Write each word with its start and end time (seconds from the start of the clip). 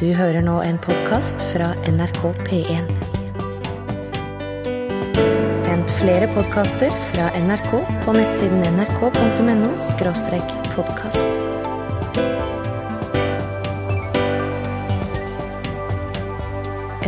Du 0.00 0.06
hører 0.16 0.40
nå 0.40 0.54
en 0.64 0.78
podkast 0.80 1.42
fra 1.50 1.74
NRK 1.84 2.22
P1. 2.46 2.86
Vent 5.66 5.92
flere 5.98 6.30
podkaster 6.32 6.94
fra 7.10 7.26
NRK 7.36 7.68
på 8.06 8.14
nettsiden 8.16 8.64
nrk.no 8.78 9.74
podkast. 10.72 11.36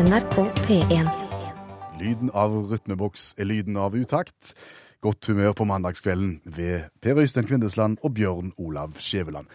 NRK 0.05 0.39
P1. 0.69 1.11
Lyden 2.05 2.29
av 2.37 2.61
rytmeboks 2.77 3.31
er 3.41 3.49
lyden 3.49 3.81
av 3.81 3.97
utakt. 3.97 4.53
Godt 5.01 5.33
humør 5.33 5.57
på 5.57 5.65
mandagskvelden 5.65 6.43
ved 6.45 6.91
Per 7.01 7.25
Øystein 7.25 7.49
Kvindesland 7.49 8.03
og 8.05 8.19
Bjørn 8.21 8.53
Olav 8.61 9.01
Skjæveland. 9.01 9.49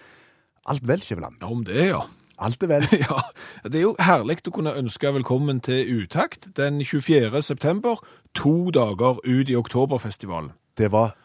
Alt 0.65 0.87
vel, 0.89 1.05
Skjæveland? 1.05 1.37
Ja, 1.37 1.53
om 1.53 1.67
det, 1.69 1.91
ja. 1.93 2.07
Alt 2.37 2.63
er 2.63 2.67
vel. 2.67 2.87
ja. 3.05 3.21
Det 3.63 3.75
er 3.75 3.85
jo 3.87 3.95
herlig 3.99 4.41
å 4.47 4.53
kunne 4.53 4.75
ønske 4.77 5.13
velkommen 5.13 5.61
til 5.65 6.03
Utakt 6.03 6.49
den 6.57 6.83
24. 6.85 7.41
september, 7.41 8.01
to 8.37 8.69
dager 8.71 9.17
ut 9.25 9.49
i 9.49 9.55
Oktoberfestivalen. 9.57 10.51
Det 10.77 10.91
var 10.93 11.15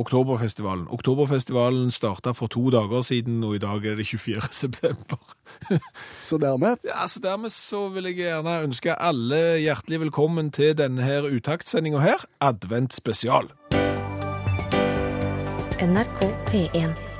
Oktoberfestivalen. 0.00 0.86
Oktoberfestivalen 0.88 1.90
starta 1.92 2.32
for 2.32 2.48
to 2.48 2.70
dager 2.72 3.02
siden, 3.04 3.44
og 3.44 3.54
i 3.54 3.60
dag 3.60 3.84
er 3.84 4.00
det 4.00 4.06
24. 4.08 4.40
september. 4.64 5.20
så 6.20 6.38
dermed 6.40 6.76
Ja, 6.88 7.06
så 7.06 7.20
Dermed 7.20 7.52
så 7.52 7.88
vil 7.92 8.08
jeg 8.08 8.22
gjerne 8.24 8.62
ønske 8.64 8.96
alle 8.96 9.60
hjertelig 9.60 10.00
velkommen 10.06 10.50
til 10.50 10.72
denne 10.78 11.04
her 11.04 11.28
utaktsendinga 11.28 12.00
her, 12.00 12.24
Advent 12.40 12.96
spesial. 12.96 13.52
NRK 15.82 16.20
P1. 16.48 17.11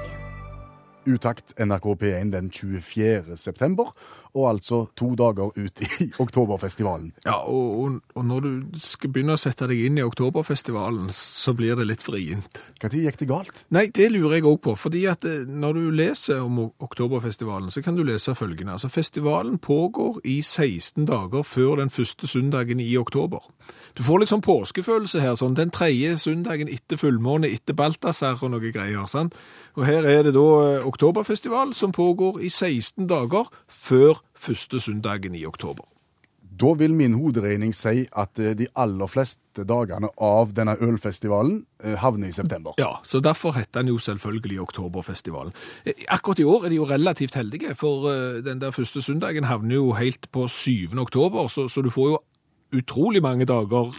Utakt 1.06 1.54
NRK 1.58 1.86
P1 1.98 2.30
den 2.30 2.50
24. 2.50 3.36
september, 3.36 3.90
og 4.32 4.48
altså 4.48 4.84
to 4.96 5.10
dager 5.18 5.50
ut 5.56 5.82
i 5.82 6.08
Oktoberfestivalen. 6.22 7.10
Ja, 7.26 7.40
og, 7.42 7.80
og, 7.82 7.98
og 8.14 8.24
når 8.28 8.46
du 8.46 8.78
skal 8.80 9.12
begynne 9.12 9.34
å 9.36 9.40
sette 9.40 9.66
deg 9.70 9.82
inn 9.88 9.98
i 9.98 10.04
Oktoberfestivalen, 10.06 11.10
så 11.12 11.54
blir 11.58 11.76
det 11.78 11.88
litt 11.90 12.04
vrient. 12.06 12.62
Når 12.82 12.96
gikk 12.96 13.18
det 13.20 13.28
galt? 13.30 13.64
Nei, 13.74 13.86
det 13.94 14.08
lurer 14.12 14.38
jeg 14.38 14.46
òg 14.48 14.60
på. 14.64 14.76
fordi 14.78 15.04
at 15.10 15.26
eh, 15.28 15.42
når 15.46 15.78
du 15.78 15.90
leser 15.98 16.42
om 16.44 16.60
Oktoberfestivalen, 16.70 17.70
så 17.70 17.82
kan 17.82 17.98
du 17.98 18.04
lese 18.06 18.34
følgende. 18.38 18.76
Altså, 18.78 18.88
festivalen 18.92 19.58
pågår 19.58 20.20
i 20.24 20.40
16 20.42 21.06
dager 21.10 21.42
før 21.42 21.76
den 21.82 21.90
første 21.90 22.26
søndagen 22.26 22.80
i 22.80 22.96
oktober. 22.96 23.42
Du 23.98 24.02
får 24.06 24.22
litt 24.22 24.32
sånn 24.32 24.44
påskefølelse 24.44 25.20
her, 25.20 25.34
sånn 25.36 25.56
den 25.58 25.72
tredje 25.74 26.14
søndagen 26.22 26.70
etter 26.72 27.00
fullmåne, 27.00 27.50
etter 27.52 27.76
Balthazar 27.76 28.40
og 28.40 28.54
noe 28.54 28.72
greier. 28.72 29.04
sant? 29.10 29.36
Og 29.76 29.84
her 29.86 30.06
er 30.08 30.26
det 30.26 30.34
da 30.36 30.46
eh, 30.62 30.86
Oktoberfestival 30.92 31.72
som 31.74 31.92
pågår 31.92 32.42
i 32.44 32.50
16 32.52 33.08
dager 33.08 33.48
før 33.68 34.20
første 34.36 34.80
søndagen 34.80 35.34
i 35.34 35.46
oktober. 35.48 35.86
Da 36.60 36.74
vil 36.76 36.92
min 36.94 37.14
hoderegning 37.16 37.72
si 37.74 38.04
at 38.12 38.38
eh, 38.38 38.52
de 38.58 38.66
aller 38.76 39.08
fleste 39.08 39.64
dagene 39.68 40.10
av 40.20 40.52
denne 40.56 40.74
ølfestivalen 40.84 41.62
eh, 41.82 41.96
havner 41.98 42.28
i 42.28 42.36
september. 42.36 42.76
Ja, 42.80 42.90
så 43.08 43.22
derfor 43.24 43.56
heter 43.56 43.80
den 43.80 43.94
jo 43.94 43.98
selvfølgelig 44.02 44.60
Oktoberfestivalen. 44.66 45.56
Eh, 45.86 46.04
Akkurat 46.12 46.42
i 46.42 46.46
år 46.46 46.66
er 46.66 46.74
de 46.74 46.80
jo 46.82 46.88
relativt 46.90 47.38
heldige, 47.40 47.74
for 47.78 48.10
den 48.44 48.60
der 48.60 48.74
første 48.76 49.02
søndagen 49.02 49.48
havner 49.48 49.74
jo 49.80 49.94
helt 49.96 50.28
på 50.32 50.44
7. 50.48 50.92
oktober, 51.00 51.48
så, 51.48 51.68
så 51.72 51.82
du 51.82 51.90
får 51.90 52.12
jo 52.12 52.20
utrolig 52.72 53.22
mange 53.22 53.44
dager 53.48 53.92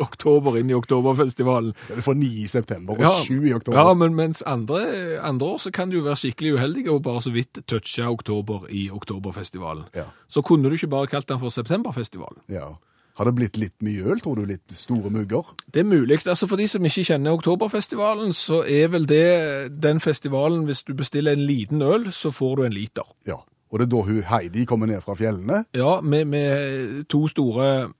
oktober 0.00 0.58
inn 0.60 0.70
i 0.70 0.74
Oktoberfestivalen. 0.74 1.74
Ja, 1.88 1.94
Du 1.94 2.02
får 2.02 2.14
ni 2.14 2.30
i 2.42 2.46
september 2.46 2.94
og 2.94 3.00
Ja, 3.00 3.10
sju 3.24 3.46
i 3.48 3.54
oktober. 3.54 3.78
Ja, 3.78 3.94
men 3.94 4.14
mens 4.14 4.42
andre, 4.46 4.82
andre 5.22 5.46
år 5.46 5.58
så 5.58 5.70
kan 5.70 5.90
du 5.90 6.00
være 6.00 6.16
skikkelig 6.16 6.54
uheldig 6.58 6.88
og 6.90 7.02
bare 7.02 7.22
så 7.22 7.32
vidt 7.34 7.62
touche 7.66 8.06
oktober 8.06 8.66
i 8.70 8.88
Oktoberfestivalen. 8.90 9.84
Ja. 9.94 10.04
Så 10.28 10.42
kunne 10.42 10.68
du 10.68 10.74
ikke 10.74 10.88
bare 10.88 11.06
kalt 11.06 11.28
den 11.28 11.38
for 11.38 11.48
Septemberfestivalen. 11.50 12.42
Ja. 12.48 12.76
Har 13.18 13.24
det 13.24 13.34
blitt 13.34 13.56
litt 13.58 13.82
mye 13.84 14.04
øl, 14.06 14.20
tror 14.22 14.38
du? 14.38 14.46
Litt 14.48 14.72
store 14.72 15.10
mugger? 15.10 15.44
Det 15.74 15.82
er 15.82 15.84
mulig. 15.84 16.22
Altså 16.26 16.46
For 16.48 16.56
de 16.56 16.68
som 16.68 16.84
ikke 16.84 17.04
kjenner 17.04 17.36
Oktoberfestivalen, 17.36 18.32
så 18.32 18.62
er 18.64 18.88
vel 18.88 19.04
det 19.06 19.82
den 19.82 20.00
festivalen 20.00 20.64
Hvis 20.64 20.82
du 20.82 20.94
bestiller 20.94 21.32
en 21.36 21.44
liten 21.46 21.82
øl, 21.82 22.12
så 22.12 22.30
får 22.30 22.56
du 22.56 22.62
en 22.64 22.72
liter. 22.72 23.04
Ja. 23.26 23.42
Og 23.70 23.78
det 23.78 23.86
er 23.86 23.90
da 23.92 24.00
hun 24.02 24.22
Heidi 24.26 24.64
kommer 24.64 24.86
ned 24.86 25.00
fra 25.04 25.14
fjellene. 25.14 25.64
Ja, 25.76 26.00
med, 26.00 26.24
med 26.24 27.04
to 27.08 27.26
store 27.28 27.92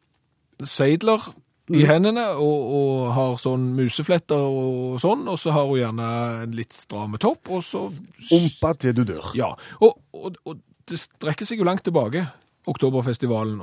seidler 0.68 1.30
i 1.70 1.84
hendene 1.86 2.24
og, 2.34 2.72
og 2.74 3.12
har 3.14 3.36
sånn 3.38 3.68
musefletter 3.76 4.42
og 4.42 4.98
sånn, 5.02 5.22
og 5.30 5.38
så 5.38 5.54
har 5.54 5.68
hun 5.68 5.78
gjerne 5.78 6.10
en 6.42 6.56
litt 6.58 6.74
stram 6.74 7.14
topp, 7.22 7.52
og 7.54 7.62
så 7.62 7.86
Ompa 8.34 8.74
til 8.80 8.96
du 8.98 9.04
dør. 9.06 9.30
Ja. 9.38 9.52
Og, 9.78 10.00
og, 10.16 10.38
og 10.44 10.58
det 10.90 10.98
strekker 11.04 11.46
seg 11.46 11.62
jo 11.62 11.68
langt 11.68 11.84
tilbake. 11.86 12.26
Oktoberfestivalen, 12.68 13.60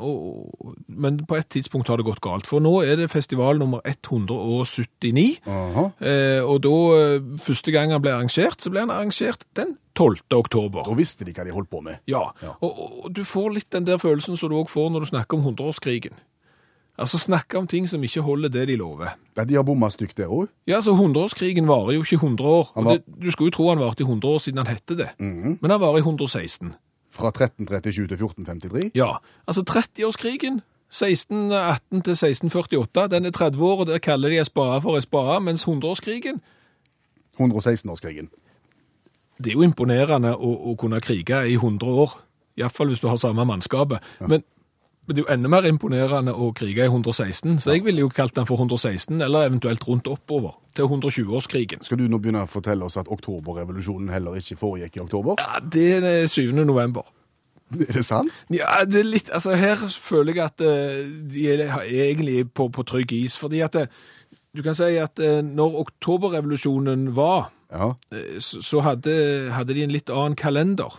men 0.88 1.20
på 1.30 1.38
et 1.38 1.50
tidspunkt 1.54 1.92
har 1.92 2.00
det 2.00 2.08
gått 2.08 2.22
galt. 2.24 2.48
For 2.50 2.64
nå 2.64 2.80
er 2.82 2.98
det 2.98 3.12
festival 3.12 3.60
nummer 3.62 3.84
179. 3.86 5.28
Eh, 5.46 6.42
og 6.42 6.64
da, 6.66 6.78
eh, 6.98 7.28
første 7.44 7.74
gang 7.76 7.94
han 7.94 8.02
ble 8.02 8.16
arrangert, 8.16 8.64
så 8.64 8.72
ble 8.74 8.88
han 8.88 8.94
arrangert 8.94 9.46
den 9.60 9.76
12. 9.94 10.26
oktober. 10.40 10.88
Da 10.88 10.98
visste 10.98 11.28
de 11.28 11.36
hva 11.36 11.46
de 11.46 11.54
holdt 11.54 11.70
på 11.70 11.84
med. 11.86 12.02
Ja, 12.10 12.26
Ja. 12.42 12.56
Og, 12.66 13.12
du 13.14 13.22
får 13.24 13.54
litt 13.54 13.70
den 13.72 13.86
der 13.86 14.02
følelsen 14.02 14.38
som 14.38 14.50
du 14.50 14.58
også 14.58 14.74
får 14.80 14.90
når 14.96 15.06
du 15.06 15.12
snakker 15.14 15.38
om 15.38 15.46
hundreårskrigen. 15.46 16.18
Altså 16.98 17.20
snakke 17.22 17.58
om 17.60 17.68
ting 17.70 17.86
som 17.90 18.02
ikke 18.04 18.22
holder 18.26 18.50
det 18.50 18.68
de 18.68 18.76
lover. 18.76 19.12
Ja, 19.38 19.44
de 19.46 19.54
har 19.56 19.64
bomma 19.64 19.90
stygt 19.94 20.18
der 20.18 20.32
òg. 20.34 20.48
Ja, 20.68 20.76
altså 20.80 20.96
hundreårskrigen 20.98 21.68
varer 21.70 21.94
jo 21.94 22.02
ikke 22.02 22.18
100 22.18 22.48
år. 22.50 22.72
Var- 22.76 22.98
det, 22.98 23.04
du 23.22 23.30
skulle 23.32 23.52
jo 23.52 23.56
tro 23.58 23.68
han 23.70 23.80
varte 23.80 24.02
i 24.02 24.08
100 24.08 24.26
år 24.34 24.40
siden 24.42 24.58
han 24.58 24.68
hette 24.72 24.98
det. 24.98 25.10
Men 25.20 25.70
han 25.70 25.80
varer 25.80 25.98
i 26.02 26.06
116. 26.06 26.74
Fra 27.12 27.28
1337 27.30 28.08
til 28.08 28.18
1453. 28.18 28.92
Ja, 28.96 29.18
altså 29.48 29.62
30-årskrigen, 29.70 30.62
1618 30.90 32.02
til 32.02 32.12
1648, 32.18 33.08
den 33.12 33.26
er 33.26 33.32
30 33.32 33.62
år, 33.64 33.80
og 33.80 33.88
der 33.88 33.98
kaller 34.00 34.30
de 34.30 34.38
ei 34.38 34.44
spade 34.46 34.82
for 34.82 34.96
ei 34.96 35.02
spade, 35.02 35.40
mens 35.44 35.66
100-årskrigen, 35.68 36.42
116-årskrigen. 37.40 38.30
det 39.38 39.48
er 39.52 39.54
jo 39.54 39.62
imponerende 39.62 40.32
å, 40.34 40.52
å 40.72 40.76
kunne 40.80 41.00
krige 41.04 41.44
i 41.46 41.54
100 41.60 41.86
år, 42.04 42.16
iallfall 42.58 42.90
hvis 42.90 43.04
du 43.04 43.08
har 43.12 43.20
samme 43.22 43.46
mannskapet. 43.46 44.02
Men, 44.26 44.42
men 45.08 45.16
det 45.16 45.22
er 45.22 45.26
jo 45.26 45.34
enda 45.34 45.50
mer 45.50 45.66
imponerende 45.70 46.34
å 46.36 46.50
krige 46.56 46.84
i 46.84 46.90
116, 46.92 47.60
så 47.64 47.72
jeg 47.74 47.84
ville 47.86 48.02
jo 48.04 48.10
kalt 48.12 48.36
den 48.36 48.46
for 48.50 48.60
116, 48.60 49.22
eller 49.24 49.48
eventuelt 49.48 49.86
rundt 49.88 50.08
oppover, 50.12 50.58
til 50.76 50.86
120-årskrigen. 50.92 51.82
Skal 51.88 51.98
du 52.02 52.08
nå 52.12 52.20
begynne 52.20 52.44
å 52.44 52.50
fortelle 52.52 52.84
oss 52.86 52.98
at 53.00 53.08
oktoberrevolusjonen 53.08 54.12
heller 54.12 54.36
ikke 54.42 54.58
foregikk 54.60 54.98
i 55.00 55.04
oktober? 55.06 55.40
Ja, 55.40 55.62
det 55.64 55.86
er 56.04 56.28
7. 56.28 56.52
november. 56.68 57.08
Er 57.72 57.98
det 57.98 58.06
sant? 58.08 58.46
Ja, 58.54 58.84
det 58.88 59.02
er 59.02 59.08
litt, 59.08 59.32
altså 59.36 59.56
her 59.60 59.82
føler 59.92 60.38
jeg 60.38 60.46
at 60.46 60.62
eh, 60.64 61.02
de 61.32 61.48
er 61.52 61.66
egentlig 61.84 62.46
på, 62.56 62.70
på 62.72 62.84
trygg 62.88 63.12
is, 63.18 63.36
fordi 63.40 63.60
at 63.66 63.76
eh, 63.76 63.90
du 64.56 64.62
kan 64.64 64.76
si 64.78 64.94
at 65.00 65.20
eh, 65.20 65.42
når 65.44 65.82
oktoberrevolusjonen 65.86 67.10
var, 67.16 67.50
Ja. 67.72 67.90
så 68.40 68.62
så 68.64 68.80
hadde, 68.86 69.52
hadde 69.52 69.74
de 69.76 69.84
en 69.84 69.92
litt 69.92 70.10
annen 70.10 70.36
kalender. 70.40 70.94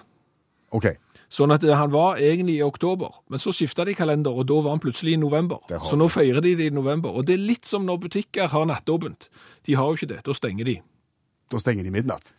OK. 0.77 0.91
Sånn 1.29 1.53
at 1.53 1.65
eh, 1.65 1.77
han 1.77 1.93
var 1.93 2.17
egentlig 2.25 2.57
i 2.59 2.65
oktober, 2.65 3.21
men 3.29 3.43
så 3.43 3.53
skifta 3.53 3.85
de 3.85 3.95
kalender, 3.97 4.33
og 4.33 4.47
da 4.49 4.61
var 4.65 4.73
han 4.73 4.83
plutselig 4.83 5.15
i 5.17 5.21
november. 5.21 5.61
Så 5.85 5.99
nå 6.01 6.09
feirer 6.13 6.41
de 6.45 6.55
det 6.57 6.71
i 6.71 6.75
november. 6.75 7.13
Og 7.13 7.27
det 7.29 7.37
er 7.37 7.45
litt 7.51 7.69
som 7.69 7.85
når 7.85 8.01
butikker 8.07 8.49
har 8.53 8.69
nattåpent. 8.71 9.29
De 9.69 9.77
har 9.77 9.91
jo 9.91 10.01
ikke 10.01 10.13
det, 10.15 10.21
da 10.25 10.37
stenger 10.37 10.65
de. 10.71 10.79
Da 11.53 11.61
stenger 11.61 11.85
de 11.85 11.93
midnatt. 11.93 12.33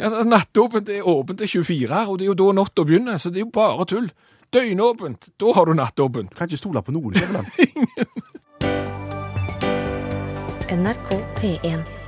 Ja, 0.00 0.08
Nattåpent 0.24 0.88
er 0.88 1.06
åpent 1.08 1.38
til 1.38 1.48
24, 1.62 2.06
og 2.08 2.18
det 2.18 2.24
er 2.24 2.32
jo 2.32 2.38
da 2.40 2.52
natta 2.56 2.84
begynner, 2.88 3.20
så 3.20 3.30
det 3.30 3.42
er 3.42 3.46
jo 3.46 3.52
bare 3.54 3.84
tull. 3.86 4.08
Døgnåpent, 4.52 5.28
da 5.40 5.52
har 5.56 5.68
du 5.68 5.76
nattåpent. 5.76 6.34
Kan 6.36 6.48
ikke 6.48 6.60
stole 6.60 6.82
på 6.84 6.92
noen, 6.96 7.14
Skjæveland. 7.16 7.46
NRK 10.72 11.08
P1. 11.36 12.01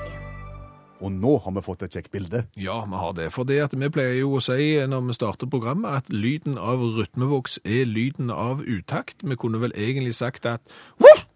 Og 1.04 1.12
nå 1.12 1.36
har 1.44 1.52
vi 1.56 1.64
fått 1.64 1.84
et 1.84 1.98
kjekt 1.98 2.12
bilde. 2.14 2.46
Ja, 2.56 2.78
vi 2.88 3.00
har 3.00 3.12
det. 3.16 3.28
For 3.34 3.48
det 3.48 3.60
at 3.66 3.76
vi 3.76 3.90
pleier 3.92 4.16
jo 4.22 4.38
å 4.38 4.42
si 4.44 4.72
når 4.88 5.04
vi 5.10 5.18
starter 5.18 5.50
programmet, 5.52 6.00
at 6.00 6.08
lyden 6.12 6.56
av 6.56 6.80
rytmevoks 6.96 7.60
er 7.64 7.84
lyden 7.90 8.32
av 8.32 8.64
utakt. 8.64 9.20
Vi 9.20 9.36
kunne 9.36 9.60
vel 9.60 9.76
egentlig 9.76 10.16
sagt 10.16 10.48
at 10.48 10.64
Voff! 10.96 11.26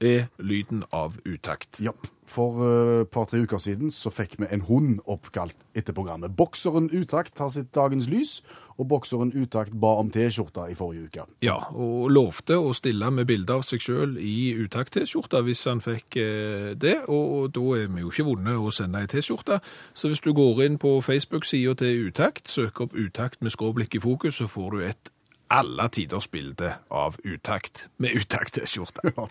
er 0.00 0.26
lyden 0.38 0.84
av 0.92 1.16
utakt. 1.24 1.80
Ja. 1.80 1.94
For 2.26 2.58
eh, 2.66 3.00
et 3.04 3.10
par-tre 3.14 3.40
uker 3.46 3.60
siden 3.62 3.92
så 3.94 4.10
fikk 4.10 4.34
vi 4.40 4.48
en 4.50 4.64
hund 4.66 4.98
oppkalt 5.06 5.56
etter 5.78 5.94
programmet. 5.96 6.34
Bokseren 6.36 6.90
Utakt 6.90 7.38
har 7.38 7.52
sitt 7.54 7.70
dagens 7.74 8.08
lys, 8.10 8.40
og 8.76 8.88
bokseren 8.90 9.32
Utakt 9.36 9.74
ba 9.80 9.94
om 10.00 10.10
T-skjorta 10.12 10.66
i 10.70 10.76
forrige 10.78 11.08
uke. 11.08 11.26
Ja, 11.44 11.56
og 11.72 12.10
lovte 12.12 12.58
å 12.60 12.74
stille 12.76 13.08
med 13.14 13.28
bilde 13.28 13.56
av 13.56 13.64
seg 13.66 13.82
sjøl 13.84 14.16
i 14.20 14.52
utakt-T-skjorta 14.66 15.42
hvis 15.46 15.64
han 15.70 15.82
fikk 15.84 16.18
eh, 16.20 16.70
det. 16.76 16.98
Og, 17.08 17.24
og 17.38 17.50
da 17.56 17.66
er 17.80 17.90
vi 17.92 18.04
jo 18.04 18.12
ikke 18.12 18.28
vunnet 18.28 18.60
å 18.60 18.72
sende 18.74 19.02
ei 19.02 19.10
T-skjorte. 19.10 19.60
Så 19.96 20.12
hvis 20.12 20.24
du 20.24 20.32
går 20.36 20.64
inn 20.66 20.80
på 20.82 20.98
Facebook-sida 21.04 21.76
til 21.80 22.08
Utakt, 22.10 22.50
søker 22.52 22.86
opp 22.86 22.96
Utakt 22.96 23.42
med 23.42 23.54
skråblikk 23.54 23.96
i 23.96 24.02
fokus, 24.04 24.40
så 24.40 24.50
får 24.50 24.74
du 24.74 24.84
et 24.86 25.12
alle 25.52 25.88
tiders 25.94 26.26
bilde 26.26 26.72
av 26.90 27.16
utakt 27.22 27.86
med 28.02 28.16
utakt-T-skjorte. 28.18 29.12
Ja. 29.16 29.28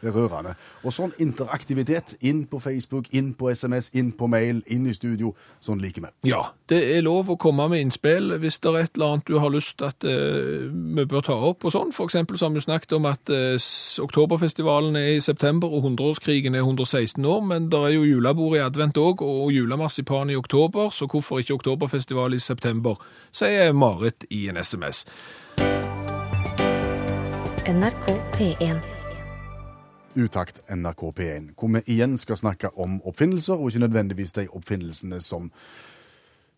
Det 0.00 0.10
er 0.10 0.16
rørende. 0.16 0.54
Og 0.84 0.94
sånn 0.94 1.12
interaktivitet 1.22 2.16
inn 2.20 2.44
på 2.50 2.60
Facebook, 2.62 3.08
inn 3.16 3.32
på 3.38 3.50
SMS, 3.50 3.90
inn 3.98 4.12
på 4.16 4.28
mail, 4.30 4.62
inn 4.70 4.86
i 4.86 4.94
studio. 4.96 5.34
Sånn 5.64 5.82
liker 5.82 6.04
vi. 6.04 6.12
Ja, 6.30 6.44
det 6.70 6.80
er 6.96 7.04
lov 7.06 7.32
å 7.32 7.38
komme 7.40 7.68
med 7.72 7.82
innspill 7.82 8.34
hvis 8.38 8.60
det 8.62 8.72
er 8.72 8.80
et 8.84 8.98
eller 8.98 9.14
annet 9.14 9.28
du 9.28 9.38
har 9.42 9.52
lyst 9.52 9.82
at 9.84 10.04
eh, 10.06 10.68
vi 10.68 11.04
bør 11.08 11.24
ta 11.26 11.36
opp 11.50 11.66
og 11.66 11.74
sånn. 11.74 11.92
For 11.96 12.08
eksempel 12.08 12.38
så 12.38 12.48
har 12.48 12.54
vi 12.56 12.64
snakket 12.64 12.96
om 12.98 13.08
at 13.10 13.32
eh, 13.34 13.68
oktoberfestivalen 14.04 14.98
er 15.00 15.14
i 15.16 15.24
september 15.24 15.72
og 15.72 15.86
100-årskrigen 15.86 16.56
er 16.56 16.66
116 16.66 17.24
år, 17.24 17.42
men 17.44 17.70
det 17.72 17.80
er 17.80 17.96
jo 17.96 18.06
julebord 18.06 18.58
i 18.58 18.64
advent 18.64 18.98
òg 19.00 19.24
og 19.26 19.52
julemarsipan 19.54 20.30
i 20.30 20.38
oktober, 20.38 20.92
så 20.94 21.08
hvorfor 21.10 21.42
ikke 21.42 21.58
oktoberfestival 21.58 22.34
i 22.34 22.42
september, 22.42 23.00
sier 23.32 23.72
Marit 23.72 24.28
i 24.30 24.46
en 24.48 24.56
SMS. 24.56 25.04
NRK 27.68 28.06
P1. 28.38 28.97
Utakt 30.18 30.60
NRK 30.66 31.04
P1, 31.14 31.52
hvor 31.58 31.70
vi 31.76 31.84
igjen 31.94 32.16
skal 32.18 32.40
snakke 32.40 32.72
om 32.76 32.98
oppfinnelser, 33.06 33.54
og 33.54 33.70
ikke 33.70 33.84
nødvendigvis 33.86 34.34
de 34.34 34.48
oppfinnelsene 34.50 35.20
som 35.22 35.52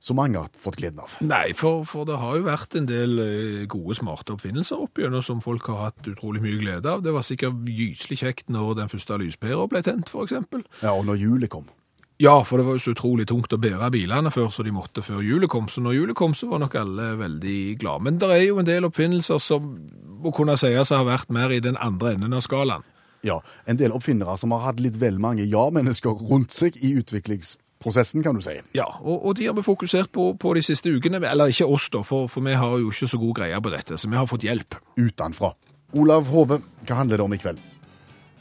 så 0.00 0.14
mange 0.16 0.40
har 0.40 0.48
fått 0.56 0.78
gleden 0.80 1.02
av. 1.04 1.18
Nei, 1.20 1.50
for, 1.52 1.82
for 1.84 2.08
det 2.08 2.16
har 2.22 2.38
jo 2.38 2.46
vært 2.46 2.76
en 2.78 2.86
del 2.88 3.18
eh, 3.20 3.66
gode, 3.68 3.98
smarte 3.98 4.32
oppfinnelser 4.32 4.80
opp 4.80 4.96
gjennom 4.96 5.20
som 5.24 5.42
folk 5.44 5.68
har 5.68 5.90
hatt 5.90 6.08
utrolig 6.08 6.40
mye 6.40 6.56
glede 6.62 6.88
av. 6.88 7.02
Det 7.04 7.12
var 7.12 7.26
sikkert 7.26 7.68
gyselig 7.68 8.22
kjekt 8.22 8.48
når 8.48 8.78
den 8.78 8.88
første 8.92 9.20
lyspæra 9.20 9.66
ble 9.68 9.84
tent, 9.84 10.08
eksempel. 10.24 10.64
Ja, 10.80 10.94
Og 10.96 11.04
når 11.04 11.20
julet 11.20 11.52
kom. 11.52 11.68
Ja, 12.20 12.34
for 12.44 12.60
det 12.60 12.66
var 12.66 12.76
jo 12.76 12.82
så 12.84 12.92
utrolig 12.92 13.24
tungt 13.28 13.52
å 13.52 13.60
bære 13.60 13.92
bilene 13.92 14.32
før, 14.32 14.50
så 14.52 14.64
de 14.64 14.72
måtte 14.76 15.00
før 15.04 15.22
julet 15.24 15.48
kom. 15.52 15.68
Så 15.72 15.80
når 15.80 15.94
julet 15.96 16.16
kom, 16.16 16.34
så 16.36 16.50
var 16.50 16.60
nok 16.60 16.74
alle 16.76 17.14
veldig 17.20 17.60
glade. 17.80 18.04
Men 18.04 18.18
det 18.20 18.28
er 18.28 18.42
jo 18.44 18.58
en 18.60 18.68
del 18.68 18.88
oppfinnelser 18.88 19.40
som 19.40 19.70
må 20.20 20.32
kunne 20.36 20.56
sies 20.60 20.92
å 20.92 21.00
ha 21.00 21.06
vært 21.08 21.32
mer 21.32 21.52
i 21.52 21.62
den 21.64 21.80
andre 21.80 22.12
enden 22.16 22.36
av 22.36 22.44
skalaen. 22.44 22.84
Ja, 23.26 23.40
En 23.66 23.76
del 23.76 23.92
oppfinnere 23.92 24.36
som 24.40 24.54
har 24.56 24.62
hatt 24.64 24.80
litt 24.80 24.96
vel 25.00 25.18
mange 25.20 25.44
ja-mennesker 25.44 26.22
rundt 26.30 26.54
seg 26.56 26.78
i 26.80 26.94
utviklingsprosessen, 27.00 28.22
kan 28.24 28.38
du 28.38 28.44
si. 28.44 28.56
Ja, 28.76 28.86
og, 29.00 29.26
og 29.26 29.36
de 29.36 29.48
har 29.50 29.56
vi 29.58 29.64
fokusert 29.66 30.12
på, 30.12 30.30
på 30.40 30.54
de 30.56 30.62
siste 30.64 30.92
ukene. 30.92 31.20
Eller 31.28 31.52
ikke 31.52 31.68
oss, 31.68 31.90
da, 31.92 32.04
for, 32.06 32.30
for 32.32 32.46
vi 32.46 32.56
har 32.56 32.78
jo 32.80 32.92
ikke 32.92 33.10
så 33.10 33.20
god 33.20 33.34
greie 33.42 33.60
på 33.60 33.74
dette, 33.74 33.98
så 34.00 34.08
vi 34.08 34.16
har 34.16 34.30
fått 34.30 34.46
hjelp. 34.48 34.78
Utenfra. 34.96 35.52
Olav 35.98 36.30
Hove, 36.30 36.60
hva 36.86 37.00
handler 37.02 37.18
det 37.20 37.26
om 37.26 37.34
i 37.34 37.40
kveld? 37.42 37.60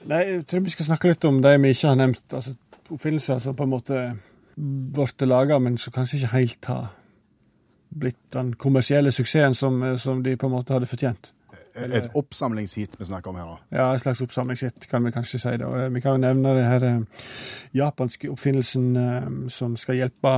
Nei, 0.10 0.22
jeg 0.30 0.44
tror 0.48 0.64
vi 0.64 0.72
skal 0.74 0.92
snakke 0.92 1.12
litt 1.12 1.26
om 1.28 1.42
de 1.44 1.54
vi 1.60 1.74
ikke 1.74 1.92
har 1.92 2.00
nevnt. 2.00 2.26
Altså 2.32 2.56
oppfinnelser 2.90 3.42
som 3.44 3.58
på 3.58 3.66
en 3.66 3.74
måte 3.74 3.98
ble 4.60 5.28
laga, 5.28 5.60
men 5.60 5.78
som 5.80 5.94
kanskje 5.96 6.22
ikke 6.22 6.34
helt 6.36 6.70
har 6.72 6.88
blitt 7.90 8.22
den 8.36 8.54
kommersielle 8.60 9.12
suksessen 9.12 9.56
som, 9.58 9.82
som 9.98 10.24
de 10.24 10.36
på 10.38 10.48
en 10.48 10.54
måte 10.54 10.76
hadde 10.76 10.90
fortjent. 10.90 11.32
Et 11.76 12.10
oppsamlingshit 12.18 12.96
vi 13.00 13.06
snakker 13.06 13.32
om 13.32 13.38
her 13.40 13.46
nå. 13.48 13.58
Ja, 13.74 13.90
et 13.94 14.02
slags 14.02 14.22
oppsamlingshit, 14.26 14.88
kan 14.90 15.06
vi 15.06 15.12
kanskje 15.16 15.40
si. 15.40 15.58
det. 15.62 15.68
Eh, 15.68 15.90
Vi 15.94 16.02
kan 16.02 16.18
jo 16.18 16.24
nevne 16.24 16.56
det 16.58 16.66
her 16.66 16.86
eh, 16.88 17.28
japanske 17.78 18.32
oppfinnelsen 18.32 18.90
eh, 18.98 19.30
som 19.54 19.78
skal 19.78 20.00
hjelpe 20.02 20.34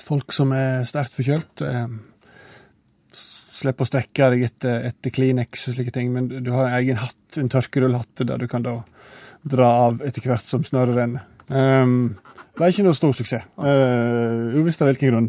folk 0.00 0.32
som 0.32 0.52
er 0.56 0.84
sterkt 0.88 1.16
forkjølt. 1.18 1.64
Slipp 3.60 3.82
å 3.82 3.88
strekke 3.88 4.30
deg 4.32 4.46
etter, 4.46 4.86
etter 4.88 5.12
Kleenex 5.12 5.66
og 5.68 5.76
slike 5.76 5.92
ting, 5.92 6.12
men 6.14 6.30
du 6.30 6.48
har 6.54 6.70
en 6.70 6.76
egen 6.78 7.00
hatt, 7.02 7.18
en 7.36 7.50
tørkerullhatt, 7.52 8.22
der 8.24 8.40
du 8.40 8.46
kan 8.48 8.64
da 8.64 8.78
dra 9.42 9.66
av 9.88 10.00
etter 10.06 10.24
hvert 10.24 10.46
som 10.48 10.64
snøret 10.64 10.96
renner. 10.96 11.26
Um, 11.50 12.16
det 12.56 12.64
er 12.64 12.72
ikke 12.72 12.86
noe 12.86 12.96
stor 12.96 13.12
suksess, 13.16 13.44
uh, 13.58 14.54
uvisst 14.56 14.80
av 14.80 14.88
hvilken 14.88 15.12
grunn. 15.12 15.28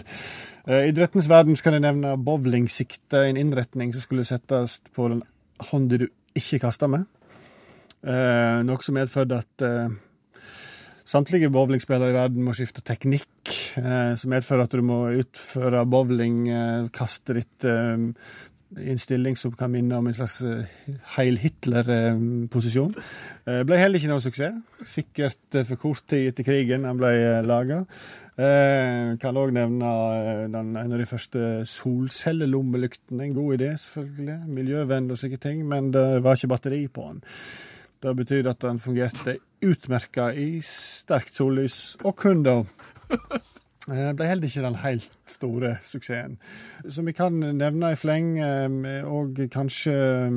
I 0.72 0.86
idrettens 0.88 1.28
verden 1.28 1.58
skal 1.60 1.76
jeg 1.76 1.84
nevne 1.84 2.14
bowlingsikte, 2.22 3.26
en 3.28 3.40
innretning 3.40 3.92
som 3.92 4.06
skulle 4.06 4.24
settes 4.28 4.78
på 4.96 5.10
den 5.12 5.24
hånda 5.72 6.00
du 6.00 6.08
ikke 6.38 6.62
kaster 6.64 6.88
med. 6.92 7.04
Eh, 8.08 8.62
noe 8.64 8.80
som 8.86 8.96
medførte 8.96 9.42
at 9.44 9.66
eh, 9.68 9.92
samtlige 11.04 11.52
bowlingspillere 11.52 12.14
i 12.14 12.18
verden 12.18 12.48
må 12.48 12.56
skifte 12.56 12.86
teknikk, 12.88 13.28
Eh, 13.78 14.14
som 14.20 14.34
medfører 14.34 14.66
at 14.66 14.74
du 14.76 14.84
må 14.84 15.00
utføre 15.22 15.86
bowlingkastet 15.88 17.38
ditt 17.38 17.68
uh, 17.68 18.10
i 18.80 18.92
en 18.94 19.00
stilling 19.02 19.36
som 19.40 19.52
kan 19.58 19.72
minne 19.72 19.98
om 19.98 20.08
en 20.08 20.16
slags 20.16 20.40
uh, 20.46 20.64
Heil 21.18 21.40
Hitler-posisjon. 21.42 22.94
Uh, 23.44 23.62
ble 23.68 23.80
heller 23.80 24.00
ikke 24.00 24.12
noe 24.12 24.24
suksess. 24.24 24.56
Sikkert 24.88 25.58
uh, 25.58 25.66
for 25.68 25.82
kort 25.82 26.06
tid 26.12 26.30
etter 26.32 26.48
krigen 26.48 26.88
han 26.88 27.00
ble 27.02 27.12
laga. 27.48 27.84
Kan 29.22 29.38
òg 29.38 29.52
nevne 29.54 29.90
den, 30.50 30.70
en 30.80 30.94
av 30.96 30.98
de 30.98 31.06
første 31.06 31.42
solcellelommelyktene. 31.70 33.28
En 33.28 33.36
god 33.36 33.58
idé, 33.60 33.68
selvfølgelig. 33.78 34.38
Miljøvennlig 34.56 35.14
og 35.14 35.20
slike 35.20 35.42
ting, 35.44 35.60
men 35.70 35.92
det 35.94 36.24
var 36.26 36.40
ikke 36.40 36.50
batteri 36.50 36.80
på 36.90 37.06
den. 37.12 37.22
Det 38.02 38.16
betyr 38.18 38.50
at 38.50 38.64
den 38.64 38.82
fungerte 38.82 39.36
utmerka 39.62 40.32
i 40.34 40.56
sterkt 40.66 41.38
sollys, 41.38 42.00
og 42.02 42.16
kun 42.24 42.42
da. 42.48 42.62
Eh, 43.90 44.12
ble 44.14 44.28
heller 44.30 44.46
ikke 44.46 44.62
den 44.62 44.76
helt 44.84 45.10
store 45.30 45.78
suksessen. 45.82 46.38
Så 46.86 47.02
vi 47.02 47.12
kan 47.18 47.34
nevne 47.34 47.92
i 47.92 47.96
fleng, 47.98 48.38
eh, 48.38 48.70
og 49.10 49.42
kanskje 49.50 49.96
eh, 49.96 50.30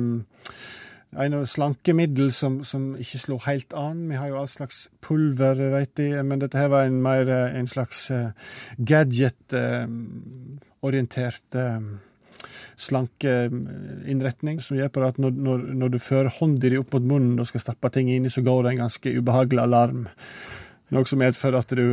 en 1.25 1.45
slankemiddel 1.45 2.31
som, 2.33 2.63
som 2.65 2.95
ikke 2.97 3.17
slo 3.21 3.37
helt 3.45 3.73
an. 3.77 4.09
Vi 4.09 4.15
har 4.17 4.27
jo 4.31 4.39
all 4.39 4.47
slags 4.49 4.89
pulver, 4.99 5.55
vet 5.75 5.95
de, 6.01 6.23
men 6.25 6.39
dette 6.41 6.57
her 6.57 6.69
var 6.73 6.83
en 6.89 7.03
mer 7.03 7.29
en 7.29 7.67
slags 7.69 8.11
gadget-orientert 8.81 11.55
slankeinnretning, 12.75 14.59
som 14.59 14.75
gjør 14.75 14.89
på 14.91 14.99
det 14.99 15.07
at 15.13 15.19
når, 15.21 15.31
når, 15.45 15.59
når 15.79 15.89
du 15.93 15.99
fører 16.03 16.37
hånda 16.41 16.67
di 16.67 16.77
opp 16.81 16.91
mot 16.97 17.07
munnen 17.13 17.39
og 17.39 17.47
skal 17.47 17.63
stappe 17.63 17.87
ting 17.93 18.07
inni, 18.11 18.29
så 18.33 18.41
går 18.43 18.59
det 18.65 18.71
en 18.73 18.83
ganske 18.89 19.09
ubehagelig 19.21 19.61
alarm. 19.63 20.01
Noe 20.91 21.05
som 21.07 21.19
medfører 21.21 21.57
at 21.61 21.71
du 21.77 21.85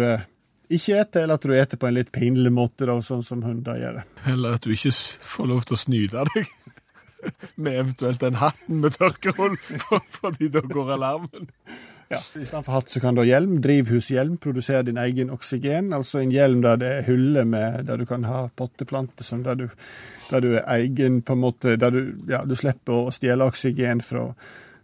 ikke 0.72 0.98
eter, 1.02 1.24
eller 1.24 1.38
at 1.38 1.46
du 1.46 1.54
eter 1.56 1.80
på 1.80 1.88
en 1.88 1.96
litt 1.96 2.12
pinlig 2.14 2.52
måte, 2.54 2.86
da, 2.88 2.98
sånn 3.04 3.24
som 3.26 3.44
hunder 3.46 3.78
gjør. 3.80 4.02
Eller 4.32 4.58
at 4.58 4.66
du 4.66 4.74
ikke 4.74 4.92
får 5.34 5.50
lov 5.50 5.64
til 5.68 5.76
å 5.76 5.80
snyte 5.80 6.26
deg 6.32 6.52
med 7.62 7.80
eventuelt 7.84 8.22
den 8.22 8.38
hatten 8.40 8.82
med 8.82 8.96
tørkehull, 8.98 9.56
fordi 10.18 10.50
da 10.52 10.64
går 10.66 10.94
alarmen. 10.96 11.50
Ja. 12.12 12.18
I 12.36 12.44
stedet 12.44 12.66
for 12.66 12.74
hatt 12.76 12.90
så 12.92 13.00
kan 13.00 13.16
ha 13.16 13.24
hjelm, 13.24 13.56
drivhushjelm, 13.64 14.36
produsere 14.42 14.84
din 14.84 14.98
egen 15.00 15.30
oksygen. 15.32 15.94
Altså 15.96 16.20
en 16.20 16.32
hjelm 16.34 16.60
der 16.64 16.80
det 16.80 16.90
er 16.98 17.06
hylle 17.06 17.46
med, 17.48 17.86
der 17.88 18.02
du 18.02 18.04
kan 18.08 18.26
ha 18.28 18.42
potteplanter, 18.56 19.24
som 19.24 19.44
der 19.46 19.56
du, 19.62 19.68
der 20.28 20.44
du 20.44 20.50
er 20.58 20.66
egen 20.76 21.22
på 21.24 21.36
en 21.36 21.44
måte, 21.46 21.78
der 21.80 21.94
du, 21.94 22.02
ja, 22.28 22.42
du 22.44 22.52
slipper 22.58 23.06
å 23.06 23.14
stjele 23.14 23.48
oksygen 23.48 24.04
fra, 24.04 24.26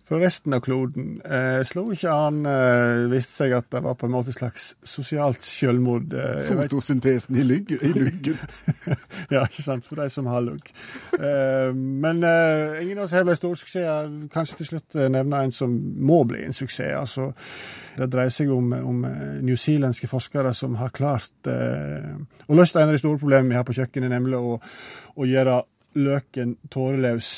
fra 0.09 0.19
resten 0.21 0.55
av 0.57 0.63
kloden. 0.65 1.19
Eh, 1.25 1.61
slo 1.69 1.85
ikke 1.93 2.13
han 2.13 2.41
eh, 2.49 3.05
viste 3.13 3.43
seg 3.43 3.55
at 3.59 3.69
det 3.75 3.83
var 3.85 3.97
på 3.99 4.09
en 4.09 4.15
måte 4.15 4.33
et 4.33 4.39
slags 4.39 4.71
sosialt 4.87 5.45
selvmord. 5.45 6.15
Eh, 6.17 6.49
Fotosyntesen 6.49 7.37
i 7.37 7.45
lyggen. 7.45 7.83
I 7.85 7.93
luggen. 7.93 8.39
ja, 9.35 9.45
ikke 9.45 9.65
sant, 9.67 9.85
for 9.89 10.01
de 10.01 10.09
som 10.13 10.31
har 10.33 10.45
lugg. 10.47 10.73
Eh, 11.19 11.75
men 11.77 12.25
eh, 12.25 12.81
ingen 12.87 13.03
av 13.03 13.05
oss 13.05 13.17
her 13.19 13.29
ble 13.29 13.37
stor 13.37 13.59
suksess. 13.61 14.09
Kanskje 14.33 14.62
til 14.62 14.71
slutt 14.73 14.97
eh, 14.97 15.11
nevne 15.12 15.45
en 15.45 15.55
som 15.55 15.75
må 15.77 16.23
bli 16.29 16.47
en 16.47 16.57
suksess. 16.57 16.97
Altså, 16.97 17.31
det 17.99 18.09
dreier 18.12 18.33
seg 18.33 18.53
om, 18.55 18.73
om 18.79 19.05
eh, 19.09 19.41
newzealandske 19.45 20.09
forskere 20.09 20.55
som 20.57 20.79
har 20.81 20.95
klart 20.97 21.49
å 21.49 22.57
løse 22.57 22.79
en 22.81 22.88
av 22.88 22.95
de 22.97 23.00
store 23.00 23.21
problemene 23.21 23.53
vi 23.53 23.59
har 23.59 23.67
på 23.67 23.77
kjøkkenet, 23.77 24.12
nemlig 24.12 24.41
å, 24.41 24.57
å 25.19 25.29
gjøre 25.29 25.61
løken 25.99 26.57
tåreløs, 26.73 27.28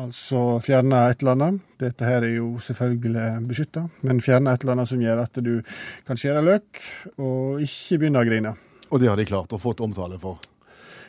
altså 0.00 0.40
fjerne 0.64 0.98
et 1.10 1.20
eller 1.22 1.34
annet. 1.36 1.60
Dette 1.80 2.08
her 2.08 2.20
er 2.24 2.34
jo 2.36 2.48
selvfølgelig 2.62 3.28
beskytta, 3.48 3.82
men 4.08 4.24
fjerne 4.24 4.52
et 4.52 4.60
eller 4.64 4.74
annet 4.76 4.90
som 4.92 5.04
gjør 5.04 5.18
at 5.22 5.34
du 5.44 5.54
kan 6.08 6.16
skjære 6.20 6.46
løk 6.46 6.68
og 7.16 7.40
ikke 7.64 7.98
begynne 8.02 8.22
å 8.22 8.28
grine. 8.28 8.52
Og 8.90 8.96
det 9.02 9.08
har 9.10 9.18
de 9.18 9.28
klart 9.28 9.52
og 9.52 9.62
fått 9.62 9.84
omtale 9.84 10.16
for. 10.22 10.36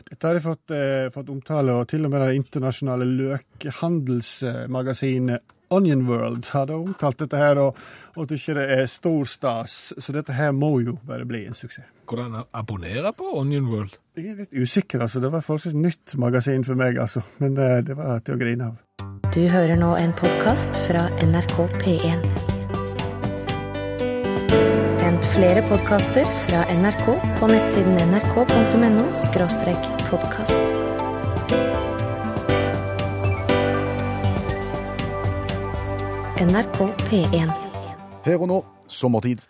Dette 0.08 0.24
har 0.24 0.34
de 0.38 0.42
fått, 0.44 0.68
eh, 0.72 1.12
fått 1.12 1.30
omtale, 1.30 1.72
og 1.76 1.88
til 1.92 2.06
og 2.06 2.12
med 2.14 2.22
det 2.24 2.38
internasjonale 2.40 3.06
løkhandelsmagasinet 3.18 5.42
Onion 5.70 6.06
World 6.08 6.48
hadde 6.54 6.78
omtalt 6.78 7.20
dette 7.20 7.40
her, 7.40 7.60
og, 7.60 7.78
og 8.16 8.30
tykker 8.30 8.60
det 8.62 8.66
er 8.78 8.90
stor 8.92 9.28
stas. 9.28 9.78
Så 9.98 10.16
dette 10.16 10.36
her 10.36 10.54
må 10.56 10.78
jo 10.86 10.98
bare 11.08 11.28
bli 11.28 11.46
en 11.48 11.58
suksess. 11.58 11.88
Hvordan 12.08 12.38
abonnere 12.56 13.12
på 13.12 13.34
Onion 13.36 13.68
World? 13.68 13.98
Jeg 14.16 14.32
er 14.32 14.38
litt 14.46 14.54
usikker, 14.56 15.02
altså. 15.04 15.20
Det 15.20 15.32
var 15.34 15.44
forholdsvis 15.44 15.76
nytt 15.76 16.16
magasin 16.16 16.64
for 16.64 16.80
meg, 16.80 17.00
altså. 17.04 17.26
Men 17.44 17.58
det, 17.58 17.68
det 17.90 17.98
var 18.00 18.24
til 18.24 18.38
å 18.38 18.40
grine 18.40 18.70
av. 18.72 18.78
Du 19.36 19.44
hører 19.52 19.76
nå 19.76 19.92
en 20.00 20.16
podkast 20.16 20.80
fra 20.88 21.04
NRK 21.20 21.58
P1. 21.84 22.24
Hent 25.04 25.30
flere 25.36 25.68
podkaster 25.68 26.26
fra 26.48 26.64
NRK 26.80 27.06
på 27.42 27.52
nettsiden 27.52 28.00
nrk.no 28.08 29.12
podkast. 30.08 30.77
NRK 36.38 36.80
P1. 37.10 37.50
Her 38.26 38.42
og 38.44 38.50
nå, 38.52 38.58
sommertid. 38.94 39.42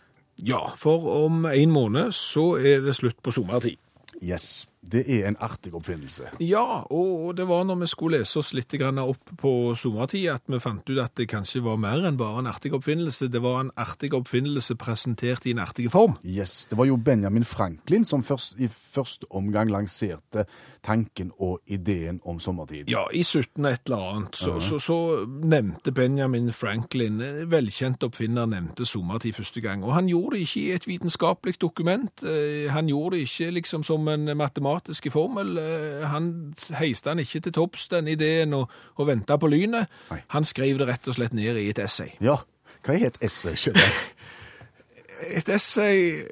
Ja, 0.48 0.62
for 0.80 1.04
om 1.26 1.44
en 1.50 1.72
måned 1.74 2.14
så 2.16 2.54
er 2.56 2.86
det 2.86 2.94
slutt 2.96 3.18
på 3.20 3.34
sommertid. 3.36 3.76
Yes. 4.24 4.70
Det 4.92 5.04
er 5.08 5.28
en 5.28 5.38
artig 5.44 5.74
oppfinnelse. 5.76 6.32
Ja, 6.44 6.84
og 6.90 7.36
det 7.38 7.48
var 7.50 7.66
når 7.68 7.82
vi 7.84 7.90
skulle 7.92 8.22
lese 8.22 8.40
oss 8.42 8.54
litt 8.56 8.74
opp 8.78 9.32
på 9.40 9.52
sommertid 9.76 10.28
at 10.32 10.44
vi 10.48 10.60
fant 10.60 10.88
ut 10.90 11.00
at 11.02 11.16
det 11.18 11.28
kanskje 11.32 11.64
var 11.66 11.78
mer 11.82 12.06
enn 12.08 12.18
bare 12.20 12.42
en 12.42 12.50
artig 12.50 12.74
oppfinnelse. 12.76 13.30
Det 13.32 13.42
var 13.44 13.62
en 13.62 13.72
artig 13.76 14.14
oppfinnelse 14.14 14.76
presentert 14.80 15.46
i 15.46 15.54
en 15.56 15.60
artig 15.64 15.90
form. 15.92 16.16
Yes, 16.24 16.68
Det 16.70 16.78
var 16.78 16.86
jo 16.86 16.98
Benjamin 16.98 17.46
Franklin 17.46 18.06
som 18.06 18.24
først, 18.24 18.58
i 18.60 18.68
første 18.68 19.26
omgang 19.32 19.72
lanserte 19.72 20.46
tanken 20.84 21.32
og 21.40 21.60
ideen 21.68 22.22
om 22.26 22.40
sommertid. 22.40 22.90
Ja, 22.90 23.06
i 23.14 23.24
17 23.24 23.66
et 23.66 23.82
eller 23.86 24.04
annet, 24.12 24.36
så, 24.36 24.60
så, 24.60 24.80
så 24.80 24.98
nevnte 25.28 25.92
Benjamin 25.92 26.52
Franklin, 26.54 27.20
velkjent 27.52 28.04
oppfinner, 28.08 28.48
nevnte 28.48 28.86
sommertid 28.86 29.36
første 29.38 29.62
gang. 29.62 29.84
Og 29.84 29.94
han 29.94 30.08
gjorde 30.08 30.38
det 30.38 30.48
ikke 30.48 30.62
i 30.62 30.72
et 30.76 30.88
vitenskapelig 30.88 31.58
dokument, 31.62 32.24
eh, 32.24 32.72
han 32.72 32.90
gjorde 32.90 33.18
det 33.18 33.28
ikke 33.28 33.52
liksom 33.60 33.84
som 33.88 34.08
en 34.08 34.30
matematisk 34.78 35.12
formel, 35.12 35.58
eh, 35.58 36.08
han 36.08 36.54
heiste 36.78 37.10
han 37.10 37.20
ikke 37.20 37.42
til 37.42 37.54
topps, 37.54 37.88
den 37.90 38.08
ideen, 38.08 38.54
og, 38.54 38.70
og 38.96 39.08
ventet 39.08 39.40
på 39.40 39.48
lynet. 39.48 39.88
Nei. 40.12 40.22
Han 40.30 40.46
skrev 40.46 40.78
det 40.80 40.88
rett 40.88 41.08
og 41.08 41.16
slett 41.16 41.34
ned 41.34 41.58
i 41.58 41.70
et 41.70 41.80
essay. 41.80 42.14
Ja, 42.22 42.38
hva 42.86 42.94
er 42.96 43.08
et 43.08 43.18
essay? 43.22 43.56
jeg? 43.56 43.76
Et 45.34 45.50
essay 45.50 46.28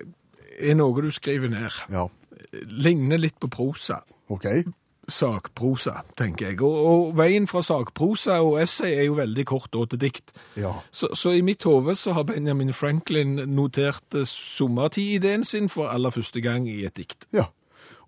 er 0.61 0.75
noe 0.77 1.01
du 1.01 1.09
skriver 1.09 1.49
ned. 1.49 1.73
Ja, 1.89 2.05
Ligner 2.69 3.17
litt 3.17 3.39
på 3.41 3.47
prosa. 3.49 4.03
OK. 4.29 4.45
Sakprosa, 5.09 6.03
tenker 6.17 6.51
jeg. 6.51 6.59
Og, 6.61 6.75
og 6.85 7.17
veien 7.17 7.47
fra 7.49 7.63
sakprosa 7.65 8.37
og 8.45 8.59
essay 8.61 8.93
er 8.93 9.07
jo 9.07 9.17
veldig 9.17 9.45
kort 9.45 9.73
og 9.75 9.89
til 9.89 10.03
dikt. 10.05 10.35
Ja. 10.55 10.75
Så, 10.93 11.09
så 11.17 11.33
i 11.33 11.41
mitt 11.41 11.65
hode 11.65 11.95
så 11.97 12.13
har 12.13 12.27
Benjamin 12.29 12.73
Franklin 12.73 13.41
notert 13.57 14.13
eh, 14.13 14.29
sommertid-ideen 14.29 15.43
sin 15.43 15.67
for 15.69 15.89
aller 15.89 16.13
første 16.13 16.41
gang 16.45 16.69
i 16.69 16.83
et 16.85 16.95
dikt. 16.95 17.25
ja. 17.33 17.49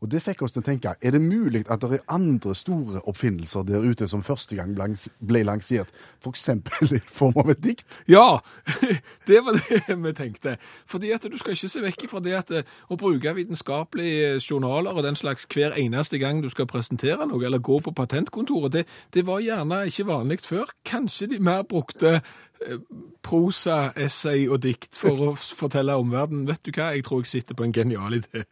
Og 0.02 0.12
det 0.12 0.22
fikk 0.24 0.44
oss 0.46 0.54
til 0.56 0.62
å 0.62 0.68
tenke, 0.68 0.94
er 1.02 1.16
det 1.16 1.22
mulig 1.24 1.64
at 1.72 1.82
det 1.82 2.00
er 2.00 2.06
andre 2.14 2.54
store 2.58 3.02
oppfinnelser 3.10 3.66
der 3.68 3.86
ute 3.86 4.08
som 4.10 4.24
første 4.26 4.58
gang 4.58 4.76
ble 5.20 5.44
lansert, 5.48 5.92
eksempel 6.28 6.98
i 6.98 7.00
form 7.00 7.38
av 7.42 7.52
et 7.54 7.62
dikt? 7.64 8.02
Ja, 8.10 8.40
det 9.30 9.42
var 9.46 9.58
det 9.58 9.96
vi 9.96 10.14
tenkte. 10.14 10.58
Fordi 10.86 11.12
at 11.16 11.26
du 11.26 11.38
skal 11.40 11.56
ikke 11.56 11.72
se 11.72 11.84
vekk 11.84 12.08
fra 12.12 12.22
det 12.24 12.36
at 12.38 12.52
eh, 12.54 12.74
å 12.92 12.98
bruke 13.00 13.34
vitenskapelige 13.38 14.38
journaler 14.42 14.98
og 14.98 15.06
den 15.08 15.18
slags 15.20 15.48
hver 15.54 15.78
eneste 15.80 16.20
gang 16.22 16.42
du 16.44 16.50
skal 16.54 16.70
presentere 16.70 17.28
noe, 17.28 17.44
eller 17.46 17.64
gå 17.64 17.80
på 17.84 17.96
patentkontoret, 17.96 18.74
det, 18.74 18.86
det 19.16 19.26
var 19.28 19.44
gjerne 19.44 19.86
ikke 19.88 20.10
vanlig 20.12 20.42
før. 20.46 20.70
Kanskje 20.88 21.32
de 21.34 21.42
mer 21.44 21.64
brukte 21.68 22.20
eh, 22.20 22.80
prosa, 23.26 23.94
essay 23.96 24.48
og 24.48 24.62
dikt 24.68 25.00
for 25.00 25.30
å 25.30 25.34
fortelle 25.38 25.98
omverdenen, 25.98 26.48
vet 26.50 26.64
du 26.66 26.74
hva, 26.76 26.94
jeg 26.96 27.08
tror 27.08 27.24
jeg 27.24 27.34
sitter 27.38 27.58
på 27.58 27.68
en 27.68 27.76
genial 27.76 28.20
idé. 28.20 28.46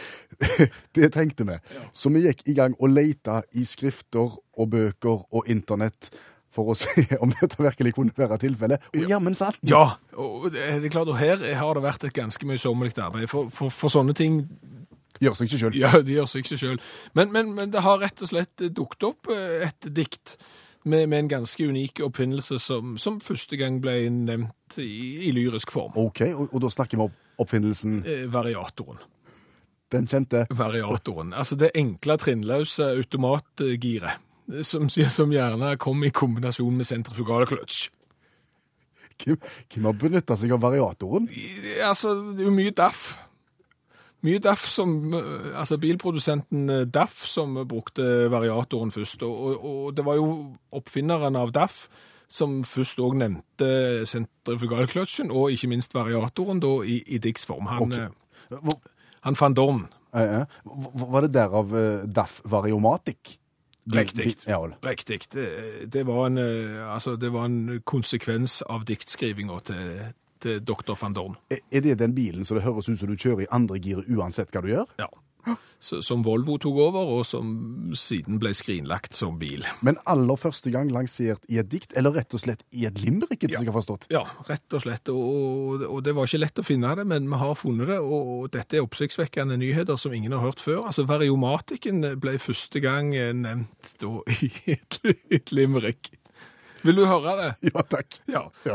det 0.96 1.12
tenkte 1.14 1.46
vi. 1.48 1.58
Så 1.92 2.12
vi 2.14 2.24
gikk 2.26 2.44
i 2.48 2.56
gang 2.58 2.76
og 2.78 2.92
leita 2.92 3.42
i 3.58 3.66
skrifter 3.68 4.34
og 4.38 4.70
bøker 4.72 5.24
og 5.28 5.48
internett 5.50 6.10
for 6.54 6.72
å 6.72 6.76
se 6.82 7.04
om 7.22 7.32
dette 7.34 7.60
virkelig 7.60 7.94
kunne 7.96 8.14
være 8.16 8.40
tilfellet. 8.46 8.90
Og 8.94 9.10
jammen 9.10 9.36
sant! 9.38 9.60
Ja, 9.68 9.98
og 10.16 10.50
det 10.54 10.64
er 10.64 10.88
klart, 10.92 11.10
og 11.10 11.20
her 11.20 11.42
har 11.60 11.78
det 11.78 11.84
vært 11.84 12.08
et 12.08 12.16
ganske 12.16 12.48
mye 12.48 12.60
sommerlig 12.60 12.96
arbeid, 12.98 13.28
for, 13.30 13.52
for, 13.52 13.74
for 13.74 13.94
sånne 13.94 14.16
ting 14.18 14.42
Gjør 15.18 15.34
seg 15.34 15.48
ikke 15.48 15.58
sjøl. 15.58 15.74
Ja, 15.74 15.88
de 15.98 16.14
gjør 16.14 16.28
seg 16.30 16.44
ikke 16.44 16.56
sjøl. 16.60 16.76
Men, 17.18 17.32
men, 17.34 17.48
men 17.56 17.72
det 17.74 17.82
har 17.82 17.98
rett 17.98 18.20
og 18.22 18.30
slett 18.30 18.62
dukket 18.70 19.06
opp 19.08 19.30
eh, 19.34 19.64
et 19.66 19.88
dikt 19.90 20.36
med, 20.86 21.08
med 21.10 21.24
en 21.24 21.30
ganske 21.32 21.66
unik 21.66 22.04
oppfinnelse 22.06 22.58
som, 22.62 22.96
som 23.02 23.18
første 23.20 23.58
gang 23.58 23.80
ble 23.82 23.96
nevnt 24.14 24.78
i, 24.78 25.26
i 25.26 25.32
lyrisk 25.34 25.72
form. 25.74 25.96
OK, 25.98 26.22
og, 26.30 26.52
og 26.52 26.62
da 26.62 26.70
snakker 26.70 27.00
vi 27.00 27.08
om 27.08 27.16
oppfinnelsen 27.42 28.00
Eh, 28.06 28.26
Variatoren. 28.30 29.00
Den 29.92 30.06
kjente. 30.06 30.46
Variatoren. 30.50 31.32
Altså 31.32 31.56
det 31.56 31.70
enkle, 31.74 32.16
trinnløse 32.20 32.90
automatgiret. 32.96 34.18
eh, 34.52 34.62
Som, 34.62 34.88
som 34.88 35.30
gjerne 35.32 35.76
kom 35.78 36.02
i 36.04 36.10
kombinasjon 36.10 36.76
med 36.76 36.86
sentrifugalkløtsj. 36.88 37.88
Hvem, 39.18 39.38
hvem 39.72 39.84
har 39.88 39.96
benytta 39.98 40.36
seg 40.38 40.52
av 40.54 40.60
variatoren? 40.62 41.28
I- 41.30 41.80
Altså, 41.82 42.12
det 42.36 42.40
er 42.44 42.50
jo 42.50 42.54
mye 42.54 42.70
DAF. 42.70 43.18
Mye 44.22 44.38
DAF 44.42 44.66
som, 44.70 45.14
eh, 45.14 45.58
altså 45.58 45.78
bilprodusenten 45.78 46.70
eh, 46.70 46.84
DAF 46.86 47.24
som 47.26 47.54
brukte 47.68 48.28
variatoren 48.30 48.90
først, 48.90 49.22
og, 49.22 49.64
og, 49.64 49.96
det 49.96 50.04
var 50.04 50.14
jo 50.18 50.56
oppfinneren 50.72 51.36
av 51.36 51.52
DAF 51.52 51.88
som 52.28 52.62
først 52.64 52.98
også 53.00 53.16
nevnte 53.16 53.68
sentrifugalkløtsjen, 54.06 55.30
og 55.30 55.50
ikke 55.54 55.68
minst 55.70 55.94
variatoren 55.94 56.60
da 56.60 56.72
i, 56.84 56.98
i 57.06 57.18
Dicks 57.18 57.46
form. 57.46 57.66
Han, 57.66 57.92
Ok. 58.50 58.82
Eh, 59.18 59.24
han 59.26 59.36
fant 59.36 59.56
Dorn. 59.56 59.86
eh, 60.14 60.40
eh, 60.40 60.44
var 61.12 61.20
det 61.26 61.32
derav 61.34 61.74
eh, 61.76 62.06
DAF 62.06 62.40
Variomatic? 62.44 63.38
Riktig. 63.90 64.34
Ja. 64.46 64.58
Riktig. 64.84 65.22
Det, 65.32 65.88
det, 65.92 66.02
var 66.06 66.26
en, 66.26 66.38
eh, 66.38 66.94
altså, 66.94 67.16
det 67.16 67.30
var 67.32 67.44
en 67.48 67.80
konsekvens 67.88 68.62
av 68.68 68.84
diktskrivinga 68.84 69.60
til, 69.64 70.02
til 70.44 70.60
dr. 70.60 70.92
van 71.00 71.14
Dorn. 71.16 71.36
Er- 71.50 71.62
Er 71.72 71.80
det 71.80 71.98
den 71.98 72.14
bilen 72.14 72.44
så 72.44 72.54
det 72.54 72.62
høres 72.64 72.88
ut 72.88 72.98
som 72.98 73.08
du 73.08 73.16
kjører 73.16 73.46
i 73.46 73.50
andre 73.50 73.78
giret 73.80 74.04
uansett 74.12 74.50
hva 74.52 74.60
du 74.62 74.68
gjør? 74.74 74.86
Ja. 75.00 75.08
Som 75.80 76.24
Volvo 76.26 76.56
tok 76.58 76.74
over, 76.82 77.06
og 77.18 77.20
som 77.26 77.92
siden 77.94 78.40
ble 78.42 78.50
skrinlagt 78.58 79.14
som 79.14 79.36
bil. 79.38 79.62
Men 79.86 79.94
aller 80.10 80.34
første 80.40 80.72
gang 80.74 80.88
lansert 80.90 81.44
i 81.48 81.60
et 81.62 81.68
dikt, 81.70 81.92
eller 81.96 82.16
rett 82.16 82.34
og 82.34 82.40
slett 82.42 82.64
i 82.74 82.84
et 82.88 82.98
limerick, 82.98 83.44
Ja. 83.46 83.60
jeg 83.60 83.70
har 83.70 83.76
forstått? 83.76 84.08
Ja, 84.10 84.24
rett 84.48 84.74
og 84.74 84.82
slett. 84.82 85.08
Og, 85.12 85.84
og 85.86 86.02
det 86.02 86.14
var 86.18 86.26
ikke 86.26 86.40
lett 86.42 86.58
å 86.58 86.64
finne 86.66 86.90
det, 86.98 87.06
men 87.06 87.28
vi 87.30 87.38
har 87.38 87.54
funnet 87.54 87.86
det. 87.92 88.00
Og 88.02 88.50
dette 88.50 88.76
er 88.80 88.82
oppsiktsvekkende 88.82 89.56
nyheter 89.56 89.96
som 89.96 90.12
ingen 90.12 90.32
har 90.34 90.42
hørt 90.42 90.58
før. 90.60 90.82
Altså, 90.90 91.06
Variomatikken 91.06 92.02
ble 92.18 92.34
første 92.42 92.82
gang 92.82 93.14
nevnt 93.14 93.94
da 94.02 94.12
i 94.42 94.50
et, 94.74 94.98
et 95.30 95.52
limerick. 95.54 96.10
Vil 96.82 96.98
du 96.98 97.06
høre 97.06 97.36
det? 97.38 97.50
Ja, 97.74 97.82
takk. 97.86 98.18
Ja. 98.26 98.44
Ja. 98.66 98.74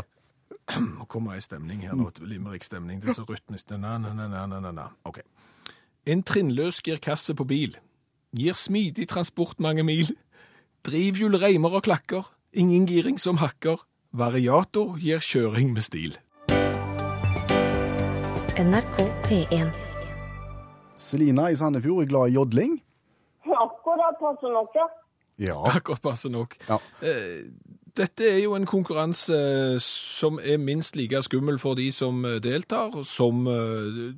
Nå 0.80 1.04
kommer 1.12 1.34
ei 1.36 1.42
stemning 1.44 1.82
her 1.84 1.92
nå, 1.98 2.08
limerick-stemning. 2.24 3.02
Det 3.04 3.10
er 3.12 3.16
så 3.20 3.24
rytmisk. 3.28 3.68
Na, 3.76 3.98
na, 4.00 4.14
na, 4.16 4.46
na, 4.48 4.70
na. 4.72 4.86
Ok. 5.04 5.20
En 6.06 6.22
trinnløs 6.22 6.82
girkasse 6.84 7.32
på 7.34 7.44
bil. 7.48 7.78
Gir 8.36 8.52
smidig 8.52 9.08
transport 9.08 9.60
mange 9.60 9.82
mil. 9.82 10.10
Drivhjul 10.84 11.36
reimer 11.40 11.78
og 11.78 11.86
klakker. 11.86 12.26
Ingen 12.52 12.84
giring 12.86 13.16
som 13.20 13.38
hakker. 13.40 13.80
Variator 14.12 14.98
gir 15.00 15.24
kjøring 15.24 15.72
med 15.72 15.82
stil. 15.86 16.18
NRK 18.60 18.98
P1. 19.24 19.72
Selina 20.94 21.48
i 21.48 21.56
Sandefjord 21.56 22.04
er 22.04 22.10
glad 22.12 22.28
i 22.28 22.36
jodling. 22.36 22.76
Akkurat 23.48 24.20
passe 24.20 24.52
nok, 24.52 24.76
ja. 24.76 24.86
Ja. 25.38 25.56
Akkurat 25.72 26.02
passe 26.04 26.28
nok. 26.28 26.56
Ja. 26.68 26.78
Eh, 27.00 27.48
Dette 27.96 28.26
er 28.26 28.42
jo 28.42 28.54
en 28.58 28.66
konkurranse 28.66 29.78
som 29.80 30.40
er 30.42 30.58
minst 30.58 30.96
like 30.98 31.22
skummel 31.22 31.58
for 31.62 31.78
de 31.78 31.88
som 31.94 32.24
eh, 32.26 32.40
deltar, 32.42 32.92
som 33.06 33.46
eh, 33.46 34.12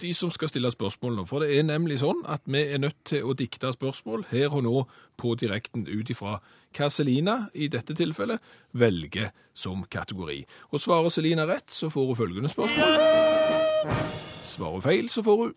de 0.00 0.10
som 0.16 0.30
skal 0.32 0.50
stille 0.50 0.70
spørsmålene. 0.72 1.26
For 1.28 1.44
det 1.44 1.54
er 1.58 1.66
nemlig 1.68 2.00
sånn 2.02 2.22
at 2.30 2.42
vi 2.48 2.62
er 2.74 2.80
nødt 2.82 2.98
til 3.08 3.26
å 3.26 3.34
dikte 3.36 3.72
spørsmål 3.74 4.26
her 4.30 4.54
og 4.54 4.64
nå 4.66 4.82
på 5.20 5.34
direkten 5.40 5.86
ut 5.88 6.10
ifra 6.12 6.38
hva 6.76 6.88
Selina 6.92 7.36
i 7.54 7.68
dette 7.72 7.96
tilfellet 7.98 8.42
velger 8.72 9.32
som 9.54 9.82
kategori. 9.90 10.42
Og 10.72 10.82
svarer 10.82 11.12
Selina 11.12 11.46
rett, 11.50 11.68
så 11.70 11.90
får 11.92 12.12
hun 12.12 12.20
følgende 12.20 12.52
spørsmål. 12.52 12.94
Svarer 14.46 14.78
hun 14.78 14.84
feil, 14.84 15.10
så 15.12 15.24
får 15.26 15.42
hun. 15.44 15.56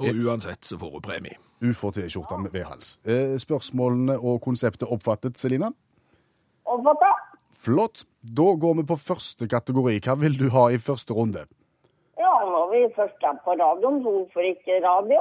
Og 0.00 0.24
uansett 0.24 0.64
så 0.64 0.78
får 0.80 0.96
hun 0.96 1.04
premie. 1.04 1.38
Hun 1.60 1.74
får 1.76 1.98
T-skjorta 1.98 2.38
med 2.40 2.54
ved 2.56 2.64
hals. 2.64 2.94
Eh, 3.04 3.36
spørsmålene 3.40 4.16
og 4.16 4.40
konseptet 4.40 4.88
oppfattet, 4.88 5.36
Selina? 5.38 5.68
Oppfattet. 6.64 7.26
Flott. 7.60 8.04
Da 8.20 8.54
går 8.56 8.78
vi 8.80 8.86
på 8.88 8.96
første 8.96 9.48
kategori. 9.48 9.98
Hva 10.04 10.16
vil 10.20 10.38
du 10.40 10.48
ha 10.54 10.70
i 10.72 10.80
første 10.80 11.12
runde? 11.16 11.44
Når 12.40 12.70
vi 12.72 12.80
først 12.96 13.22
er 13.30 13.36
på 13.44 13.50
radioen, 13.60 14.00
hvorfor 14.04 14.40
ikke 14.40 14.80
radio? 14.84 15.20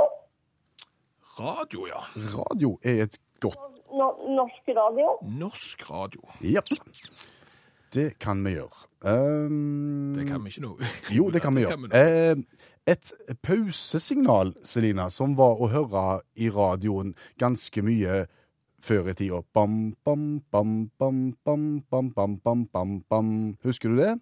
Radio, 1.39 1.85
ja. 1.87 2.01
Radio 2.37 2.77
er 2.83 3.03
et 3.07 3.17
godt 3.39 3.57
No 3.89 4.11
norsk 4.35 4.67
radio? 4.77 5.17
Norsk 5.39 5.83
radio. 5.91 6.21
Ja. 6.45 6.61
Det 7.93 8.19
kan 8.21 8.43
vi 8.45 8.51
gjøre. 8.53 8.85
Um, 9.01 10.13
Det 10.17 10.27
kan 10.27 10.43
vi 10.43 10.49
ikke 10.53 10.61
nå. 10.61 10.75
Jo, 11.17 11.29
det 11.33 11.41
kan 11.41 11.55
vi 11.55 11.63
gjøre. 11.63 11.77
nå. 11.77 11.89
Eh, 11.97 12.35
et 12.87 13.11
pausesignal, 13.41 14.53
Selina, 14.63 15.09
som 15.09 15.33
var 15.37 15.57
å 15.61 15.69
høre 15.73 16.21
i 16.37 16.49
radioen 16.53 17.15
ganske 17.41 17.81
mye 17.81 18.27
før 18.85 19.09
i 19.09 19.13
tida. 19.17 19.41
Bam, 19.53 19.93
bam, 20.05 20.39
bam, 20.51 20.91
bam, 20.99 21.33
bam, 21.45 21.65
bam, 21.89 22.09
bam, 22.13 22.37
bam, 22.45 22.65
bam, 22.73 22.93
bam. 23.09 23.31
Husker 23.65 23.89
du 23.89 23.97
det? 24.03 24.19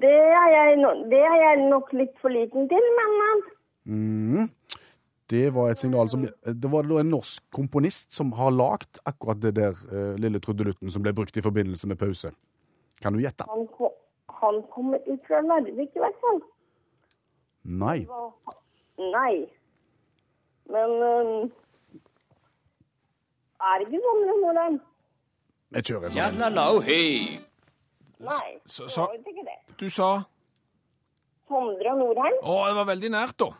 Det 0.00 0.08
er 0.08 0.48
jeg, 0.48 0.76
no 0.80 0.90
det 1.10 1.20
er 1.20 1.34
jeg 1.42 1.68
nok 1.68 1.92
litt 1.92 2.14
for 2.22 2.32
liten 2.32 2.68
til, 2.68 2.90
men 2.98 3.42
Mhm. 3.84 4.50
Det 5.32 5.54
var 5.54 5.70
et 5.70 5.78
signal 5.78 6.08
som 6.08 6.22
Det 6.44 6.70
var 6.70 6.82
da 6.82 6.98
en 7.00 7.10
norsk 7.10 7.42
komponist 7.50 8.12
som 8.12 8.32
har 8.32 8.50
lagd 8.50 9.00
akkurat 9.06 9.40
det 9.40 9.54
der 9.56 9.72
uh, 9.92 10.14
lille 10.20 10.40
trudelutten 10.40 10.90
som 10.90 11.02
ble 11.02 11.12
brukt 11.12 11.36
i 11.36 11.42
forbindelse 11.42 11.88
med 11.88 11.98
pause. 11.98 12.32
Kan 13.02 13.12
du 13.12 13.20
gjette? 13.20 13.44
han, 13.48 13.66
ko 13.66 13.88
han 14.42 14.62
kommer 14.74 14.98
ut 15.08 15.20
fra 15.26 15.40
Larvik 15.40 15.96
i 15.96 16.02
hvert 16.02 16.18
fall. 16.20 16.42
Nei. 17.64 18.04
Var, 18.06 18.32
Nei. 18.98 19.46
Men 20.70 20.90
um, 20.90 21.52
Er 23.62 23.78
det 23.78 23.88
ikke 23.88 24.02
Sondre 24.04 24.36
Nordheim? 24.42 24.80
Jeg 25.72 25.84
kjører 25.88 26.10
sånn. 26.10 27.48
Nei, 28.22 28.58
Så- 28.66 28.84
det 28.84 28.92
så- 28.92 29.06
var 29.06 29.14
jo 29.14 29.20
ikke 29.32 29.44
det. 29.44 29.76
Du 29.78 29.88
sa 29.90 30.22
Sondre 31.48 31.92
Nordheim? 31.98 32.38
Å, 32.42 32.66
det 32.68 32.74
var 32.76 32.84
veldig 32.94 33.10
nært, 33.10 33.36
da. 33.38 33.50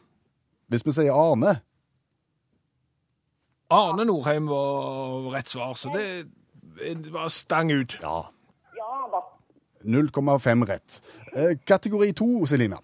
Hvis 0.71 0.85
vi 0.87 0.93
sier 0.93 1.13
Arne 1.13 1.61
Arne 3.71 4.05
Norheim 4.05 4.47
var 4.49 5.31
rett 5.35 5.49
svar, 5.49 5.75
så 5.75 5.93
det 5.93 6.29
det 6.79 7.13
var 7.13 7.29
stang 7.29 7.71
ut. 7.71 7.99
Ja. 8.03 8.23
Ja 8.77 9.09
da. 9.13 9.21
0,5 9.85 10.65
rett. 10.69 11.01
Eh, 11.37 11.55
kategori 11.67 12.13
to, 12.17 12.47
Selina. 12.47 12.79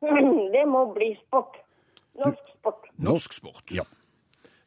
Det 0.52 0.64
må 0.68 0.84
bli 0.94 1.16
sport. 1.26 1.56
Norsk 2.18 2.48
sport. 2.58 2.86
Norsk 2.98 3.32
sport. 3.32 3.70
Ja. 3.72 3.82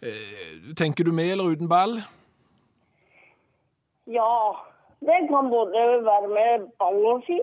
Eh, 0.01 0.73
Tenker 0.75 1.03
du 1.05 1.11
med 1.11 1.31
eller 1.31 1.43
uten 1.55 1.67
ball? 1.69 2.01
Ja, 4.07 4.55
det 4.99 5.19
kan 5.29 5.49
både 5.51 5.83
være 6.05 6.29
med 6.31 6.67
ball 6.79 7.05
og 7.11 7.23
ski. 7.27 7.39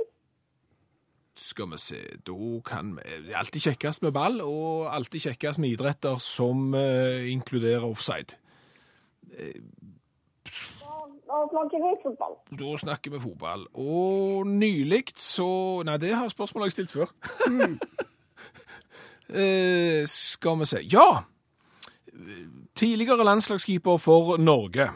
Skal 1.37 1.71
vi 1.73 1.79
se, 1.81 2.01
da 2.27 2.61
kan 2.65 2.97
vi 2.97 3.03
Det 3.27 3.33
er 3.33 3.41
alltid 3.41 3.61
kjekkest 3.61 4.03
med 4.03 4.13
ball, 4.13 4.41
og 4.45 4.95
alltid 4.95 5.21
kjekkest 5.29 5.59
med 5.59 5.73
idretter 5.73 6.21
som 6.21 6.75
eh, 6.75 7.33
inkluderer 7.33 7.89
offside. 7.89 8.37
Da 11.33 11.39
snakker 11.49 11.81
vi 11.81 11.93
fotball. 12.03 12.35
Da 12.61 12.77
snakker 12.77 13.11
vi 13.11 13.21
fotball. 13.21 13.67
Og 13.73 14.47
nylig 14.47 15.05
så 15.17 15.83
Nei, 15.89 15.97
det 15.97 16.13
har 16.13 16.29
spørsmålet 16.29 16.69
jeg 16.69 16.73
stilt 16.77 16.93
før. 16.93 17.13
eh, 19.41 20.03
skal 20.07 20.59
vi 20.61 20.69
se 20.69 20.83
Ja! 20.93 21.25
Tidligere 22.77 23.25
landslagskeeper 23.25 23.97
for 23.97 24.37
Norge, 24.37 24.91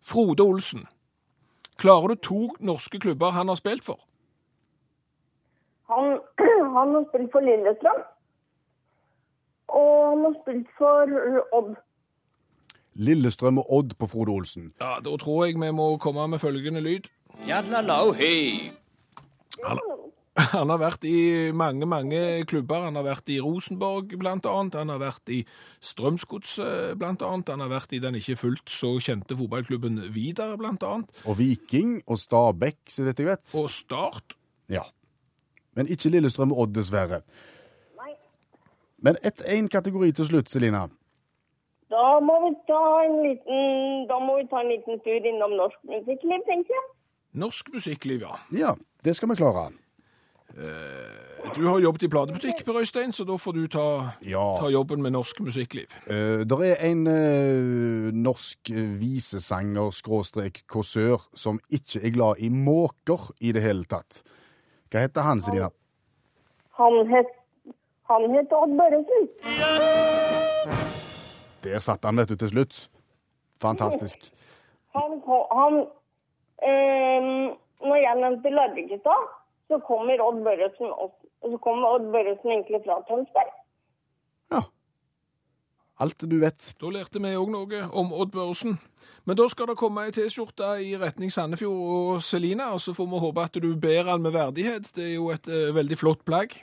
Frode 0.00 0.42
Olsen. 0.42 0.86
Klarer 1.78 2.08
du 2.08 2.14
to 2.14 2.38
norske 2.60 2.98
klubber 2.98 3.30
han 3.30 3.48
har 3.48 3.54
spilt 3.54 3.84
for? 3.84 4.00
Han, 5.88 6.18
han 6.76 6.94
har 6.94 7.04
spilt 7.10 7.30
for 7.32 7.40
Lillestrøm. 7.40 8.00
Og 9.68 9.92
han 10.10 10.24
har 10.26 10.34
spilt 10.42 10.72
for 10.78 11.12
Odd. 11.58 11.76
Lillestrøm 12.98 13.58
og 13.62 13.72
Odd 13.78 13.94
på 13.98 14.06
Frode 14.10 14.32
Olsen. 14.34 14.72
Ja, 14.80 14.96
Da 15.04 15.16
tror 15.16 15.44
jeg 15.46 15.60
vi 15.60 15.70
må 15.70 15.96
komme 16.02 16.26
med 16.28 16.38
følgende 16.42 16.80
lyd. 16.80 17.06
Jallalau, 17.46 18.12
hei. 18.12 18.72
Han 19.64 19.78
har 20.38 20.78
vært 20.80 21.04
i 21.08 21.50
mange, 21.56 21.86
mange 21.88 22.20
klubber. 22.48 22.84
Han 22.86 22.98
har 22.98 23.06
vært 23.06 23.30
i 23.32 23.38
Rosenborg, 23.42 24.12
blant 24.20 24.46
annet. 24.46 24.76
Han 24.78 24.92
har 24.92 25.00
vært 25.02 25.32
i 25.34 25.40
Strømsgodset, 25.84 26.94
blant 27.00 27.24
annet. 27.26 27.50
Han 27.54 27.64
har 27.64 27.72
vært 27.72 27.94
i 27.96 28.02
den 28.02 28.18
ikke 28.18 28.38
fullt 28.38 28.72
så 28.72 28.94
kjente 29.02 29.36
fotballklubben 29.38 30.00
Vidar, 30.14 30.56
blant 30.60 30.84
annet. 30.86 31.24
Og 31.26 31.40
Viking 31.40 31.98
og 32.06 32.20
Stabæk, 32.22 32.78
så 32.92 33.06
vidt 33.06 33.24
jeg 33.24 33.30
vet. 33.30 33.54
Og 33.58 33.70
Start. 33.72 34.38
Ja. 34.70 34.84
Men 35.78 35.90
ikke 35.90 36.12
Lillestrøm 36.14 36.54
og 36.54 36.66
Odd, 36.66 36.76
dessverre. 36.78 37.22
Nei. 37.98 38.14
Men 39.02 39.18
ett 39.22 39.42
én 39.46 39.70
kategori 39.70 40.12
til 40.18 40.30
slutt, 40.30 40.52
Selina. 40.52 40.86
Da 41.88 42.18
må 42.20 42.34
vi 42.44 42.54
ta 42.68 42.84
en 43.06 43.18
liten, 43.24 44.06
da 44.10 44.18
må 44.20 44.36
vi 44.42 44.46
ta 44.50 44.60
en 44.60 44.68
liten 44.74 45.00
tur 45.04 45.28
innom 45.32 45.54
norsk 45.56 45.78
musikkliv, 45.88 46.42
tenker 46.46 46.76
jeg. 46.76 46.88
Norsk 47.38 47.70
musikkliv, 47.72 48.24
ja. 48.26 48.40
Ja, 48.52 48.74
det 49.04 49.16
skal 49.16 49.30
vi 49.32 49.38
klare. 49.40 49.70
Du 51.54 51.64
har 51.66 51.78
jobbet 51.80 52.02
i 52.02 52.08
platebutikk, 52.12 52.64
Per 52.66 52.76
Øystein, 52.80 53.12
så 53.12 53.24
da 53.24 53.36
får 53.40 53.52
du 53.56 53.66
ta, 53.72 54.10
Ja. 54.22 54.56
ta 54.60 54.68
jobben 54.70 55.02
med 55.02 55.10
norsk 55.10 55.40
musikkliv. 55.40 55.86
Uh, 56.10 56.44
der 56.50 56.62
er 56.62 56.76
en 56.90 57.06
uh, 57.06 58.12
norsk 58.14 58.70
visesanger, 59.00 59.90
skråstrek 59.90 60.62
kåsør, 60.66 61.22
som 61.34 61.60
ikke 61.70 62.02
er 62.06 62.10
glad 62.10 62.34
i 62.38 62.48
måker 62.48 63.30
i 63.40 63.52
det 63.52 63.62
hele 63.62 63.84
tatt. 63.84 64.22
Hva 64.90 65.06
heter 65.06 65.20
han, 65.26 65.40
Selina? 65.40 65.70
Han 66.78 67.00
het, 67.10 67.32
han 68.10 68.28
heter 68.34 68.56
Odd 68.56 68.76
Børresen. 68.78 69.28
Der 71.64 71.80
satt 71.80 72.04
han, 72.04 72.16
vet 72.16 72.28
du, 72.28 72.36
til 72.36 72.48
slutt. 72.48 72.88
Fantastisk. 73.60 74.30
Han, 74.94 75.18
han 75.26 75.74
ehm, 76.62 77.56
Når 77.82 77.96
jeg 77.96 78.14
nevnte 78.20 78.50
Larvik-stad, 78.50 79.26
så 79.68 79.80
kommer 79.86 80.20
Odd 80.24 80.42
Børresen 80.44 80.92
opp. 80.92 81.16
Så 81.42 81.56
kommer 81.64 81.88
Odd 81.88 82.12
Børresen 82.12 82.50
egentlig 82.50 82.80
fra 82.86 83.00
Tønsberg. 83.08 83.50
Ja. 84.52 84.62
Alt 86.00 86.24
du 86.30 86.38
vet. 86.40 86.72
Da 86.80 86.92
lærte 86.94 87.20
vi 87.22 87.34
òg 87.36 87.50
noe 87.52 87.82
om 87.92 88.12
Odd 88.12 88.32
Børresen. 88.32 88.78
Men 89.28 89.36
da 89.36 89.48
skal 89.52 89.68
det 89.68 89.76
komme 89.76 90.06
ei 90.08 90.14
T-skjorte 90.16 90.70
i 90.80 90.94
retning 90.96 91.32
Sandefjord 91.32 91.82
og 91.96 92.22
Selina, 92.24 92.70
og 92.72 92.80
så 92.80 92.94
får 92.96 93.10
vi 93.12 93.20
håpe 93.26 93.44
at 93.44 93.60
du 93.60 93.68
bærer 93.76 94.14
den 94.14 94.24
med 94.24 94.32
verdighet. 94.32 94.88
Det 94.96 95.04
er 95.10 95.14
jo 95.18 95.28
et 95.34 95.50
uh, 95.52 95.74
veldig 95.76 95.98
flott 96.00 96.24
plagg. 96.24 96.56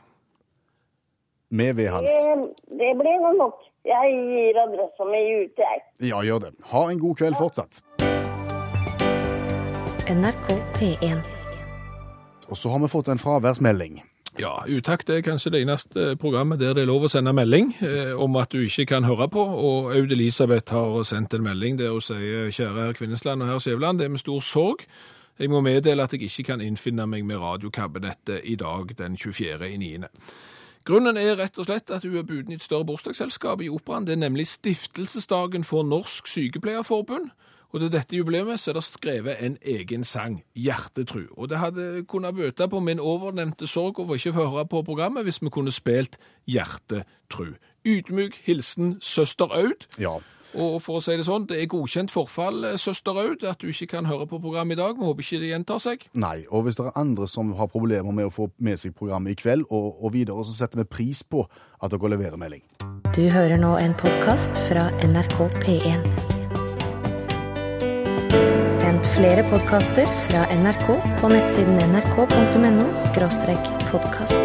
Med 1.50 1.76
ved 1.78 1.92
hans. 1.94 2.12
Det, 2.26 2.50
det 2.82 2.92
blir 2.98 3.38
nok. 3.38 3.62
Jeg 3.86 4.18
gir 4.18 4.58
adressa 4.64 5.06
mi 5.06 5.22
ut, 5.44 5.62
jeg. 5.62 5.86
Ja, 6.10 6.24
gjør 6.26 6.48
det. 6.48 6.56
Ha 6.74 6.88
en 6.90 7.00
god 7.00 7.22
kveld 7.22 7.38
fortsatt. 7.38 7.84
NRK 10.10 10.50
P1. 10.80 11.35
Og 12.48 12.58
så 12.58 12.70
har 12.70 12.80
vi 12.80 12.92
fått 12.92 13.08
en 13.12 13.22
fraværsmelding. 13.22 14.02
Ja, 14.40 14.66
Utakt 14.68 15.10
er 15.10 15.22
kanskje 15.24 15.54
det 15.54 15.62
eneste 15.64 16.16
programmet 16.20 16.60
der 16.60 16.74
det 16.76 16.84
er 16.84 16.90
lov 16.90 17.06
å 17.08 17.10
sende 17.12 17.32
melding 17.34 17.70
eh, 17.80 18.12
om 18.20 18.36
at 18.36 18.52
du 18.52 18.66
ikke 18.66 18.90
kan 18.90 19.08
høre 19.08 19.30
på. 19.32 19.40
Og 19.40 19.94
Aud 19.96 20.12
Elisabeth 20.12 20.76
har 20.76 21.04
sendt 21.08 21.34
en 21.34 21.46
melding 21.46 21.80
der 21.80 21.94
hun 21.96 22.04
sier 22.04 22.52
kjære 22.52 22.82
herr 22.82 22.98
Kvinnesland 22.98 23.46
og 23.46 23.54
herr 23.54 23.64
Skjæveland, 23.64 24.00
det 24.00 24.10
er 24.10 24.12
med 24.12 24.20
stor 24.20 24.44
sorg. 24.44 24.84
Jeg 25.40 25.50
må 25.52 25.62
meddele 25.64 26.04
at 26.04 26.14
jeg 26.14 26.28
ikke 26.28 26.44
kan 26.52 26.62
innfinne 26.62 27.08
meg 27.08 27.24
med 27.28 27.40
radiokabinettet 27.40 28.44
i 28.44 28.56
dag 28.60 28.92
den 28.98 29.18
24. 29.18 29.72
i 29.72 29.78
9. 29.78 30.12
Grunnen 30.86 31.18
er 31.18 31.36
rett 31.40 31.58
og 31.58 31.66
slett 31.66 31.90
at 31.92 32.04
hun 32.04 32.20
er 32.20 32.28
buden 32.28 32.52
i 32.52 32.60
et 32.60 32.64
større 32.64 32.86
bursdagsselskap 32.86 33.64
i 33.64 33.72
Operaen. 33.72 34.06
Det 34.06 34.14
er 34.14 34.22
nemlig 34.22 34.48
stiftelsesdagen 34.48 35.64
for 35.64 35.84
Norsk 35.84 36.28
Sykepleierforbund. 36.28 37.32
Og 37.76 37.82
til 37.82 37.90
dette 37.92 38.16
jubileet 38.16 38.60
så 38.60 38.72
er 38.72 38.78
det 38.78 38.84
skrevet 38.88 39.42
en 39.44 39.58
egen 39.60 40.04
sang, 40.08 40.38
Hjertetru. 40.56 41.26
Og 41.36 41.50
det 41.52 41.60
hadde 41.60 42.06
kunnet 42.08 42.36
bøte 42.36 42.70
på 42.72 42.80
min 42.80 43.02
overnevnte 43.04 43.68
sorg 43.68 44.00
over 44.00 44.16
ikke 44.16 44.32
å 44.32 44.36
få 44.38 44.46
høre 44.54 44.70
på 44.72 44.80
programmet 44.88 45.28
hvis 45.28 45.42
vi 45.44 45.52
kunne 45.52 45.74
spilt 45.76 46.16
Hjertetru. 46.48 47.58
Ydmyk 47.84 48.38
hilsen 48.46 48.96
søster 49.04 49.52
Aud. 49.52 49.90
Ja. 50.00 50.22
Og 50.56 50.78
for 50.86 51.02
å 51.02 51.04
si 51.04 51.18
det 51.20 51.26
sånn, 51.28 51.50
det 51.50 51.58
er 51.60 51.68
godkjent 51.68 52.14
forfall, 52.16 52.64
eh, 52.64 52.78
søster 52.80 53.18
Aud, 53.20 53.44
at 53.44 53.60
du 53.60 53.68
ikke 53.68 53.90
kan 53.98 54.08
høre 54.08 54.24
på 54.24 54.40
programmet 54.40 54.78
i 54.78 54.80
dag. 54.80 54.96
Vi 54.96 55.04
håper 55.04 55.26
ikke 55.26 55.40
det 55.42 55.50
gjentar 55.52 55.82
seg. 55.84 56.06
Nei, 56.14 56.46
og 56.48 56.64
hvis 56.64 56.80
det 56.80 56.86
er 56.86 56.96
andre 56.96 57.28
som 57.28 57.52
har 57.60 57.68
problemer 57.68 58.16
med 58.16 58.30
å 58.30 58.32
få 58.32 58.48
med 58.58 58.80
seg 58.80 58.96
programmet 58.96 59.36
i 59.36 59.42
kveld 59.42 59.68
og, 59.68 60.00
og 60.00 60.14
videre, 60.14 60.46
så 60.48 60.56
setter 60.56 60.80
vi 60.80 60.88
pris 60.88 61.24
på 61.28 61.44
at 61.84 61.92
dere 61.92 62.14
leverer 62.16 62.40
melding. 62.40 62.64
Du 63.12 63.28
hører 63.28 63.60
nå 63.60 63.76
en 63.84 64.00
podkast 64.00 64.56
fra 64.70 64.88
NRK 65.04 65.52
P1. 65.60 66.25
Flere 69.16 69.44
podkaster 69.48 70.06
fra 70.06 70.42
NRK 70.52 70.88
på 71.22 71.28
nettsiden 71.32 71.78
nrk.no 71.88 72.88
podkast. 73.88 74.42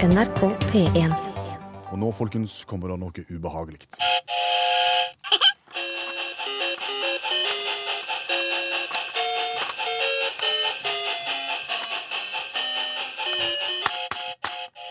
NRK 0.00 0.40
P1. 0.70 1.12
Og 1.90 1.98
nå, 2.00 2.08
folkens, 2.16 2.62
kommer 2.64 2.88
det 2.88 2.96
noe 3.04 3.26
ubehagelig. 3.28 3.84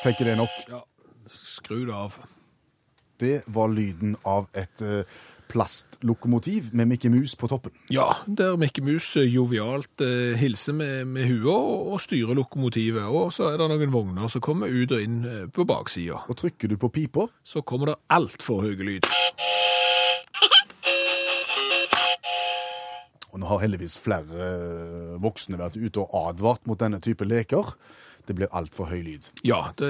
Tenker 0.05 0.29
det 0.29 0.37
er 0.37 0.41
nok. 0.45 0.63
Ja, 0.69 0.85
skru 1.25 1.87
det 1.89 1.97
av. 1.97 2.21
Det 3.21 3.43
var 3.47 3.69
lyden 3.71 4.15
av 4.28 4.47
et 4.58 4.82
eh, 4.84 5.08
plastlokomotiv 5.47 6.73
med 6.75 6.89
Mickey 6.89 7.10
Mus 7.10 7.36
på 7.39 7.47
toppen. 7.47 7.71
Ja, 7.93 8.10
der 8.28 8.58
Mikke 8.60 8.84
Mus 8.84 9.08
eh, 9.15 9.30
jovialt 9.30 10.04
eh, 10.04 10.36
hilser 10.39 10.75
med, 10.75 11.08
med 11.08 11.30
huet 11.30 11.47
og, 11.54 11.93
og 11.93 12.01
styrer 12.04 12.36
lokomotivet. 12.36 13.08
Og 13.08 13.32
så 13.36 13.51
er 13.54 13.62
det 13.62 13.69
noen 13.71 13.93
vogner 13.93 14.32
som 14.32 14.43
kommer 14.43 14.67
ut 14.67 14.91
og 14.91 15.06
inn 15.06 15.21
på 15.56 15.63
baksida. 15.69 16.25
Og 16.28 16.39
trykker 16.41 16.73
du 16.73 16.78
på 16.82 16.91
pipa, 16.91 17.30
Så 17.43 17.63
kommer 17.63 17.93
det 17.93 18.01
altfor 18.12 18.65
høy 18.65 18.75
lyd. 18.84 19.08
og 23.36 23.41
nå 23.43 23.49
har 23.49 23.65
heldigvis 23.65 23.97
flere 23.99 24.45
voksne 25.19 25.58
vært 25.60 25.75
ute 25.75 25.99
og 25.99 26.13
advart 26.30 26.62
mot 26.69 26.80
denne 26.80 27.01
type 27.04 27.25
leker. 27.28 27.73
Det 28.25 28.35
ble 28.38 28.47
altfor 28.57 28.88
høy 28.89 29.01
lyd. 29.05 29.27
Ja, 29.45 29.59
det, 29.77 29.89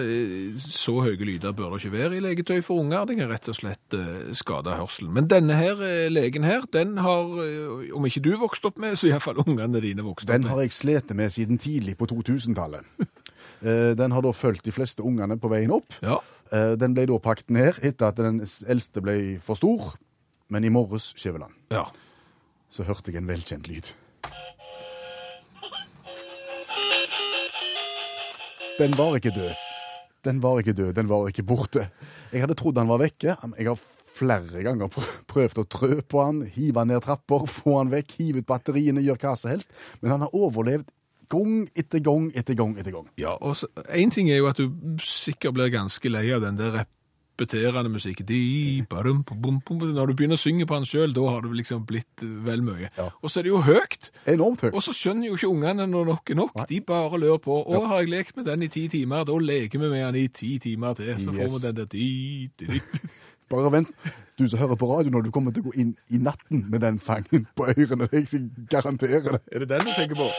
så 0.59 0.97
høye 1.05 1.19
lyder 1.27 1.53
bør 1.55 1.71
det 1.75 1.83
ikke 1.83 1.93
være 1.93 2.17
i 2.17 2.23
legetøy 2.23 2.59
for 2.65 2.81
unger. 2.83 3.05
Det 3.07 3.15
kan 3.19 3.29
rett 3.31 3.47
og 3.51 3.57
slett 3.57 3.95
eh, 3.95 4.33
skade 4.35 4.75
hørselen. 4.75 5.13
Men 5.15 5.29
denne 5.31 5.55
her 5.55 5.79
eh, 5.85 6.07
legen 6.11 6.43
her, 6.47 6.65
den 6.75 6.97
har, 7.03 7.31
eh, 7.45 7.91
om 7.95 8.07
ikke 8.09 8.23
du 8.25 8.33
vokst 8.41 8.67
opp 8.67 8.79
med, 8.81 8.97
så 8.99 9.07
iallfall 9.11 9.39
ungene 9.45 9.79
dine 9.83 10.03
vokst 10.05 10.27
Den 10.27 10.47
har 10.51 10.59
jeg 10.65 10.75
slitt 10.75 11.13
med 11.15 11.31
siden 11.35 11.61
tidlig 11.61 11.97
på 11.99 12.09
2000-tallet. 12.11 12.83
Eh, 13.65 13.93
Den 13.95 14.11
har 14.11 14.23
da 14.25 14.31
fulgt 14.35 14.65
de 14.65 14.71
fleste 14.73 15.03
ungene 15.05 15.37
på 15.39 15.47
veien 15.49 15.71
opp. 15.71 15.93
Ja. 16.03 16.17
Den 16.51 16.93
ble 16.97 17.05
da 17.07 17.15
pakket 17.23 17.51
ned 17.53 17.77
etter 17.85 18.09
at 18.09 18.17
den 18.19 18.41
eldste 18.43 19.01
ble 19.05 19.15
for 19.41 19.57
stor. 19.57 19.93
Men 20.51 20.65
i 20.67 20.71
morges, 20.73 21.11
Skjæveland, 21.17 21.53
ja. 21.73 21.85
så 22.69 22.83
hørte 22.85 23.13
jeg 23.13 23.21
en 23.21 23.29
velkjent 23.29 23.69
lyd. 23.71 23.93
Den 28.75 28.91
var 28.97 29.15
ikke 29.15 29.31
død. 29.31 29.53
Den 30.25 30.41
var 30.43 30.59
ikke 30.59 30.73
død, 30.73 30.93
den 30.97 31.07
var 31.07 31.29
ikke 31.29 31.45
borte. 31.47 31.85
Jeg 32.33 32.41
hadde 32.43 32.57
trodd 32.59 32.79
han 32.81 32.89
var 32.89 32.99
vekke. 32.99 33.35
Jeg 33.55 33.67
har 33.69 33.83
flere 34.15 34.63
ganger 34.65 34.91
prøvd 35.31 35.61
å 35.61 35.65
trø 35.69 35.99
på 36.03 36.23
han, 36.23 36.41
hive 36.57 36.81
han 36.81 36.91
ned 36.91 37.05
trapper, 37.05 37.45
få 37.47 37.77
han 37.77 37.93
vekk, 37.93 38.17
hive 38.19 38.43
ut 38.43 38.49
batteriene, 38.49 39.03
gjøre 39.05 39.21
hva 39.21 39.35
som 39.39 39.53
helst. 39.53 39.71
Men 40.01 40.15
han 40.15 40.25
har 40.25 40.35
overlevd 40.35 40.91
gang 41.31 41.63
etter 41.77 42.03
gang 42.03 42.27
etter 42.35 42.57
gang 42.57 42.75
etter 42.75 42.97
gang. 42.97 43.07
Ja, 43.21 43.37
og 43.39 43.63
Én 43.87 44.11
ting 44.13 44.27
er 44.29 44.41
jo 44.41 44.49
at 44.51 44.59
du 44.59 44.99
sikkert 45.01 45.55
blir 45.55 45.71
ganske 45.73 46.11
lei 46.11 46.27
av 46.35 46.43
den 46.43 46.59
der 46.59 46.83
repeterende 47.35 47.89
musikk. 47.91 48.23
De, 48.27 48.85
badum, 48.89 49.23
bum, 49.23 49.39
bum, 49.41 49.59
bum. 49.59 49.93
Når 49.93 50.07
du 50.07 50.13
begynner 50.15 50.39
å 50.39 50.41
synge 50.41 50.65
på 50.67 50.77
den 50.79 50.87
sjøl, 50.87 51.13
da 51.13 51.25
har 51.27 51.43
det 51.43 51.51
liksom 51.59 51.85
blitt 51.87 52.23
vel 52.45 52.63
mye. 52.63 52.89
Ja. 52.97 53.09
Og 53.21 53.31
så 53.31 53.39
er 53.39 53.47
det 53.47 53.51
jo 53.51 53.61
høyt. 53.65 54.11
Enormt 54.31 54.61
høyt. 54.65 54.73
Og 54.73 54.83
så 54.83 54.95
skjønner 54.95 55.29
jo 55.29 55.35
ikke 55.37 55.51
ungene 55.51 55.87
når 55.89 56.09
nok 56.11 56.31
er 56.31 56.39
nok. 56.39 56.57
De 56.69 56.81
bare 56.85 57.19
lør 57.19 57.37
på. 57.43 57.59
Å, 57.65 57.83
har 57.91 58.03
jeg 58.03 58.13
lekt 58.13 58.39
med 58.39 58.47
den 58.47 58.65
i 58.65 58.71
ti 58.71 58.87
timer, 58.91 59.25
da 59.27 59.37
leker 59.37 59.81
vi 59.81 59.91
med 59.91 60.01
den 60.01 60.19
i 60.23 60.27
ti 60.31 60.55
timer 60.63 60.97
til. 60.97 61.13
Så 61.19 61.35
får 61.35 61.53
vi 61.55 61.63
den 61.67 61.79
der 61.81 61.91
di, 61.91 62.09
di, 62.59 62.71
di. 62.75 62.81
Bare 63.51 63.69
vent, 63.69 63.91
du 64.39 64.47
som 64.49 64.57
hører 64.57 64.77
på 64.79 64.87
radio 64.89 65.11
når 65.13 65.27
du 65.27 65.33
kommer 65.33 65.53
til 65.53 65.61
å 65.61 65.69
gå 65.69 65.75
inn 65.83 65.91
i 66.09 66.17
natten 66.17 66.63
med 66.71 66.81
den 66.81 66.97
sangen 66.97 67.45
på 67.53 67.67
ørene. 67.69 68.07
Jeg 68.09 68.47
garanterer 68.71 69.35
det. 69.35 69.41
Er 69.51 69.61
det 69.61 69.69
den 69.69 69.85
du 69.85 69.91
tenker 69.93 70.17
på? 70.17 70.31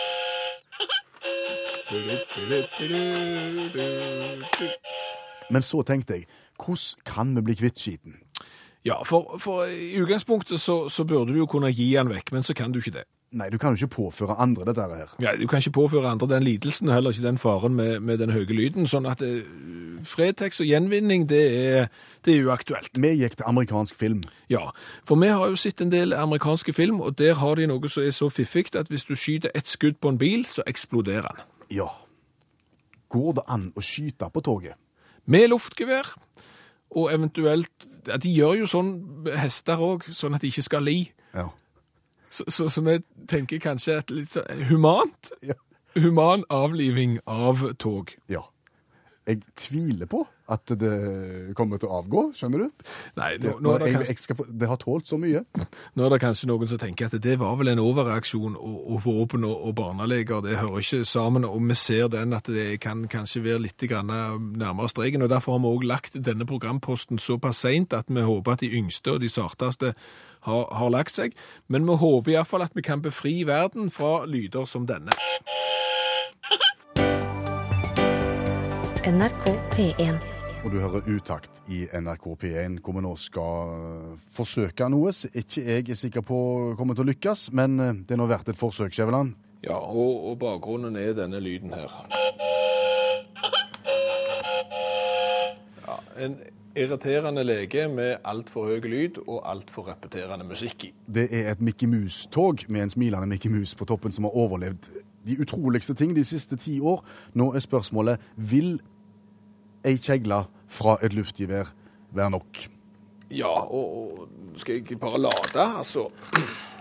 Men 5.54 5.62
så 5.62 5.84
tenkte 5.86 6.18
jeg, 6.18 6.26
hvordan 6.60 7.04
kan 7.06 7.34
vi 7.36 7.44
bli 7.48 7.58
kvitt 7.58 7.80
skiten? 7.80 8.20
Ja, 8.86 9.00
for, 9.04 9.38
for 9.42 9.66
i 9.66 9.96
utgangspunktet 9.98 10.60
så, 10.62 10.88
så 10.88 11.04
burde 11.04 11.32
du 11.32 11.40
jo 11.40 11.46
kunne 11.50 11.72
gi 11.74 11.92
den 11.96 12.10
vekk, 12.12 12.32
men 12.32 12.46
så 12.46 12.54
kan 12.54 12.72
du 12.72 12.78
ikke 12.78 12.94
det. 13.00 13.06
Nei, 13.34 13.48
du 13.50 13.58
kan 13.58 13.74
jo 13.74 13.84
ikke 13.84 13.96
påføre 13.96 14.36
andre 14.38 14.64
dette 14.68 14.84
her. 14.86 15.10
Ja, 15.20 15.32
du 15.36 15.48
kan 15.50 15.58
ikke 15.58 15.70
påføre 15.70 16.08
andre 16.08 16.28
den 16.30 16.44
lidelsen, 16.46 16.88
og 16.88 16.94
heller 16.94 17.10
ikke 17.10 17.26
den 17.26 17.38
faren 17.38 17.74
med, 17.74 18.00
med 18.00 18.18
den 18.22 18.30
høye 18.30 18.46
lyden. 18.54 18.86
Sånn 18.86 19.08
at 19.10 19.24
eh, 19.26 19.42
Fretex 20.06 20.62
og 20.62 20.70
gjenvinning, 20.70 21.26
det 21.28 21.42
er, 21.58 21.90
det 22.24 22.36
er 22.36 22.46
uaktuelt. 22.46 22.94
Vi 22.94 23.10
gikk 23.18 23.36
til 23.36 23.50
amerikansk 23.50 23.98
film. 23.98 24.22
Ja, 24.52 24.70
for 25.04 25.18
vi 25.18 25.32
har 25.34 25.50
jo 25.50 25.58
sett 25.58 25.82
en 25.82 25.90
del 25.90 26.14
amerikanske 26.14 26.72
film, 26.72 27.02
og 27.02 27.18
der 27.18 27.34
har 27.42 27.58
de 27.58 27.66
noe 27.66 27.90
som 27.90 28.06
er 28.06 28.14
så 28.14 28.30
fiffig 28.30 28.70
at 28.78 28.88
hvis 28.88 29.04
du 29.04 29.16
skyter 29.18 29.50
ett 29.54 29.68
skudd 29.68 29.98
på 30.00 30.14
en 30.14 30.22
bil, 30.22 30.46
så 30.46 30.62
eksploderer 30.66 31.26
den. 31.26 31.46
Ja. 31.82 31.90
Går 33.10 33.40
det 33.40 33.48
an 33.50 33.72
å 33.74 33.82
skyte 33.82 34.30
på 34.30 34.46
toget? 34.46 34.78
Med 35.26 35.48
luftgevær, 35.50 36.12
og 36.96 37.10
eventuelt 37.12 37.86
ja, 38.06 38.16
De 38.22 38.30
gjør 38.30 38.60
jo 38.62 38.66
sånn 38.70 38.90
hester 39.34 39.80
òg, 39.82 40.06
sånn 40.14 40.36
at 40.38 40.44
de 40.44 40.50
ikke 40.52 40.62
skal 40.62 40.86
li. 40.86 41.00
Ja. 41.34 41.48
Så, 42.30 42.44
så, 42.52 42.68
så 42.70 42.82
vi 42.86 42.98
tenker 43.30 43.58
kanskje 43.62 43.98
et 44.00 44.12
litt 44.14 44.36
sånn 44.36 44.66
humant 44.70 45.32
Ja. 45.42 45.58
Human 45.96 46.42
avliving 46.52 47.18
av 47.26 47.62
tog. 47.80 48.10
ja. 48.28 48.42
Jeg 49.26 49.40
tviler 49.58 50.06
på 50.06 50.20
at 50.54 50.70
det 50.78 51.54
kommer 51.58 51.80
til 51.82 51.90
å 51.90 51.96
avgå, 51.98 52.20
skjønner 52.38 52.62
du? 52.62 52.84
Nei, 53.18 53.32
nå, 53.42 53.56
nå, 53.58 53.72
det 53.80 53.88
jeg, 53.88 53.96
kanskje, 53.96 54.12
jeg 54.12 54.22
skal 54.22 54.38
få, 54.38 54.44
det 54.46 54.68
har 54.70 54.78
tålt 54.78 55.08
så 55.10 55.18
mye. 55.18 55.40
nå 55.98 56.04
er 56.06 56.12
det 56.12 56.20
kanskje 56.22 56.46
noen 56.46 56.70
som 56.70 56.78
tenker 56.78 57.08
at 57.08 57.16
det 57.24 57.34
var 57.40 57.56
vel 57.58 57.72
en 57.72 57.82
overreaksjon, 57.82 58.54
og, 58.54 58.76
og 58.94 59.00
våpen 59.02 59.48
og, 59.48 59.56
og 59.66 59.74
barneleger, 59.80 60.44
det 60.46 60.60
hører 60.60 60.84
ikke 60.84 61.02
sammen, 61.10 61.48
og 61.48 61.58
vi 61.66 61.78
ser 61.80 62.06
den 62.12 62.36
at 62.38 62.46
det 62.46 62.68
kan 62.84 63.02
kanskje 63.10 63.42
være 63.48 63.64
litt 63.66 63.88
grann 63.90 64.12
nærmere 64.12 64.92
streken, 64.94 65.26
og 65.26 65.32
derfor 65.34 65.56
har 65.56 65.64
vi 65.64 65.72
også 65.74 65.90
lagt 65.90 66.20
denne 66.30 66.46
programposten 66.46 67.18
såpass 67.18 67.64
sent 67.66 67.96
at 67.96 68.06
vi 68.06 68.22
håper 68.22 68.54
at 68.54 68.62
de 68.62 68.70
yngste 68.78 69.16
og 69.16 69.24
de 69.24 69.32
sarteste 69.32 69.96
har, 70.46 70.66
har 70.70 70.94
lagt 70.94 71.18
seg, 71.18 71.34
men 71.66 71.88
vi 71.90 71.98
håper 71.98 72.30
i 72.30 72.38
hvert 72.38 72.54
fall 72.54 72.62
at 72.62 72.78
vi 72.78 72.86
kan 72.86 73.02
befri 73.02 73.40
verden 73.48 73.90
fra 73.90 74.20
lyder 74.30 74.70
som 74.70 74.86
denne. 74.86 75.18
NRK 79.06 79.44
P1. 79.70 80.16
Og 80.64 80.72
du 80.72 80.80
hører 80.82 81.04
utakt 81.06 81.60
i 81.70 81.84
NRK 81.94 82.24
P1, 82.42 82.80
hvor 82.82 82.96
vi 82.96 83.02
nå 83.04 83.12
skal 83.22 83.68
øh, 83.70 84.16
forsøke 84.34 84.88
noe 84.90 85.12
som 85.14 85.30
ikke 85.30 85.62
jeg 85.62 85.84
er 85.94 85.98
sikker 86.00 86.24
på 86.26 86.38
kommer 86.74 86.98
til 86.98 87.04
å 87.04 87.10
lykkes, 87.12 87.44
men 87.54 87.78
øh, 87.78 87.92
det 88.02 88.16
er 88.16 88.18
nå 88.18 88.26
verdt 88.26 88.50
et 88.50 88.58
forsøk, 88.58 88.90
Skjæveland. 88.90 89.36
Ja, 89.62 89.78
og, 89.78 90.26
og 90.32 90.40
bakgrunnen 90.42 90.98
er 90.98 91.14
denne 91.14 91.38
lyden 91.38 91.70
her. 91.78 91.94
Ja, 95.86 96.00
en 96.26 96.34
irriterende 96.74 97.46
lege 97.46 97.86
med 97.86 98.16
altfor 98.26 98.72
høy 98.72 98.90
lyd 98.90 99.22
og 99.28 99.44
altfor 99.46 99.86
repeterende 99.92 100.50
musikk 100.50 100.90
i. 100.90 100.92
Det 101.06 101.28
er 101.30 101.52
et 101.52 101.62
Mickey 101.62 101.86
Mouse-tog 101.86 102.66
med 102.66 102.88
en 102.88 102.96
smilende 102.98 103.30
Mickey 103.30 103.54
Mouse 103.54 103.78
på 103.78 103.86
toppen 103.86 104.10
som 104.10 104.26
har 104.26 104.34
overlevd 104.34 104.90
de 105.26 105.38
utroligste 105.42 105.94
ting 105.94 106.10
de 106.16 106.26
siste 106.26 106.58
ti 106.58 106.80
år. 106.80 107.06
Nå 107.34 107.52
er 107.54 107.62
spørsmålet 107.62 108.30
vil 108.36 108.76
ei 109.86 109.98
kjegle 110.02 110.44
fra 110.66 110.96
et 111.04 111.14
luftgevær 111.16 111.72
være 112.16 112.32
nok? 112.34 112.62
Ja, 113.30 113.50
og, 113.50 113.86
og 113.96 114.60
skal 114.60 114.80
jeg 114.80 114.98
bare 115.02 115.20
lade, 115.20 115.66
altså 115.78 116.08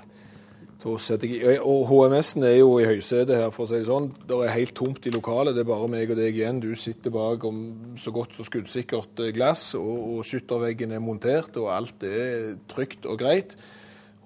jeg 0.86 1.62
Og 1.65 1.88
HMS-en 1.89 2.44
er 2.44 2.60
jo 2.60 2.78
i 2.78 2.86
høysetet 2.86 3.34
her, 3.34 3.50
for 3.50 3.65
å 3.65 3.70
si 3.72 3.80
det 3.80 3.88
sånn. 3.88 4.12
Det 4.22 4.38
er 4.38 4.54
helt 4.54 4.76
tomt 4.78 5.08
i 5.10 5.13
lokalet. 5.13 5.56
Det 5.56 5.63
er 5.63 5.72
bare 5.72 5.89
meg 5.89 6.13
og 6.13 6.20
deg 6.20 6.38
igjen. 6.38 6.60
Du 6.62 6.76
sitter 6.78 7.10
bak 7.10 7.41
om 7.50 7.96
så 7.98 8.13
godt 8.13 8.38
så 8.38 8.46
skuddsikkert 8.46 9.24
eh, 9.26 9.34
glass, 9.34 9.72
og, 9.80 9.96
og 10.13 10.28
skytterveggen 10.30 10.94
er 10.94 11.02
montert, 11.02 11.58
og 11.58 11.72
alt 11.74 12.06
er 12.06 12.54
trygt 12.70 13.10
og 13.10 13.18
greit. 13.18 13.58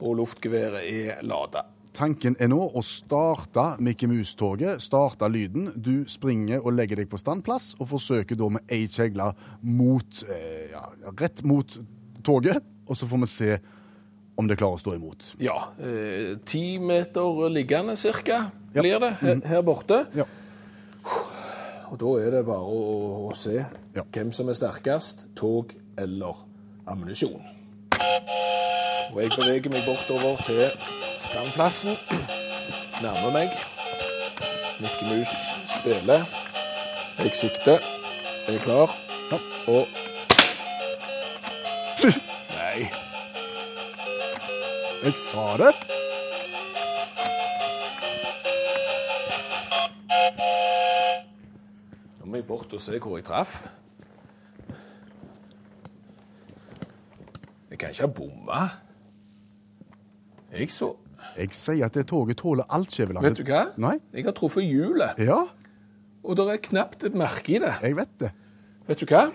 Og 0.04 0.20
luftgeværet 0.20 0.84
er 0.84 1.24
lada. 1.24 1.64
Tanken 2.00 2.38
er 2.40 2.48
nå 2.48 2.60
å 2.64 2.82
starte 2.86 3.74
Mickey 3.84 4.08
Mouse-toget, 4.08 4.80
starte 4.80 5.28
lyden. 5.32 5.66
Du 5.76 6.06
springer 6.08 6.62
og 6.64 6.72
legger 6.78 7.02
deg 7.02 7.10
på 7.12 7.20
standplass, 7.20 7.74
og 7.80 7.90
forsøker 7.92 8.40
da 8.40 8.48
med 8.56 8.72
ei 8.72 8.86
kjegle 8.88 9.34
mot, 9.68 10.22
eh, 10.32 10.70
ja, 10.72 10.86
rett 11.20 11.44
mot 11.44 11.76
toget. 12.24 12.64
Og 12.88 12.96
så 12.96 13.06
får 13.10 13.20
vi 13.20 13.28
se 13.28 13.58
om 14.40 14.48
det 14.48 14.56
klarer 14.62 14.78
å 14.80 14.80
stå 14.80 14.96
imot. 14.96 15.34
Ja. 15.44 15.58
eh, 15.78 16.38
Ti 16.46 16.80
meter 16.80 17.50
liggende 17.52 17.98
cirka 17.98 18.52
Ja. 18.74 18.82
blir 18.82 19.00
det 19.00 19.14
her, 19.20 19.42
her 19.46 19.62
borte. 19.62 20.06
Ja. 20.16 20.24
Og 21.92 21.98
da 22.00 22.06
er 22.22 22.32
det 22.32 22.46
bare 22.46 22.64
å, 22.64 23.30
å 23.30 23.36
se 23.36 23.66
Ja. 23.96 24.04
hvem 24.14 24.32
som 24.32 24.48
er 24.48 24.54
sterkest, 24.54 25.26
tog 25.36 25.74
eller 25.98 26.34
ammunisjon. 26.88 27.42
Og 29.12 29.22
jeg 29.22 29.32
beveger 29.36 29.70
meg 29.70 29.84
bortover 29.86 30.38
til 30.46 30.72
standplassen. 31.20 31.98
Nærmer 33.02 33.32
meg. 33.32 33.50
Mikke 34.80 35.06
Mus 35.06 35.34
spiller. 35.80 36.26
Jeg 37.20 37.36
sikter. 37.36 37.78
Jeg 38.48 38.56
er 38.56 38.60
klar. 38.60 38.98
Og 39.68 39.88
Nei. 42.50 42.88
Jeg 45.04 45.14
sa 45.18 45.58
det! 45.58 45.74
Nå 52.20 52.26
må 52.26 52.36
jeg 52.36 52.48
bort 52.48 52.74
og 52.74 52.82
se 52.82 53.00
hvor 53.00 53.18
jeg 53.18 53.26
traff. 53.26 53.62
Jeg 57.70 57.80
kan 57.80 57.90
ikke 57.90 58.02
ha 58.02 58.08
bomma. 58.08 58.64
Jeg 60.52 60.72
så 60.72 60.96
Jeg 61.38 61.54
sier 61.56 61.86
at 61.86 61.94
det 61.96 62.08
toget 62.10 62.38
tåler 62.38 62.64
alt, 62.70 62.92
Skjæveland. 62.92 63.26
Vet 63.26 63.38
du 63.38 63.44
hva? 63.48 63.66
Nei? 63.78 63.96
Jeg 64.14 64.26
har 64.26 64.36
truffet 64.38 64.64
hjulet, 64.68 65.18
Ja, 65.18 65.44
og 66.24 66.36
det 66.36 66.46
er 66.52 66.58
knapt 66.58 67.04
et 67.08 67.16
merke 67.16 67.56
i 67.56 67.60
det. 67.64 67.74
jeg 67.82 67.96
vet 67.96 68.16
det. 68.20 68.32
Vet 68.88 69.00
du 69.00 69.06
hva? 69.06 69.30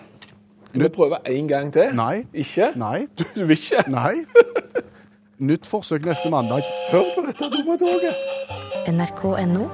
Skal 0.69 0.83
vi 0.83 0.89
prøve 0.89 1.17
en 1.31 1.47
gang 1.47 1.73
til? 1.73 1.95
Nei. 1.95 2.25
Ikke? 2.33 2.71
Nei. 2.75 3.07
Du, 3.17 3.23
du 3.35 3.45
vil 3.45 3.57
ikke? 3.57 3.85
Nei. 3.91 4.25
Nytt 5.49 5.65
forsøk 5.67 6.05
neste 6.05 6.29
mandag. 6.29 6.63
Hør 6.91 7.09
på 7.15 7.25
dette 7.27 7.49
dumme 7.51 7.77
toget. 7.79 8.15
nrk.no 8.87 9.69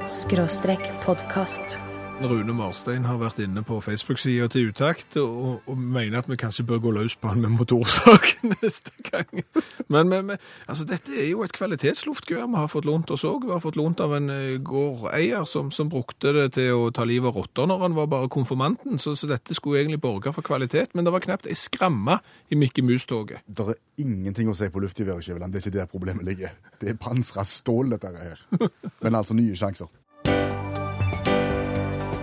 podkast. 1.06 1.91
Rune 2.22 2.54
Marstein 2.54 3.06
har 3.08 3.18
vært 3.18 3.40
inne 3.42 3.64
på 3.66 3.80
Facebook-sida 3.82 4.46
til 4.52 4.70
Utakt 4.70 5.16
og, 5.18 5.64
og 5.66 5.78
mener 5.78 6.20
at 6.20 6.28
vi 6.30 6.38
kanskje 6.38 6.66
bør 6.70 6.82
gå 6.84 6.92
løs 6.94 7.16
på 7.18 7.32
han 7.32 7.42
med 7.42 7.54
motorsak 7.56 8.28
neste 8.52 8.92
gang. 9.08 9.42
Men, 9.88 10.10
men, 10.12 10.28
men 10.28 10.42
altså, 10.68 10.86
dette 10.90 11.14
er 11.16 11.32
jo 11.32 11.42
et 11.46 11.56
kvalitetsluftgevær 11.56 12.50
vi 12.52 12.60
har 12.60 12.70
fått 12.72 12.86
lånt 12.90 13.14
oss 13.16 13.26
òg. 13.28 13.48
Vi 13.48 13.54
har 13.54 13.64
fått 13.64 13.80
lånt 13.80 14.04
av 14.04 14.14
en 14.18 14.30
eh, 14.34 14.60
gårdeier 14.62 15.48
som, 15.50 15.72
som 15.74 15.90
brukte 15.90 16.34
det 16.36 16.48
til 16.60 16.76
å 16.78 16.92
ta 16.94 17.08
livet 17.10 17.32
av 17.32 17.40
rotter 17.42 17.70
når 17.70 17.88
han 17.88 17.98
var 17.98 18.12
bare 18.12 18.32
konfirmanten, 18.34 19.02
så, 19.02 19.16
så 19.18 19.30
dette 19.32 19.58
skulle 19.58 19.82
egentlig 19.82 20.04
borge 20.04 20.36
for 20.36 20.46
kvalitet. 20.46 20.94
Men 20.94 21.08
det 21.08 21.16
var 21.16 21.26
knapt 21.26 21.50
ei 21.50 21.58
skramme 21.58 22.20
i 22.52 22.60
Mikke 22.60 22.86
Mus-toget. 22.86 23.46
Det 23.48 23.72
er 23.72 23.82
ingenting 24.04 24.52
å 24.52 24.58
si 24.58 24.70
på 24.70 24.84
luftgeværet, 24.84 25.26
Skjæveland. 25.26 25.56
Det 25.56 25.62
er 25.62 25.68
ikke 25.68 25.78
der 25.80 25.90
problemet 25.96 26.28
ligger. 26.28 26.54
Det 26.82 26.94
er 26.94 27.02
pansra 27.02 27.48
stål, 27.48 27.96
dette 27.96 28.14
her. 28.20 28.46
Men 29.04 29.18
altså 29.18 29.38
nye 29.38 29.58
sjanser. 29.58 29.90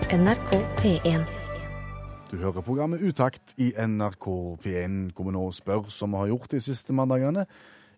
NRK 0.08 0.52
P1. 0.80 1.24
Du 2.30 2.36
hører 2.40 2.64
programmet 2.64 3.02
Utakt 3.04 3.54
i 3.60 3.70
NRK 3.76 4.26
P1. 4.62 4.94
Kommer 5.16 5.34
nå 5.36 5.46
og 5.50 5.56
spør, 5.56 5.88
som 5.92 6.12
vi 6.14 6.22
har 6.22 6.30
gjort 6.32 6.52
de 6.54 6.60
siste 6.64 6.94
mandagene. 6.96 7.44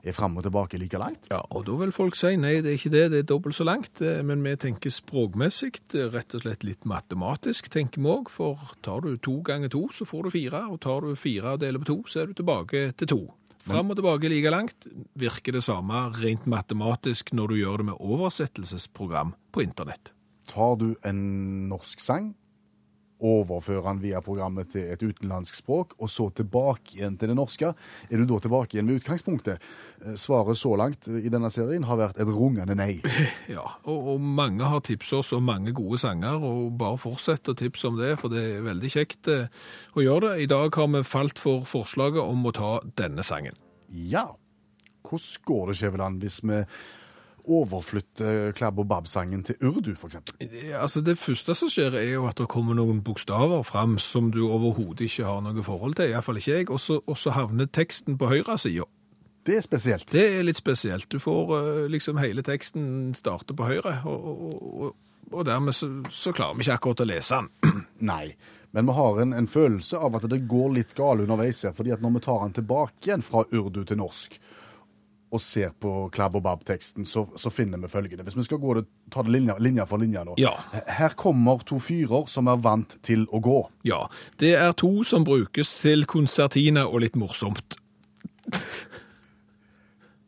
Er 0.01 0.16
fram 0.16 0.38
og 0.40 0.44
tilbake 0.46 0.79
like 0.81 0.99
langt? 0.99 1.27
Ja, 1.31 1.42
og 1.53 1.66
da 1.68 1.75
vil 1.79 1.92
folk 1.92 2.16
si 2.16 2.33
nei, 2.40 2.57
det 2.64 2.73
er 2.73 2.79
ikke 2.79 2.92
det, 2.94 3.03
det 3.12 3.18
er 3.23 3.27
dobbelt 3.29 3.55
så 3.59 3.66
langt. 3.68 4.01
eh, 4.01 4.23
Men 4.25 4.42
vi 4.42 4.55
tenker 4.57 4.90
språkmessig, 4.90 5.75
eh, 5.94 6.09
rett 6.14 6.35
og 6.35 6.42
slett 6.42 6.64
litt 6.64 6.87
matematisk, 6.88 7.68
tenker 7.68 8.01
vi 8.01 8.09
òg. 8.09 8.31
For 8.33 8.57
tar 8.83 9.03
du 9.03 9.16
to 9.18 9.40
ganger 9.44 9.68
to, 9.68 9.88
så 9.92 10.07
får 10.09 10.25
du 10.25 10.31
fire. 10.31 10.66
Og 10.70 10.81
tar 10.81 11.01
du 11.03 11.14
fire 11.16 11.53
og 11.55 11.61
deler 11.61 11.79
på 11.79 11.90
to, 11.92 12.03
så 12.09 12.23
er 12.23 12.27
du 12.27 12.35
tilbake 12.35 12.96
til 12.96 13.07
to. 13.07 13.20
Fram 13.61 13.90
og 13.90 13.96
tilbake 13.96 14.31
like 14.33 14.51
langt 14.51 14.87
virker 15.14 15.53
det 15.53 15.62
samme 15.62 16.11
rent 16.16 16.46
matematisk 16.46 17.35
når 17.37 17.49
du 17.49 17.55
gjør 17.61 17.77
det 17.77 17.87
med 17.92 18.01
oversettelsesprogram 18.01 19.35
på 19.53 19.62
internett. 19.62 20.14
Tar 20.51 20.77
du 20.81 20.93
en 21.07 21.25
norsk 21.71 22.03
sang, 22.03 22.33
overfører 23.21 23.85
den 23.91 24.01
via 24.01 24.21
programmet 24.25 24.71
til 24.73 24.87
et 24.95 25.03
utenlandsk 25.03 25.59
språk, 25.61 25.93
og 26.01 26.11
så 26.11 26.31
tilbake 26.33 26.97
igjen 26.97 27.19
til 27.21 27.31
det 27.31 27.37
norske, 27.37 27.73
er 28.09 28.21
du 28.21 28.25
da 28.29 28.39
tilbake 28.41 28.77
igjen 28.77 28.89
med 28.89 29.01
utgangspunktet? 29.01 29.67
Eh, 30.05 30.17
Svaret 30.21 30.59
så 30.59 30.73
langt 30.81 31.09
i 31.09 31.33
denne 31.33 31.51
serien 31.53 31.85
har 31.89 32.01
vært 32.01 32.21
et 32.21 32.33
rungende 32.33 32.77
nei. 32.79 32.95
Ja, 33.57 33.67
og, 33.85 34.15
og 34.15 34.25
mange 34.25 34.69
har 34.73 34.83
tipset 34.87 35.19
oss 35.21 35.33
om 35.37 35.45
mange 35.49 35.75
gode 35.77 36.01
sanger, 36.01 36.41
og 36.41 36.77
bare 36.81 37.01
fortsett 37.01 37.51
å 37.51 37.57
tipse 37.59 37.89
om 37.91 37.99
det, 38.01 38.15
for 38.21 38.33
det 38.33 38.45
er 38.57 38.67
veldig 38.67 38.93
kjekt 38.93 39.31
eh, 39.33 39.51
å 39.97 40.05
gjøre 40.05 40.31
det. 40.31 40.47
I 40.47 40.51
dag 40.51 40.81
har 40.81 40.93
vi 40.95 41.05
falt 41.07 41.43
for 41.43 41.67
forslaget 41.69 42.23
om 42.23 42.47
å 42.49 42.55
ta 42.57 42.79
denne 43.01 43.27
sangen. 43.27 43.59
Ja, 43.91 44.31
hvordan 45.05 45.45
går 45.51 45.71
det, 45.71 45.79
Skjæveland, 45.81 46.25
hvis 46.25 46.41
vi 46.47 46.65
overflytter 47.46 48.53
Klæbo 48.57 48.85
Bab-sangen 48.85 49.42
til 49.44 49.57
urdu? 49.62 49.94
Det- 50.38 50.74
Altså, 50.74 51.00
det 51.00 51.18
første 51.18 51.55
som 51.55 51.68
skjer 51.68 51.94
er 51.94 52.12
jo 52.12 52.26
at 52.26 52.37
det 52.37 52.48
kommer 52.48 52.74
noen 52.74 53.03
bokstaver 53.03 53.62
fram 53.64 53.98
som 53.98 54.31
du 54.31 54.48
overhodet 54.48 55.00
ikke 55.09 55.24
har 55.24 55.40
noe 55.40 55.62
forhold 55.62 55.94
til, 55.96 56.11
i 56.11 56.12
hvert 56.12 56.24
fall 56.24 56.37
ikke 56.37 56.57
jeg, 56.59 56.70
og 56.70 56.81
så, 56.81 57.31
havner 57.31 57.66
teksten 57.66 58.18
på 58.18 58.26
høyre 58.29 58.59
sida. 58.59 58.85
Det 59.46 59.57
er 59.57 59.62
spesielt. 59.64 60.07
Det 60.12 60.38
er 60.38 60.42
litt 60.44 60.57
spesielt. 60.61 61.09
Du 61.09 61.18
får 61.18 61.55
eh, 61.57 61.88
liksom 61.88 62.18
hele 62.20 62.42
teksten 62.42 63.14
starte 63.14 63.55
på 63.57 63.64
høyre, 63.64 64.03
og, 64.05 64.83
og, 64.85 64.96
og 65.33 65.44
dermed 65.46 65.72
så, 65.72 65.88
så 66.11 66.33
klarer 66.33 66.57
vi 66.59 66.66
ikke 66.66 66.76
akkurat 66.76 67.00
å 67.00 67.09
lese 67.09 67.40
den. 67.40 67.85
Nei. 68.12 68.35
Men 68.72 68.87
vi 68.87 68.92
har 68.94 69.16
en, 69.22 69.33
en 69.35 69.48
følelse 69.50 69.98
av 69.98 70.14
at 70.14 70.29
det 70.31 70.44
går 70.46 70.74
litt 70.76 70.92
galt 70.94 71.24
underveis 71.24 71.64
her, 71.66 71.72
fordi 71.74 71.90
at 71.90 72.03
når 72.05 72.18
vi 72.18 72.20
tar 72.29 72.44
den 72.44 72.53
tilbake 72.61 73.09
igjen 73.09 73.24
fra 73.26 73.42
urdu 73.50 73.81
til 73.85 73.98
norsk, 73.98 74.37
og 75.31 75.40
ser 75.43 75.71
på 75.79 76.09
Klabb 76.14 76.37
og 76.40 76.43
Bab-teksten, 76.43 77.07
så, 77.07 77.23
så 77.38 77.53
finner 77.55 77.79
vi 77.79 77.90
følgende. 77.90 78.25
Hvis 78.27 78.37
vi 78.37 78.47
skal 78.49 78.59
gå 78.62 78.75
det, 78.81 78.85
ta 79.14 79.23
det 79.23 79.35
linja, 79.35 79.55
linja 79.62 79.87
for 79.87 80.03
linja 80.03 80.25
nå. 80.27 80.35
Ja. 80.43 80.53
Her 80.90 81.14
kommer 81.19 81.62
to 81.66 81.79
fyrer 81.83 82.27
som 82.31 82.51
er 82.51 82.59
vant 82.62 82.97
til 83.07 83.27
å 83.31 83.43
gå. 83.45 83.61
Ja, 83.87 84.03
det 84.43 84.57
er 84.59 84.75
to 84.79 85.05
som 85.07 85.27
brukes 85.27 85.71
til 85.83 86.03
konsertine 86.11 86.87
og 86.88 87.05
litt 87.07 87.19
morsomt. 87.21 87.79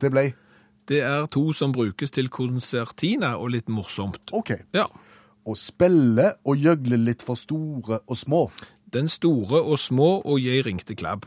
Det 0.03 0.11
blei? 0.11 0.33
Det 0.91 0.99
er 1.07 1.27
to 1.31 1.53
som 1.55 1.75
brukes 1.75 2.11
til 2.15 2.31
konsertine 2.33 3.35
og 3.39 3.53
litt 3.55 3.69
morsomt. 3.71 4.33
OK. 4.35 4.55
Ja. 4.75 4.89
Og 5.47 5.59
spille 5.59 6.33
og 6.47 6.59
gjøgle 6.59 6.99
litt 6.99 7.23
for 7.27 7.39
store 7.39 8.01
og 8.07 8.19
små. 8.19 8.47
Den 8.93 9.09
store 9.11 9.63
og 9.63 9.79
små, 9.81 10.21
og 10.27 10.43
jeg 10.43 10.67
ringte 10.67 10.95
Klabb. 10.99 11.27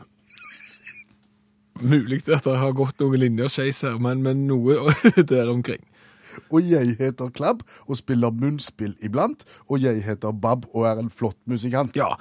Mulig 1.80 2.22
at 2.32 2.46
det 2.46 2.56
har 2.56 2.72
gått 2.76 3.00
noen 3.02 3.20
linjer 3.20 3.52
skeis 3.52 3.82
her, 3.84 3.98
men, 4.02 4.22
men 4.24 4.46
noe 4.48 4.78
der 5.32 5.52
omkring. 5.52 5.82
Og 6.52 6.64
jeg 6.64 6.96
heter 6.98 7.30
Klabb 7.34 7.62
og 7.86 7.96
spiller 7.98 8.34
munnspill 8.34 8.94
iblant. 9.04 9.44
Og 9.68 9.80
jeg 9.82 10.02
heter 10.04 10.32
Bab 10.32 10.66
og 10.72 10.86
er 10.88 11.00
en 11.00 11.10
flott 11.10 11.38
musikant. 11.48 11.96
Ja, 11.96 12.14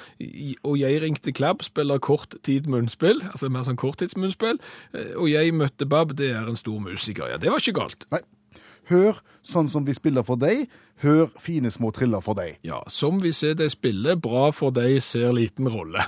og 0.64 0.78
jeg 0.80 1.02
ringte 1.04 1.34
Klabb, 1.36 1.64
spiller 1.64 2.00
kort 2.00 2.38
tid 2.44 2.70
munnspill, 2.72 3.22
altså 3.32 3.52
mer 3.52 3.66
sånn 3.68 3.80
korttidsmunnspill, 3.80 4.62
eh, 4.96 5.14
og 5.20 5.30
jeg 5.32 5.56
møtte 5.56 5.88
Bab, 5.90 6.16
det 6.18 6.32
er 6.36 6.48
en 6.48 6.60
stor 6.60 6.80
musiker. 6.84 7.30
Ja, 7.34 7.42
det 7.42 7.52
var 7.52 7.64
ikke 7.64 7.80
galt. 7.82 8.08
Nei. 8.14 8.24
Hør 8.86 9.18
sånn 9.46 9.70
som 9.72 9.86
vi 9.88 9.96
spiller 9.98 10.26
for 10.26 10.38
deg. 10.38 10.68
Hør 11.02 11.32
fine 11.42 11.72
små 11.74 11.90
triller 11.96 12.22
for 12.22 12.38
deg. 12.38 12.60
Ja, 12.66 12.84
som 12.92 13.18
vi 13.24 13.34
ser 13.34 13.58
deg 13.58 13.74
spille, 13.74 14.14
bra 14.22 14.52
for 14.54 14.76
deg, 14.76 15.00
ser 15.02 15.34
liten 15.34 15.70
rolle. 15.74 16.06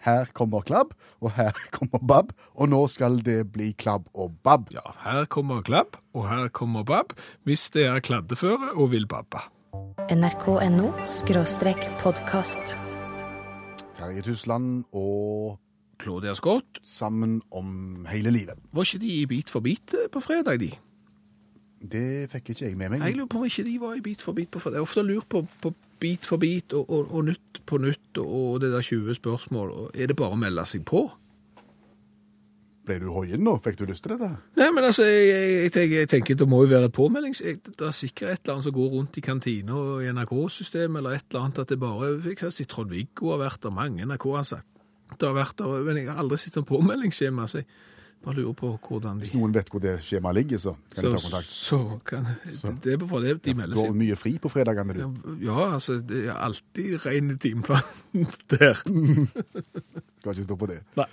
Her 0.00 0.30
kommer 0.32 0.64
Klabb, 0.64 0.94
og 1.20 1.34
her 1.36 1.52
kommer 1.76 2.00
Bab, 2.00 2.32
og 2.56 2.70
nå 2.72 2.80
skal 2.88 3.20
det 3.24 3.52
bli 3.52 3.72
Klabb 3.76 4.08
og 4.14 4.38
Bab. 4.44 4.70
Ja, 4.72 4.84
her 5.04 5.26
kommer 5.28 5.60
Klabb, 5.62 5.98
og 6.16 6.28
her 6.30 6.48
kommer 6.48 6.84
Bab, 6.88 7.12
hvis 7.44 7.68
det 7.74 7.86
er 7.90 8.00
kladdeføre 8.04 8.72
og 8.76 8.94
vil 8.94 9.06
babbe. 9.10 9.42
NRK.no 10.10 10.90
skråstrek 11.06 11.84
podkast. 12.00 12.74
Terje 13.98 14.24
Tusland 14.24 14.86
og 14.96 15.58
Claudia 16.00 16.32
Scott, 16.34 16.80
Sammen 16.82 17.42
om 17.52 18.06
hele 18.08 18.32
livet. 18.32 18.56
var 18.72 18.88
ikke 18.88 19.02
de 19.04 19.12
i 19.20 19.26
Bit 19.26 19.50
for 19.52 19.60
bit 19.60 19.94
eh, 19.94 20.08
på 20.12 20.20
fredag, 20.24 20.60
de? 20.60 20.72
Det 21.80 22.28
fikk 22.28 22.52
ikke 22.52 22.66
jeg 22.66 22.76
med 22.76 22.92
meg. 22.92 23.04
Jeg 23.06 23.16
lurer 23.16 23.30
på 23.30 23.38
om 23.40 23.46
ikke 23.48 23.64
de 23.64 23.78
var 23.80 23.94
i 23.96 24.02
Bit 24.04 24.22
for 24.22 24.36
bit 24.36 24.50
på. 24.52 24.60
Jeg 24.68 24.84
ofte 24.84 25.04
lurt 25.06 25.28
på, 25.32 25.46
på 25.62 25.72
Bit 26.00 26.26
for 26.28 26.40
bit 26.40 26.72
og, 26.76 26.90
og, 26.90 27.14
og 27.14 27.24
Nytt 27.24 27.62
på 27.66 27.78
nytt 27.80 28.18
og, 28.20 28.60
det 28.60 28.72
der 28.72 28.82
20 28.82 29.14
spørsmål. 29.14 29.72
Er 29.94 30.10
det 30.10 30.16
bare 30.16 30.36
å 30.36 30.40
melde 30.40 30.64
seg 30.68 30.84
på? 30.88 31.06
Ble 32.88 32.96
du 33.02 33.10
hoien 33.12 33.42
nå? 33.44 33.58
Fikk 33.64 33.78
du 33.78 33.84
lyst 33.88 34.04
til 34.04 34.16
dette? 34.16 34.30
Nei, 34.58 34.68
men 34.74 34.88
altså, 34.88 35.04
jeg, 35.04 35.28
jeg, 35.28 35.72
tenker, 35.74 35.96
jeg 36.02 36.10
tenker 36.10 36.38
det 36.40 36.48
må 36.48 36.62
jo 36.64 36.70
være 36.72 36.88
et 36.88 36.96
påmeldings... 36.96 37.42
Det 37.44 37.86
er 37.86 37.94
sikkert 37.96 38.32
et 38.32 38.40
eller 38.42 38.56
annet 38.56 38.66
som 38.66 38.76
går 38.76 38.88
rundt 38.96 39.20
i 39.20 39.24
kantina 39.24 39.76
og 39.76 40.02
i 40.04 40.10
NRK-systemet, 40.16 41.00
eller 41.02 41.18
et 41.18 41.26
eller 41.28 41.46
annet 41.46 41.62
at 41.62 41.72
det 41.72 41.78
bare... 41.80 42.10
Jeg 42.24 42.40
har 42.40 42.56
sett 42.56 42.72
Trond-Viggo 42.72 43.34
har 43.34 43.44
vært 43.44 43.62
der, 43.66 43.76
mange 43.76 44.08
NRK-ansatte 44.08 45.20
har 45.20 45.36
vært 45.36 45.60
der, 45.60 45.86
men 45.86 46.00
jeg 46.00 46.10
har 46.10 46.20
aldri 46.24 46.40
sett 46.40 46.58
en 46.60 46.68
påmeldingsskjema, 46.68 47.46
Altså. 47.48 47.64
Bare 48.24 48.34
lurer 48.36 48.52
på 48.58 48.68
hvordan 48.84 49.16
de... 49.20 49.24
Hvis 49.24 49.32
noen 49.34 49.54
vet 49.54 49.70
hvor 49.72 49.80
det 49.80 49.94
skjemaet 50.04 50.36
ligger, 50.36 50.58
så 50.60 50.74
kan 50.92 51.06
de 51.06 51.10
ta 51.14 51.20
kontakt. 51.24 51.48
så 51.48 51.78
kan... 52.04 52.26
Det 52.84 52.92
er 52.94 53.04
for 53.08 53.24
det 53.24 53.38
de 53.46 53.54
melder 53.56 53.78
Du 53.78 53.80
seg 53.80 53.88
har 53.92 53.96
mye 54.02 54.16
fri 54.20 54.32
på 54.42 54.50
fredagene, 54.52 54.96
du. 54.98 55.36
Ja, 55.46 55.70
altså, 55.78 55.96
det 56.04 56.26
er 56.28 56.36
alltid 56.36 56.98
ren 57.06 57.30
timeplan 57.40 57.80
der. 58.52 58.76
Skal 60.20 60.34
ikke 60.36 60.44
stå 60.44 60.56
på 60.60 60.68
det. 60.68 60.78
Nei. 61.00 61.06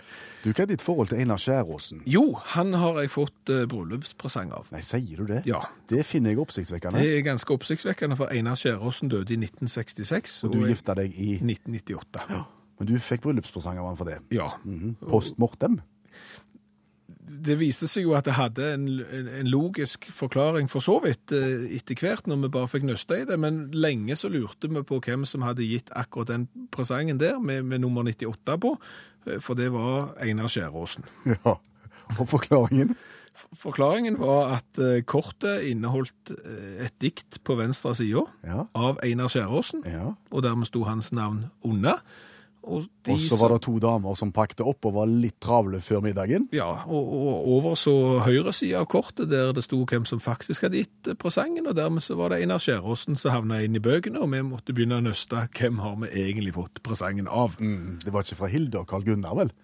Du, 0.43 0.49
Hva 0.51 0.65
er 0.65 0.69
ditt 0.73 0.83
forhold 0.83 1.07
til 1.13 1.21
Einar 1.23 1.39
Skjæråsen? 1.39 2.01
Jo, 2.11 2.25
han 2.57 2.73
har 2.75 2.99
jeg 2.99 3.11
fått 3.13 3.51
uh, 3.55 3.61
bryllupspresang 3.71 4.51
av. 4.55 4.67
Nei, 4.75 4.81
sier 4.83 5.21
du 5.23 5.29
det? 5.31 5.41
Ja. 5.47 5.61
Det 5.87 6.03
finner 6.07 6.33
jeg 6.35 6.41
oppsiktsvekkende. 6.43 6.99
Det 6.99 7.13
er 7.21 7.23
ganske 7.25 7.55
oppsiktsvekkende, 7.55 8.17
for 8.19 8.33
Einar 8.35 8.59
Skjæråsen 8.59 9.11
døde 9.13 9.31
i 9.31 9.39
1966. 9.39 10.41
Og 10.43 10.53
du 10.57 10.59
jeg- 10.65 10.75
gifta 10.75 10.97
deg 10.99 11.15
i 11.15 11.37
1998. 11.39 12.27
Ja. 12.35 12.43
Men 12.77 12.91
du 12.91 12.97
fikk 13.01 13.23
bryllupspresang 13.23 13.79
av 13.79 13.87
han 13.93 13.97
for 13.97 14.11
det. 14.11 14.19
Ja. 14.35 14.51
Mhm. 14.67 14.97
Post 15.07 15.39
mortem? 15.41 15.79
Det 17.27 17.57
viste 17.59 17.89
seg 17.91 18.05
jo 18.05 18.13
at 18.15 18.25
det 18.27 18.37
hadde 18.37 18.69
en, 18.73 18.85
en, 19.03 19.49
logisk 19.51 20.07
forklaring 20.15 20.69
for 20.71 20.83
så 20.83 20.97
vidt 21.03 21.33
eh, 21.35 21.67
etter 21.75 21.99
hvert, 21.99 22.27
når 22.29 22.45
vi 22.45 22.49
bare 22.53 22.69
fikk 22.71 22.87
nøste 22.87 23.19
i 23.21 23.27
det, 23.27 23.35
men 23.39 23.65
lenge 23.75 24.15
så 24.15 24.31
lurte 24.31 24.69
vi 24.71 24.83
på 24.87 25.01
hvem 25.03 25.25
som 25.27 25.43
hadde 25.43 25.67
gitt 25.67 25.91
akkurat 25.91 26.31
den 26.31 26.47
presangen 26.71 27.19
der, 27.19 27.39
med, 27.39 27.67
med 27.67 27.83
nummer 27.83 28.07
98 28.07 28.57
på, 28.63 28.73
eh, 29.27 29.39
for 29.43 29.59
det 29.59 29.69
var 29.75 30.13
Einar 30.23 30.51
Skjæråsen. 30.51 31.07
Ja. 31.43 31.57
Og 32.15 32.29
forklaringen? 32.31 32.93
Forklaringen 33.59 34.15
var 34.21 34.53
at 34.55 34.79
eh, 34.79 35.01
kortet 35.03 35.65
inneholdt 35.67 36.31
eh, 36.31 36.85
et 36.87 36.95
dikt 37.03 37.41
på 37.43 37.57
venstre 37.59 37.91
side 37.99 38.23
Ja. 38.47 38.63
av 38.73 39.01
Einar 39.03 39.27
Skjæråsen, 39.33 39.83
ja. 39.85 40.13
og 40.31 40.43
dermed 40.47 40.69
sto 40.71 40.85
hans 40.87 41.11
navn 41.11 41.49
under. 41.67 41.99
Og, 42.67 42.87
så 43.23 43.37
var 43.39 43.53
det 43.53 43.61
to 43.63 43.77
damer 43.79 44.17
som 44.19 44.33
pakte 44.35 44.65
opp 44.67 44.85
og 44.89 44.95
var 44.97 45.07
litt 45.07 45.37
travle 45.43 45.79
før 45.83 46.01
middagen. 46.03 46.49
Ja, 46.55 46.67
og, 46.83 47.13
og 47.15 47.47
over 47.55 47.77
så 47.79 47.93
høyre 48.25 48.51
side 48.55 48.81
av 48.81 48.89
kortet, 48.91 49.29
der 49.31 49.53
det 49.55 49.63
sto 49.65 49.79
hvem 49.87 50.07
som 50.09 50.19
faktisk 50.23 50.67
hadde 50.67 50.83
gitt 50.83 51.11
presangen, 51.21 51.69
og 51.69 51.77
dermed 51.79 52.03
så 52.03 52.17
var 52.19 52.33
det 52.33 52.41
Einar 52.43 52.61
Skjæråsen 52.63 53.15
som 53.19 53.33
havna 53.33 53.61
inn 53.63 53.77
i 53.79 53.83
bøkene, 53.83 54.19
og 54.19 54.31
vi 54.33 54.43
måtte 54.45 54.75
begynne 54.75 54.99
å 54.99 55.05
nøste 55.07 55.47
hvem 55.57 55.79
har 55.83 55.95
vi 56.03 56.11
egentlig 56.25 56.57
fått 56.57 56.83
presangen 56.85 57.31
av. 57.31 57.55
Mm, 57.63 57.97
det 58.03 58.13
var 58.13 58.27
ikke 58.27 58.41
fra 58.43 58.51
Hilde 58.51 58.83
og 58.83 58.91
Carl 58.91 59.07
Gunnar, 59.07 59.37
vel? 59.39 59.55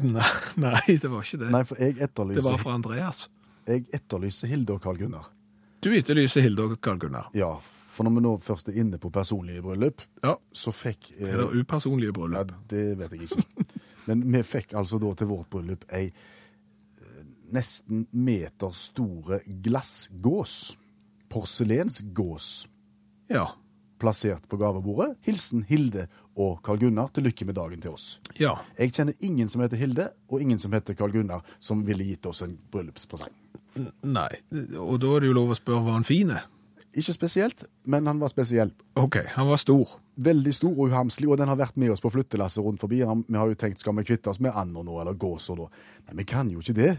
Nei, 0.00 0.32
nei, 0.66 0.82
det 0.88 1.12
var 1.12 1.24
ikke 1.24 1.44
det. 1.44 1.52
Nei, 1.52 1.64
for 1.68 1.80
jeg 1.80 1.96
etterlyser... 2.00 2.40
det 2.40 2.48
var 2.48 2.60
fra 2.62 2.76
Andreas. 2.80 3.26
jeg 3.68 3.86
etterlyser 3.96 4.52
Hilde 4.52 4.76
og 4.76 4.84
Carl 4.84 5.00
Gunnar. 5.00 5.32
Du 5.84 5.92
etterlyser 5.94 6.44
Hilde 6.44 6.64
og 6.66 6.78
Karl 6.82 7.00
Gunnar. 7.04 7.28
Ja, 7.36 7.54
For 7.96 8.04
når 8.04 8.12
vi 8.18 8.22
nå 8.26 8.32
først 8.44 8.68
er 8.68 8.76
inne 8.82 8.98
på 9.00 9.08
personlige 9.14 9.62
bryllup, 9.64 10.02
Ja. 10.22 10.34
så 10.52 10.72
fikk 10.76 11.14
eh, 11.16 11.30
Er 11.32 11.38
det 11.40 11.62
upersonlige 11.62 12.12
Ja, 12.34 12.42
det 12.68 12.98
vet 13.00 13.12
jeg 13.16 13.28
ikke. 13.30 13.66
Men 14.06 14.22
vi 14.32 14.42
fikk 14.44 14.74
altså 14.76 15.00
da 15.00 15.14
til 15.16 15.30
vårt 15.32 15.48
bryllup 15.50 15.86
ei 15.96 16.10
eh, 16.12 17.22
nesten 17.56 18.06
meter 18.12 18.70
store 18.76 19.40
glassgås. 19.48 20.76
Porselensgås. 21.32 22.66
Ja. 23.28 23.48
Plassert 23.98 24.44
på 24.48 24.58
gavebordet. 24.60 25.16
Hilsen 25.24 25.62
Hilde 25.68 26.06
og 26.36 26.60
Karl 26.62 26.78
Gunnar 26.78 27.08
til 27.16 27.24
lykke 27.26 27.46
med 27.48 27.56
dagen 27.56 27.80
til 27.80 27.94
oss. 27.96 28.20
Ja. 28.38 28.58
Jeg 28.78 28.92
kjenner 28.92 29.14
ingen 29.24 29.48
som 29.48 29.62
heter 29.64 29.80
Hilde, 29.80 30.10
og 30.28 30.42
ingen 30.44 30.58
som 30.60 30.74
heter 30.76 30.94
Karl 30.94 31.14
Gunnar, 31.14 31.40
som 31.58 31.80
ville 31.86 32.04
gitt 32.04 32.26
oss 32.28 32.42
en 32.44 32.58
bryllupspresang. 32.70 33.32
Nei. 34.04 34.28
Og 34.78 35.00
da 35.00 35.14
er 35.16 35.24
det 35.24 35.30
jo 35.32 35.36
lov 35.36 35.54
å 35.54 35.58
spørre 35.58 35.84
var 35.86 35.96
han 35.98 36.04
fin 36.08 36.30
er. 36.36 36.44
Ikke 36.96 37.12
spesielt, 37.12 37.66
men 37.84 38.06
han 38.08 38.20
var 38.22 38.30
spesiell. 38.32 38.70
OK, 38.96 39.18
han 39.34 39.50
var 39.50 39.60
stor. 39.60 39.98
Veldig 40.16 40.54
stor 40.56 40.72
og 40.72 40.88
uhamslig, 40.88 41.28
og 41.28 41.36
den 41.36 41.50
har 41.50 41.58
vært 41.60 41.76
med 41.76 41.92
oss 41.92 42.00
på 42.00 42.12
flyttelasset 42.14 42.64
rundt 42.64 42.80
forbi. 42.80 43.02
Vi 43.04 43.36
har 43.36 43.50
jo 43.50 43.58
tenkt, 43.58 43.82
skal 43.82 43.96
vi 43.98 44.06
kvitte 44.08 44.32
oss 44.32 44.40
med 44.40 44.56
ander 44.56 44.86
nå, 44.86 44.96
eller 45.02 45.18
gåser 45.20 45.60
da? 45.60 45.68
Nei, 46.06 46.22
vi 46.22 46.28
kan 46.30 46.48
jo 46.52 46.64
ikke 46.64 46.78
det. 46.78 46.94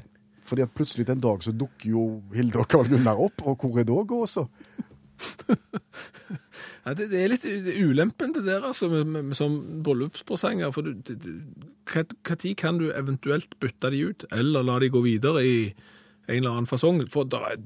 Fordi 0.48 0.64
at 0.64 0.76
plutselig 0.78 1.10
en 1.12 1.24
dag 1.24 1.42
så 1.44 1.52
dukker 1.52 1.90
jo 1.92 2.04
Hilde 2.36 2.62
og 2.62 2.70
Karl 2.72 2.92
Gunnar 2.92 3.20
opp, 3.20 3.42
og 3.44 3.64
hvor 3.64 3.82
er 3.82 3.90
da 3.90 4.04
gåsa? 4.08 4.48
Ja, 6.88 6.94
det, 6.96 7.10
det 7.12 7.20
er 7.20 7.32
litt 7.34 7.46
ulempen 7.84 8.32
det 8.32 8.46
der, 8.46 8.64
altså, 8.64 8.88
med, 8.88 9.10
med, 9.12 9.36
som 9.36 9.58
bryllupspresanger. 9.84 10.72
For 10.72 10.88
når 10.88 12.54
kan 12.56 12.80
du 12.80 12.86
eventuelt 12.94 13.58
bytte 13.60 13.92
de 13.92 14.06
ut, 14.08 14.24
eller 14.32 14.64
la 14.64 14.78
de 14.80 14.92
gå 14.94 15.02
videre 15.04 15.44
i 15.44 15.58
en 15.68 16.38
eller 16.38 16.54
annen 16.54 16.70
fasong? 16.70 17.02
For 17.12 17.28
der 17.28 17.44
er, 17.50 17.60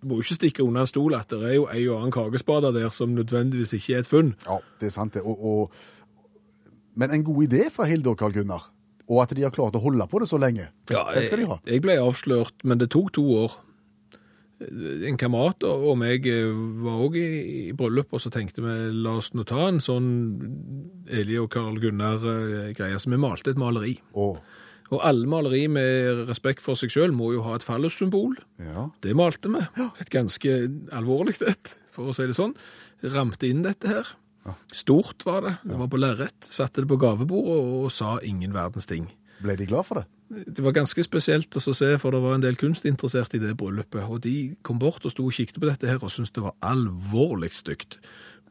du 0.00 0.08
må 0.08 0.18
jo 0.18 0.26
ikke 0.26 0.38
stikke 0.38 0.64
under 0.64 0.84
en 0.84 0.90
stol 0.90 1.16
at 1.16 1.30
det 1.32 1.42
er 1.42 1.56
jo 1.56 1.66
en 1.66 1.90
og 1.90 1.98
annen 2.00 2.14
kakespader 2.14 2.74
der 2.76 2.90
som 2.94 3.14
nødvendigvis 3.16 3.74
ikke 3.78 3.96
er 3.96 4.04
et 4.04 4.10
funn. 4.10 4.34
Ja, 4.46 4.58
det 4.80 4.90
er 4.90 4.94
sant 4.94 5.16
det. 5.16 5.22
Og, 5.24 5.40
og, 5.40 6.72
men 6.96 7.14
en 7.14 7.24
god 7.24 7.46
idé 7.48 7.68
fra 7.72 7.88
Hilde 7.88 8.12
og 8.12 8.18
Karl 8.20 8.36
Gunnar. 8.36 8.70
Og 9.06 9.22
at 9.22 9.32
de 9.38 9.44
har 9.46 9.54
klart 9.54 9.76
å 9.78 9.82
holde 9.82 10.06
på 10.10 10.18
det 10.18 10.28
så 10.28 10.38
lenge. 10.42 10.68
det 11.14 11.28
skal 11.28 11.40
de 11.40 11.46
ha. 11.48 11.60
Jeg, 11.62 11.78
jeg 11.78 11.84
ble 11.84 11.96
avslørt, 12.02 12.64
men 12.66 12.80
det 12.80 12.90
tok 12.92 13.12
to 13.14 13.24
år. 13.38 13.54
En 15.06 15.18
kamerat 15.20 15.66
og 15.68 15.98
meg 16.00 16.26
eh, 16.32 16.48
var 16.82 17.02
òg 17.04 17.18
i, 17.20 17.26
i 17.68 17.74
bryllup, 17.76 18.14
og 18.16 18.22
så 18.24 18.32
tenkte 18.32 18.64
vi 18.64 18.76
la 19.04 19.18
oss 19.20 19.30
nå 19.36 19.44
ta 19.46 19.68
en 19.68 19.82
sånn 19.84 20.08
Eli 21.12 21.36
og 21.38 21.50
Karl 21.54 21.76
Gunnar-greie. 21.80 22.98
Så 22.98 23.12
vi 23.12 23.20
malte 23.20 23.52
et 23.52 23.60
maleri. 23.60 23.98
Og, 24.18 24.40
Og 24.94 25.00
alle 25.02 25.26
maleri 25.26 25.64
med 25.72 26.26
respekt 26.28 26.62
for 26.62 26.78
seg 26.78 26.92
sjøl 26.94 27.14
må 27.16 27.32
jo 27.34 27.42
ha 27.46 27.56
et 27.58 27.64
fallossymbol. 27.66 28.36
ja, 28.62 28.88
Det 29.02 29.16
malte 29.18 29.50
vi. 29.50 29.64
Et 30.00 30.10
ganske 30.12 30.52
alvorlig 30.94 31.34
et, 31.42 31.72
for 31.94 32.12
å 32.12 32.14
si 32.14 32.28
det 32.28 32.36
sånn. 32.38 32.54
Ramte 33.02 33.48
inn 33.50 33.64
dette 33.66 33.90
her. 33.90 34.12
Stort 34.70 35.24
var 35.26 35.40
det. 35.42 35.54
Det 35.66 35.78
var 35.80 35.88
på 35.90 35.98
lerret. 35.98 36.36
Satte 36.46 36.84
det 36.84 36.90
på 36.90 36.98
gavebordet 37.02 37.56
og 37.56 37.88
sa 37.90 38.18
ingen 38.22 38.54
verdens 38.54 38.86
ting. 38.86 39.08
ble 39.42 39.56
de 39.58 39.66
glad 39.66 39.84
for 39.88 40.00
det? 40.00 40.06
Det 40.30 40.62
var 40.64 40.74
ganske 40.74 41.02
spesielt 41.06 41.54
å 41.54 41.60
se, 41.62 41.92
for 42.02 42.10
det 42.14 42.20
var 42.22 42.34
en 42.34 42.42
del 42.42 42.56
kunstinteresserte 42.58 43.38
i 43.38 43.42
det 43.42 43.56
bryllupet. 43.58 44.06
Og 44.06 44.22
de 44.24 44.54
kom 44.66 44.78
bort 44.78 45.04
og 45.06 45.12
sto 45.12 45.26
og 45.26 45.34
kikket 45.34 45.58
på 45.62 45.68
dette 45.68 45.86
her 45.86 45.98
og 46.02 46.10
syntes 46.14 46.34
det 46.34 46.42
var 46.46 46.54
alvorlig 46.66 47.52
stygt. 47.54 47.98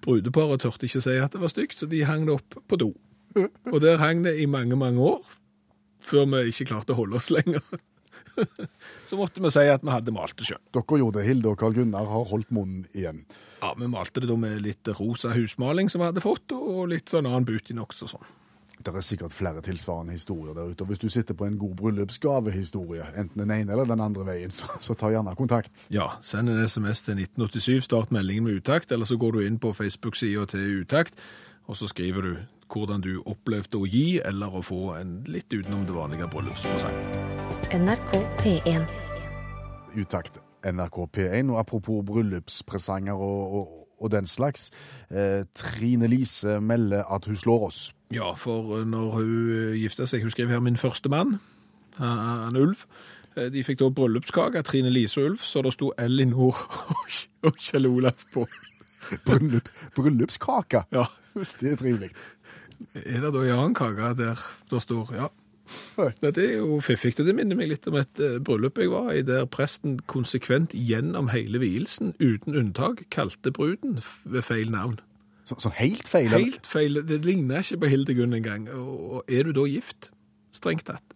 Brudeparet 0.03 0.61
tørte 0.63 0.87
ikke 0.87 1.01
si 1.03 1.15
at 1.19 1.33
det 1.35 1.41
var 1.41 1.51
stygt, 1.51 1.79
så 1.79 1.87
de 1.89 2.03
hang 2.07 2.27
det 2.27 2.35
opp 2.37 2.59
på 2.67 2.79
do. 2.79 2.91
Og 3.73 3.81
der 3.83 3.97
hang 3.99 4.21
det 4.23 4.37
i 4.39 4.45
mange, 4.47 4.77
mange 4.79 5.01
år, 5.03 5.23
før 6.05 6.29
vi 6.31 6.47
ikke 6.51 6.69
klarte 6.71 6.95
å 6.95 7.01
holde 7.01 7.19
oss 7.19 7.31
lenger. 7.33 7.63
Så 9.05 9.17
måtte 9.19 9.41
vi 9.43 9.51
si 9.53 9.65
at 9.71 9.83
vi 9.83 9.91
hadde 9.93 10.13
malt 10.15 10.37
det 10.39 10.47
sjøl. 10.47 10.61
Dere 10.75 11.01
gjorde 11.01 11.19
det. 11.19 11.27
Hilde 11.27 11.51
og 11.51 11.59
Karl 11.59 11.75
Gunnar 11.75 12.07
har 12.09 12.29
holdt 12.29 12.53
munnen 12.55 12.85
igjen. 12.95 13.23
Ja, 13.61 13.73
vi 13.77 13.89
malte 13.91 14.23
det 14.23 14.31
da 14.31 14.39
med 14.39 14.63
litt 14.63 14.87
rosa 14.99 15.33
husmaling 15.35 15.91
som 15.91 16.03
vi 16.03 16.09
hadde 16.09 16.23
fått, 16.23 16.55
og 16.55 16.89
litt 16.91 17.11
sånn 17.11 17.29
annen 17.29 17.47
Butinox 17.47 18.03
og 18.05 18.15
sånn. 18.15 18.33
Det 18.75 18.91
er 18.91 19.03
sikkert 19.05 19.33
flere 19.33 19.61
tilsvarende 19.63 20.13
historier 20.13 20.53
der 20.53 20.73
ute. 20.73 20.83
og 20.83 20.91
Hvis 20.91 20.99
du 20.99 21.07
sitter 21.09 21.33
på 21.37 21.47
en 21.47 21.57
god 21.57 21.77
bryllupsgavehistorie, 21.79 23.05
enten 23.15 23.41
den 23.41 23.53
ene 23.55 23.71
eller 23.71 23.87
den 23.87 24.03
andre 24.03 24.25
veien, 24.27 24.51
så, 24.51 24.67
så 24.83 24.93
ta 24.99 25.09
gjerne 25.13 25.35
kontakt. 25.39 25.87
Ja, 25.95 26.11
send 26.21 26.51
en 26.51 26.59
SMS 26.59 27.05
til 27.07 27.21
1987, 27.23 27.87
start 27.87 28.11
meldingen 28.13 28.45
med 28.45 28.59
utakt, 28.59 28.91
eller 28.91 29.07
så 29.07 29.17
går 29.17 29.37
du 29.37 29.45
inn 29.45 29.61
på 29.63 29.71
Facebook-sida 29.73 30.43
til 30.51 30.83
utakt, 30.83 31.15
og 31.67 31.77
så 31.77 31.87
skriver 31.87 32.21
du 32.21 32.35
hvordan 32.73 33.01
du 33.01 33.21
opplevde 33.29 33.77
å 33.77 33.87
gi, 33.89 34.19
eller 34.25 34.53
å 34.57 34.61
få 34.65 34.95
en 34.97 35.19
litt 35.29 35.53
utenom 35.53 35.85
det 35.85 35.95
vanlige 35.95 36.27
bryllupspresang. 36.33 36.95
NRK 37.73 38.13
P1. 38.41 38.85
Utakt 39.95 40.39
NRK 40.65 40.99
P1. 41.17 41.51
Og 41.53 41.59
apropos 41.61 42.03
bryllupspresanger 42.05 43.13
og, 43.13 43.57
og, 43.59 43.73
og 44.01 44.11
den 44.11 44.27
slags. 44.27 44.71
Eh, 45.09 45.45
Trine 45.57 46.09
Lise 46.11 46.59
melder 46.61 47.05
at 47.11 47.25
hun 47.29 47.37
slår 47.37 47.67
oss. 47.69 47.81
Ja, 48.13 48.33
for 48.37 48.83
når 48.85 49.11
hun 49.19 49.35
eh, 49.57 49.75
gifta 49.81 50.09
seg, 50.09 50.25
hun 50.25 50.33
skrev 50.33 50.53
her 50.53 50.63
min 50.65 50.77
første 50.77 51.09
mann, 51.09 51.37
en 52.01 52.57
ulv. 52.59 52.85
Eh, 53.35 53.49
de 53.53 53.63
fikk 53.65 53.81
da 53.81 53.91
bryllupskake 53.93 54.61
av 54.61 54.67
Trine 54.67 54.93
Lise 54.93 55.21
og 55.21 55.33
Ulf, 55.33 55.45
så 55.45 55.63
det 55.65 55.75
sto 55.75 55.91
Elinor 56.01 56.57
og 57.45 57.59
Kjell 57.61 57.89
Olav 57.89 58.25
på. 58.33 58.47
Bryllup, 59.25 59.69
bryllupskake. 59.93 60.87
Ja, 60.95 61.05
Det 61.61 61.73
er 61.73 61.79
trivelig. 61.79 62.11
Er 63.05 63.23
det 63.23 63.31
da 63.31 63.41
en 63.41 63.55
annen 63.55 63.75
kake 63.77 64.13
der 64.19 64.39
det 64.71 64.81
står 64.83 65.13
ja? 65.15 65.31
Det 66.21 66.37
er 66.37 66.57
jo 66.59 66.79
fiffig. 66.83 67.15
Det 67.17 67.33
minner 67.33 67.57
meg 67.57 67.71
litt 67.71 67.87
om 67.89 67.95
et 67.97 68.21
eh, 68.21 68.37
bryllup 68.37 68.77
jeg 68.77 68.91
var 68.91 69.09
i, 69.15 69.23
der 69.25 69.47
presten 69.49 69.97
konsekvent 70.11 70.75
gjennom 70.77 71.31
hele 71.33 71.61
vielsen, 71.63 72.13
uten 72.21 72.57
unntak, 72.59 73.01
kalte 73.09 73.53
bruden 73.55 73.97
ved 74.23 74.45
feil 74.45 74.69
navn. 74.73 74.99
Så, 75.45 75.57
sånn 75.61 75.75
helt 75.77 76.07
feil. 76.09 76.29
eller? 76.29 76.51
Helt 76.51 76.69
feil. 76.69 77.01
Det 77.05 77.21
ligner 77.25 77.65
ikke 77.65 77.83
på 77.83 77.89
Hildegunn 77.91 78.33
engang. 78.33 78.69
Og 78.73 79.25
er 79.29 79.45
du 79.45 79.53
da 79.57 79.65
gift? 79.69 80.11
Strengt 80.55 80.87
tatt. 80.89 81.15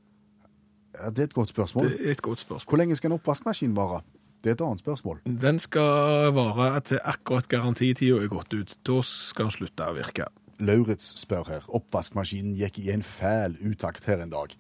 Ja, 0.98 1.10
det 1.10 1.24
er 1.24 1.30
et 1.30 1.38
godt 1.38 1.54
spørsmål. 1.54 1.90
Det 1.90 2.08
er 2.08 2.18
et 2.18 2.22
godt 2.26 2.44
spørsmål. 2.44 2.70
Hvor 2.70 2.82
lenge 2.82 2.98
skal 3.00 3.10
en 3.10 3.18
oppvaskmaskin 3.18 3.76
vare? 3.78 4.02
Det 4.44 4.54
er 4.54 4.56
et 4.56 4.62
annet 4.64 4.80
spørsmål. 4.80 5.22
Den 5.26 5.60
skal 5.60 6.32
vare 6.36 6.80
til 6.88 7.02
akkurat 7.04 7.48
garantitida 7.52 8.22
er 8.24 8.32
gått 8.32 8.54
ut. 8.56 8.76
Da 8.88 9.02
skal 9.04 9.50
den 9.50 9.56
slutte 9.58 9.88
å 9.90 9.96
virke. 9.98 10.30
Lauritz 10.60 11.14
spør 11.20 11.48
her. 11.48 11.66
Oppvaskmaskinen 11.68 12.56
gikk 12.60 12.80
i 12.84 12.92
en 12.94 13.04
fæl 13.04 13.58
utakt 13.64 14.08
her 14.08 14.24
en 14.24 14.32
dag. 14.32 14.56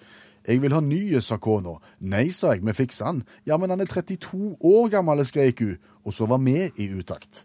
Jeg 0.48 0.62
vil 0.63 0.74
ha 0.74 0.80
nye, 0.84 1.22
sa 1.22 1.38
kona. 1.38 1.76
Nei, 2.00 2.30
sa 2.34 2.56
jeg, 2.56 2.63
vi 2.65 2.76
fikser 2.76 3.10
han. 3.10 3.24
Ja, 3.48 3.60
men 3.60 3.72
han 3.72 3.84
er 3.84 3.89
32 3.92 4.56
år 4.65 4.89
gammel, 4.92 5.24
skrek 5.28 5.63
hun, 5.63 5.78
og 6.08 6.15
så 6.15 6.28
var 6.32 6.42
vi 6.44 6.56
i 6.80 6.89
utakt. 6.96 7.44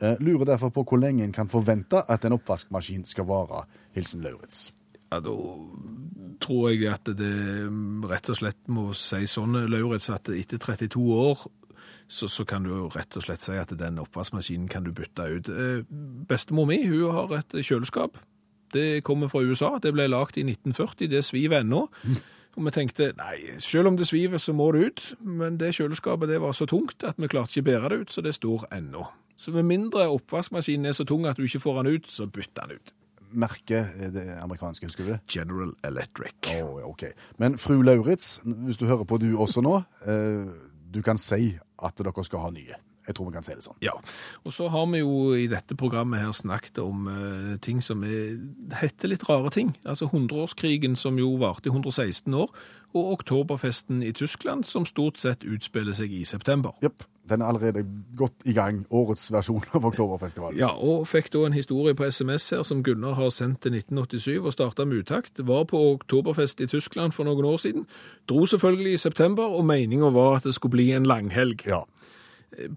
Eh, 0.00 0.16
lurer 0.20 0.44
derfor 0.52 0.72
på 0.74 0.84
hvor 0.84 1.00
lenge 1.00 1.24
en 1.24 1.34
kan 1.34 1.48
forvente 1.48 2.02
at 2.08 2.24
en 2.24 2.36
oppvaskmaskin 2.36 3.04
skal 3.08 3.28
vare. 3.28 3.64
Hilsen 3.96 4.24
Lauritz. 4.24 4.70
Ja, 5.12 5.20
da 5.22 5.34
tror 6.42 6.70
jeg 6.72 6.88
at 6.90 7.08
det 7.16 7.34
rett 8.10 8.30
og 8.32 8.38
slett 8.40 8.68
må 8.68 8.88
si 8.98 9.28
sånn, 9.30 9.56
Lauritz, 9.70 10.10
at 10.10 10.28
etter 10.34 10.58
32 10.60 11.04
år 11.14 11.46
så, 12.08 12.28
så 12.28 12.44
kan 12.44 12.64
du 12.66 12.70
jo 12.70 12.90
rett 12.94 13.16
og 13.16 13.24
slett 13.24 13.44
si 13.44 13.56
at 13.58 13.72
den 13.78 13.98
oppvaskmaskinen 14.02 14.68
kan 14.70 14.84
du 14.84 14.92
bytte 14.92 15.26
ut. 15.30 15.48
Eh, 15.48 15.82
Bestemor 16.28 16.68
mi 16.68 16.82
hun 16.86 17.10
har 17.14 17.32
et 17.38 17.58
kjøleskap. 17.64 18.18
Det 18.74 19.04
kommer 19.06 19.30
fra 19.30 19.42
USA. 19.46 19.76
Det 19.82 19.92
ble 19.94 20.08
lagt 20.10 20.38
i 20.38 20.44
1940. 20.46 21.08
Det 21.12 21.22
sviver 21.24 21.62
ennå. 21.62 21.86
Og 22.54 22.62
vi 22.66 22.70
tenkte 22.74 23.10
nei, 23.18 23.36
selv 23.62 23.90
om 23.90 23.96
det 23.98 24.06
sviver, 24.06 24.38
så 24.38 24.54
må 24.54 24.68
det 24.74 24.88
ut. 24.88 25.04
Men 25.20 25.58
det 25.58 25.72
kjøleskapet 25.78 26.30
det 26.30 26.40
var 26.42 26.54
så 26.54 26.66
tungt 26.70 27.02
at 27.06 27.18
vi 27.18 27.30
klarte 27.30 27.54
ikke 27.54 27.70
bære 27.70 27.90
det 27.92 28.00
ut, 28.04 28.12
så 28.14 28.22
det 28.22 28.34
står 28.36 28.68
ennå. 28.74 29.06
Så 29.36 29.50
med 29.54 29.66
mindre 29.66 30.06
oppvaskmaskinen 30.14 30.86
er 30.86 30.94
så 30.94 31.06
tung 31.06 31.26
at 31.26 31.38
du 31.38 31.46
ikke 31.46 31.62
får 31.64 31.82
den 31.82 31.96
ut, 31.96 32.10
så 32.10 32.28
bytt 32.30 32.54
den 32.60 32.76
ut. 32.76 32.92
Merket 33.34 33.96
er 33.98 34.12
det 34.14 34.28
amerikanske, 34.38 34.86
husker 34.86 35.06
du 35.06 35.10
det? 35.16 35.20
General 35.26 35.72
Electric. 35.82 36.52
Å, 36.54 36.68
ja, 36.78 36.86
ok. 36.86 37.08
Men 37.42 37.58
fru 37.58 37.80
Lauritz, 37.82 38.36
hvis 38.44 38.78
du 38.78 38.86
hører 38.86 39.02
på 39.10 39.18
du 39.18 39.32
også 39.34 39.64
nå, 39.64 39.80
eh, 40.06 40.52
du 40.94 41.02
kan 41.02 41.20
si 41.20 41.54
at 41.84 41.98
dere 41.98 42.26
skal 42.26 42.46
ha 42.46 42.50
nye. 42.54 42.80
Jeg 43.04 43.16
tror 43.18 43.28
vi 43.28 43.34
kan 43.34 43.44
si 43.44 43.52
det 43.52 43.64
sånn. 43.66 43.76
Ja, 43.84 43.92
og 44.48 44.54
så 44.56 44.70
har 44.72 44.86
vi 44.88 45.02
jo 45.02 45.34
i 45.36 45.44
dette 45.50 45.76
programmet 45.76 46.22
her 46.24 46.32
snakket 46.32 46.80
om 46.80 47.08
uh, 47.10 47.56
ting 47.64 47.82
som 47.84 48.04
er, 48.08 48.38
heter 48.80 49.12
litt 49.12 49.26
rare 49.28 49.52
ting. 49.52 49.74
Altså 49.84 50.08
100-årskrigen 50.08 50.96
som 50.96 51.20
jo 51.20 51.34
varte 51.42 51.68
i 51.68 51.74
116 51.74 52.32
år, 52.32 52.54
og 52.94 53.10
oktoberfesten 53.18 54.00
i 54.06 54.14
Tyskland 54.16 54.64
som 54.64 54.86
stort 54.88 55.20
sett 55.20 55.44
utspiller 55.44 55.96
seg 55.96 56.14
i 56.16 56.24
september. 56.28 56.72
Jepp. 56.84 57.04
Den 57.30 57.40
er 57.40 57.46
allerede 57.46 57.84
godt 58.16 58.44
i 58.44 58.52
gang, 58.52 58.82
årets 58.90 59.30
versjon 59.32 59.64
av 59.72 59.86
Oktoberfestivalen. 59.88 60.58
Ja, 60.60 60.68
og 60.76 61.06
fikk 61.08 61.30
da 61.32 61.46
en 61.46 61.56
historie 61.56 61.96
på 61.96 62.04
SMS 62.10 62.50
her 62.52 62.62
som 62.68 62.82
Gunnar 62.84 63.16
har 63.16 63.32
sendt 63.32 63.62
til 63.64 63.72
1987 63.78 64.44
og 64.44 64.52
startet 64.52 64.88
med 64.88 65.04
utakt. 65.06 65.40
Var 65.40 65.64
på 65.70 65.80
oktoberfest 65.94 66.60
i 66.60 66.68
Tyskland 66.68 67.16
for 67.16 67.24
noen 67.24 67.48
år 67.48 67.62
siden. 67.64 67.88
Dro 68.28 68.44
selvfølgelig 68.46 68.92
i 68.98 69.02
september, 69.06 69.56
og 69.56 69.64
meningen 69.64 70.14
var 70.14 70.36
at 70.36 70.44
det 70.44 70.54
skulle 70.54 70.76
bli 70.76 70.92
en 70.92 71.08
langhelg. 71.08 71.64
Ja. 71.66 71.84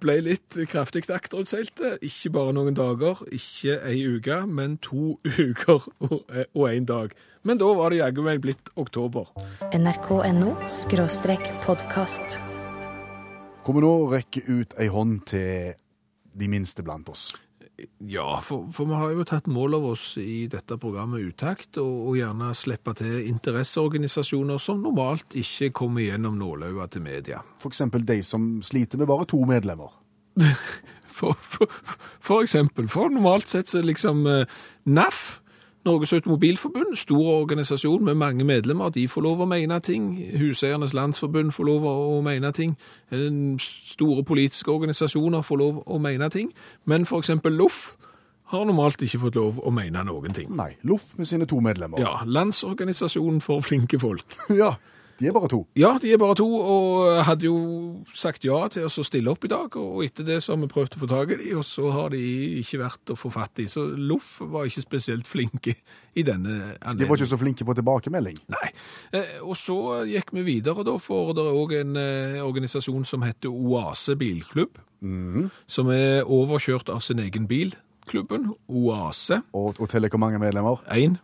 ble 0.01 0.15
litt 0.25 0.55
kraftig 0.71 1.03
akterutseilt. 1.12 1.83
Ikke 2.01 2.31
bare 2.33 2.55
noen 2.55 2.73
dager, 2.77 3.19
ikke 3.27 3.81
ei 3.86 3.99
uke, 4.07 4.45
men 4.47 4.79
to 4.81 5.19
uker 5.49 5.91
og, 5.99 6.23
én 6.31 6.77
en 6.77 6.86
dag. 6.86 7.17
Men 7.43 7.60
da 7.60 7.69
var 7.75 7.91
det 7.91 8.01
jaggu 8.01 8.23
meg 8.25 8.41
blitt 8.43 8.71
oktober. 8.75 9.29
NRK.no 9.75 10.55
skråstrek 10.71 11.51
podkast. 11.67 12.39
Hvor 13.68 13.76
vi 13.76 13.84
nå 13.84 13.96
rekker 14.13 14.46
ut 14.48 14.78
ei 14.80 14.86
hånd 14.88 15.26
til 15.28 15.74
de 16.40 16.48
minste 16.48 16.86
blant 16.88 17.10
oss. 17.12 17.34
Ja, 18.00 18.40
for, 18.42 18.70
for 18.72 18.88
vi 18.88 18.96
har 18.96 19.12
jo 19.12 19.26
tatt 19.28 19.50
mål 19.52 19.76
av 19.76 19.88
oss 19.90 20.06
i 20.18 20.48
dette 20.48 20.78
programmet 20.80 21.26
Utakt, 21.28 21.76
og, 21.78 21.98
og 22.08 22.15
gjerne 22.15 22.54
slippe 22.56 22.94
til 22.98 23.28
interesseorganisasjoner 23.28 24.62
som 24.63 24.80
normalt 24.86 25.36
ikke 25.38 25.74
kommer 25.82 26.06
gjennom 26.06 26.40
nåløyet 26.40 26.96
til 26.96 27.04
media. 27.06 27.42
For 27.60 27.76
eksempel 27.76 28.08
de 28.08 28.22
som 28.24 28.48
sliter 28.63 29.04
med 29.04 29.12
bare 29.12 29.28
to 29.30 29.42
medlemmer. 29.50 29.92
For, 31.18 31.34
for, 31.34 31.65
for 32.22 32.44
eksempel, 32.46 32.86
for 32.94 33.10
normalt 33.10 33.50
sett 33.50 33.72
så 33.72 33.80
liksom 33.82 34.20
eh, 34.30 34.52
NAF, 34.86 35.40
Norges 35.86 36.13
Automobilforbund, 36.13 36.96
stor 36.96 37.42
organisasjon 37.42 38.06
med 38.06 38.15
mange 38.15 38.44
medlemmer, 38.44 38.90
de 38.90 39.08
får 39.08 39.21
lov 39.21 39.42
å 39.42 39.48
mene 39.48 39.80
ting. 39.80 40.10
Huseiernes 40.40 40.94
Landsforbund 40.94 41.54
får 41.56 41.63
lov 41.69 41.86
å 41.88 42.21
mene 42.25 42.52
ting. 42.52 42.75
Eh, 43.12 43.30
Store 43.94 44.23
politiske 44.23 44.71
organisasjoner 44.71 45.42
får 45.42 45.58
lov 45.58 45.84
å 45.86 46.00
mene 46.00 46.30
ting. 46.30 46.52
Men 46.86 47.08
eksempel 47.08 47.56
LOF 47.56 47.96
har 48.52 48.65
normalt 48.65 49.02
ikke 49.04 49.19
fått 49.19 49.36
lov 49.36 49.60
å 49.60 49.71
mene 49.75 50.04
noen 50.08 50.36
ting. 50.36 50.52
Nei, 50.56 50.73
Loff 50.88 51.17
med 51.17 51.28
sine 51.28 51.48
to 51.50 51.60
medlemmer. 51.63 52.00
Ja, 52.00 52.21
Landsorganisasjonen 52.25 53.42
for 53.44 53.62
flinke 53.62 54.00
folk. 54.00 54.38
ja. 54.62 54.75
De 55.18 55.28
er 55.28 55.34
bare 55.34 55.50
to. 55.50 55.63
Ja, 55.80 55.96
de 56.02 56.12
er 56.13 56.20
bare 56.22 56.36
to, 56.38 56.46
og 56.46 57.24
hadde 57.26 57.48
jo 57.48 57.58
sagt 58.13 58.46
ja 58.46 58.60
til 58.70 58.86
å 58.86 59.06
stille 59.06 59.32
opp 59.32 59.48
i 59.48 59.50
dag, 59.52 59.74
og 59.82 60.04
etter 60.06 60.28
det 60.28 60.38
så 60.46 60.54
har 60.54 60.62
vi 60.62 60.70
prøvd 60.70 60.98
å 60.98 61.02
få 61.02 61.10
tak 61.10 61.34
i 61.34 61.40
dem, 61.40 61.58
og 61.58 61.65
så 61.65 61.90
har 61.96 62.13
de 62.13 62.22
ikke 62.62 62.82
vært 62.84 63.13
å 63.13 63.18
få 63.18 63.32
fatt 63.34 63.63
i. 63.63 63.65
Så 63.72 63.88
Loff 63.98 64.36
var 64.42 64.70
ikke 64.70 64.86
spesielt 64.86 65.30
flinke 65.30 65.74
i 66.13 66.26
denne 66.28 66.54
anledningen. 66.54 67.02
De 67.02 67.10
var 67.10 67.22
ikke 67.22 67.32
så 67.34 67.42
flinke 67.42 67.65
på 67.68 67.78
tilbakemelding. 67.80 68.38
Nei. 68.54 68.70
Eh, 69.18 69.38
og 69.42 69.58
så 69.58 69.80
gikk 70.10 70.34
vi 70.38 70.46
videre 70.54 70.86
da, 70.86 70.98
for 71.02 71.34
det 71.38 71.46
er 71.46 71.60
òg 71.63 71.76
en 71.82 71.98
eh, 72.02 72.40
organisasjon 72.46 73.08
som 73.10 73.26
heter 73.26 73.50
Oase 73.50 74.18
Bilklubb, 74.20 74.78
som 75.70 75.92
er 75.94 76.26
overkjørt 76.26 76.90
av 76.94 77.04
sin 77.06 77.22
egen 77.22 77.46
bil. 77.50 77.76
Klubben, 78.08 78.54
Oase. 78.70 79.42
Og, 79.54 79.76
og 79.82 79.90
teller 79.92 80.10
hvor 80.13 80.22
mange 80.22 80.40
medlemmer? 80.42 80.80
Én. 80.94 81.18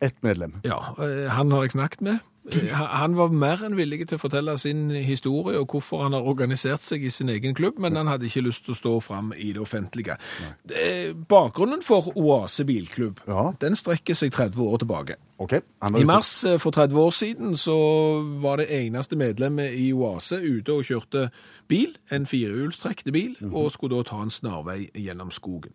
Ett 0.00 0.16
medlem. 0.24 0.60
Ja, 0.64 0.94
eh, 1.02 1.26
han 1.28 1.50
har 1.52 1.66
jeg 1.66 1.74
snakket 1.74 2.04
med. 2.06 2.20
Eh, 2.50 2.68
han- 2.72 3.14
var 3.16 3.28
mer 3.28 3.58
enn 3.66 3.76
villig 3.76 4.06
til 4.08 4.16
å 4.18 4.20
fortelle 4.22 4.58
sin 4.58 4.88
historie 4.90 5.58
og 5.60 5.68
hvorfor 5.68 6.02
han 6.02 6.12
har 6.16 6.22
organisert 6.22 6.80
seg 6.82 7.04
i 7.04 7.10
sin 7.10 7.28
egen 7.28 7.54
klubb, 7.54 7.78
men 7.78 7.96
han 7.96 8.06
hadde 8.06 8.24
ikke 8.26 8.42
lyst 8.46 8.64
til 8.64 8.74
å 8.74 8.78
stå 8.78 9.02
fram 9.02 9.32
i 9.36 9.52
det 9.52 9.60
offentlige. 9.60 10.16
Nei. 10.40 11.12
Bakgrunnen 11.28 11.82
for 11.82 12.02
Oase 12.16 12.64
bilklubb, 12.64 13.20
Ja. 13.28 13.52
den 13.60 13.76
strekker 13.76 14.14
seg 14.14 14.32
30 14.32 14.56
år 14.56 14.78
tilbake. 14.78 15.14
Okay. 15.38 15.60
I 15.82 16.04
mars 16.04 16.44
eh, 16.44 16.56
for 16.58 16.70
30 16.70 16.96
år 16.96 17.10
siden 17.12 17.56
så 17.56 18.40
var 18.40 18.56
det 18.56 18.68
eneste 18.70 19.16
medlemmet 19.16 19.72
i 19.78 19.92
Oase 19.92 20.40
ute 20.40 20.72
og 20.72 20.84
kjørte 20.84 21.30
bil, 21.68 21.96
en 22.10 22.26
firehjulstrekte 22.26 23.12
bil, 23.12 23.36
og 23.52 23.70
skulle 23.72 23.96
da 23.96 24.02
ta 24.02 24.22
en 24.22 24.30
snarvei 24.30 24.90
gjennom 24.94 25.30
skogen. 25.30 25.72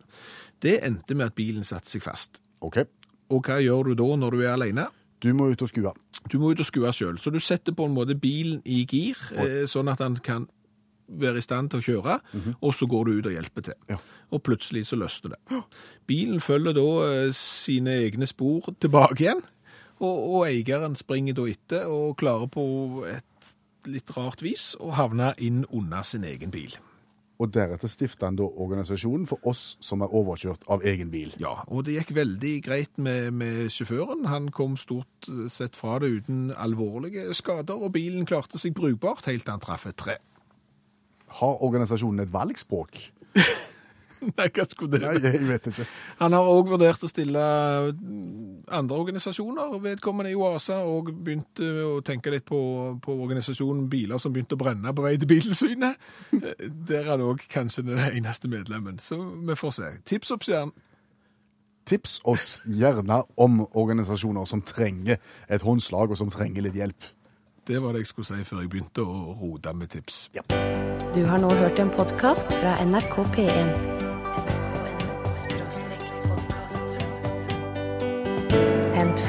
Det 0.61 0.79
endte 0.83 1.15
med 1.15 1.25
at 1.27 1.35
bilen 1.35 1.63
satte 1.63 1.89
seg 1.89 2.01
fast. 2.01 2.39
Okay. 2.61 2.85
Og 3.29 3.43
hva 3.43 3.59
gjør 3.61 3.83
du 3.83 3.93
da 3.95 4.15
når 4.15 4.31
du 4.31 4.41
er 4.41 4.53
alene? 4.53 4.87
Du 5.21 5.33
må 5.33 5.51
ut 5.51 5.61
og 5.61 5.69
skue. 5.69 5.93
Du 6.31 6.39
må 6.41 6.51
ut 6.51 6.61
og 6.61 6.67
skue 6.67 6.91
sjøl, 6.95 7.17
så 7.21 7.31
du 7.33 7.39
setter 7.43 7.75
på 7.75 7.85
en 7.85 7.95
måte 7.95 8.17
bilen 8.17 8.61
i 8.65 8.83
gir, 8.89 9.19
eh, 9.37 9.65
sånn 9.69 9.91
at 9.91 10.01
han 10.01 10.17
kan 10.17 10.47
være 11.05 11.37
i 11.37 11.45
stand 11.45 11.69
til 11.69 11.81
å 11.81 11.85
kjøre, 11.85 12.15
og 12.61 12.71
så 12.73 12.87
går 12.89 13.05
du 13.05 13.11
ut 13.19 13.27
og 13.29 13.35
hjelper 13.35 13.65
til. 13.67 13.75
Ja. 13.91 13.97
Og 14.33 14.41
plutselig 14.41 14.87
så 14.89 14.97
løsner 14.97 15.35
det. 15.35 15.59
Bilen 16.09 16.41
følger 16.41 16.73
da 16.73 16.87
eh, 17.05 17.35
sine 17.37 17.99
egne 18.07 18.25
spor 18.25 18.71
tilbake 18.81 19.21
igjen, 19.21 19.43
og, 19.99 20.17
og 20.35 20.47
eieren 20.49 20.97
springer 20.99 21.37
da 21.37 21.45
etter 21.47 21.85
og 21.87 22.17
klarer 22.17 22.49
på 22.51 22.65
et 23.07 23.53
litt 23.85 24.09
rart 24.17 24.41
vis 24.41 24.73
å 24.81 24.95
havne 24.97 25.33
inn 25.37 25.63
under 25.69 26.01
sin 26.03 26.25
egen 26.25 26.51
bil. 26.51 26.73
Og 27.35 27.51
deretter 27.51 27.91
stifta 27.91 28.29
han 28.29 28.37
da 28.39 28.45
organisasjonen 28.47 29.25
for 29.27 29.43
oss 29.49 29.75
som 29.83 30.03
er 30.05 30.13
overkjørt 30.15 30.63
av 30.71 30.85
egen 30.87 31.11
bil. 31.11 31.33
Ja, 31.41 31.57
og 31.67 31.83
det 31.87 31.97
gikk 31.97 32.13
veldig 32.15 32.53
greit 32.63 32.95
med, 32.95 33.33
med 33.35 33.67
sjåføren. 33.75 34.23
Han 34.31 34.47
kom 34.55 34.77
stort 34.79 35.29
sett 35.51 35.75
fra 35.75 35.97
det 35.99 36.13
uten 36.21 36.47
alvorlige 36.55 37.27
skader, 37.35 37.75
og 37.75 37.91
bilen 37.97 38.27
klarte 38.29 38.61
seg 38.61 38.75
brukbart 38.77 39.27
helt 39.27 39.43
til 39.43 39.55
han 39.55 39.63
traff 39.63 39.87
et 39.89 39.99
tre. 39.99 40.17
Har 41.41 41.63
organisasjonen 41.65 42.23
et 42.23 42.31
valgspråk? 42.31 43.01
Nei, 44.25 44.47
hva 44.49 44.65
skulle 44.67 44.97
det 44.97 45.01
Nei, 45.03 45.15
jeg 45.21 45.43
vet 45.47 45.67
ikke. 45.71 45.85
Han 46.21 46.35
har 46.37 46.49
òg 46.49 46.71
vurdert 46.73 47.03
å 47.05 47.09
stille 47.09 47.43
andre 48.73 48.97
organisasjoner 48.97 49.77
vedkommende 49.83 50.31
i 50.33 50.37
Oasa, 50.39 50.81
og 50.87 51.11
begynte 51.25 51.69
å 51.85 51.99
tenke 52.05 52.33
litt 52.33 52.47
på, 52.47 52.59
på 53.03 53.17
organisasjonen 53.27 53.85
biler 53.91 54.21
som 54.21 54.33
begynte 54.33 54.57
å 54.57 54.61
brenne 54.61 54.95
på 54.95 55.05
vei 55.05 55.15
til 55.21 55.29
Biltilsynet. 55.29 56.01
Der 56.89 57.03
er 57.03 57.13
han 57.13 57.25
òg 57.25 57.45
kanskje 57.51 57.85
den 57.87 58.01
eneste 58.07 58.51
medlemmen, 58.51 58.99
så 59.03 59.19
vi 59.19 59.57
får 59.59 59.79
se. 59.79 59.93
Tips 60.09 60.35
opp 60.35 60.47
stjernen. 60.47 60.75
Tips 61.85 62.17
oss 62.25 62.63
gjerne 62.65 63.19
om 63.37 63.59
organisasjoner 63.77 64.47
som 64.49 64.63
trenger 64.65 65.19
et 65.49 65.61
håndslag, 65.61 66.09
og 66.09 66.17
som 66.17 66.33
trenger 66.33 66.65
litt 66.65 66.79
hjelp. 66.79 67.11
Det 67.67 67.81
var 67.81 67.93
det 67.93 68.03
jeg 68.03 68.07
skulle 68.07 68.25
si 68.25 68.45
før 68.45 68.61
jeg 68.61 68.69
begynte 68.73 69.05
å 69.05 69.37
rote 69.39 69.73
med 69.73 69.93
tips. 69.93 70.27
Du 71.15 71.23
har 71.25 71.41
nå 71.41 71.49
hørt 71.61 71.79
en 71.81 71.93
podkast 71.93 72.53
fra 72.61 72.77
NRK 72.85 73.15
P1. 73.37 74.14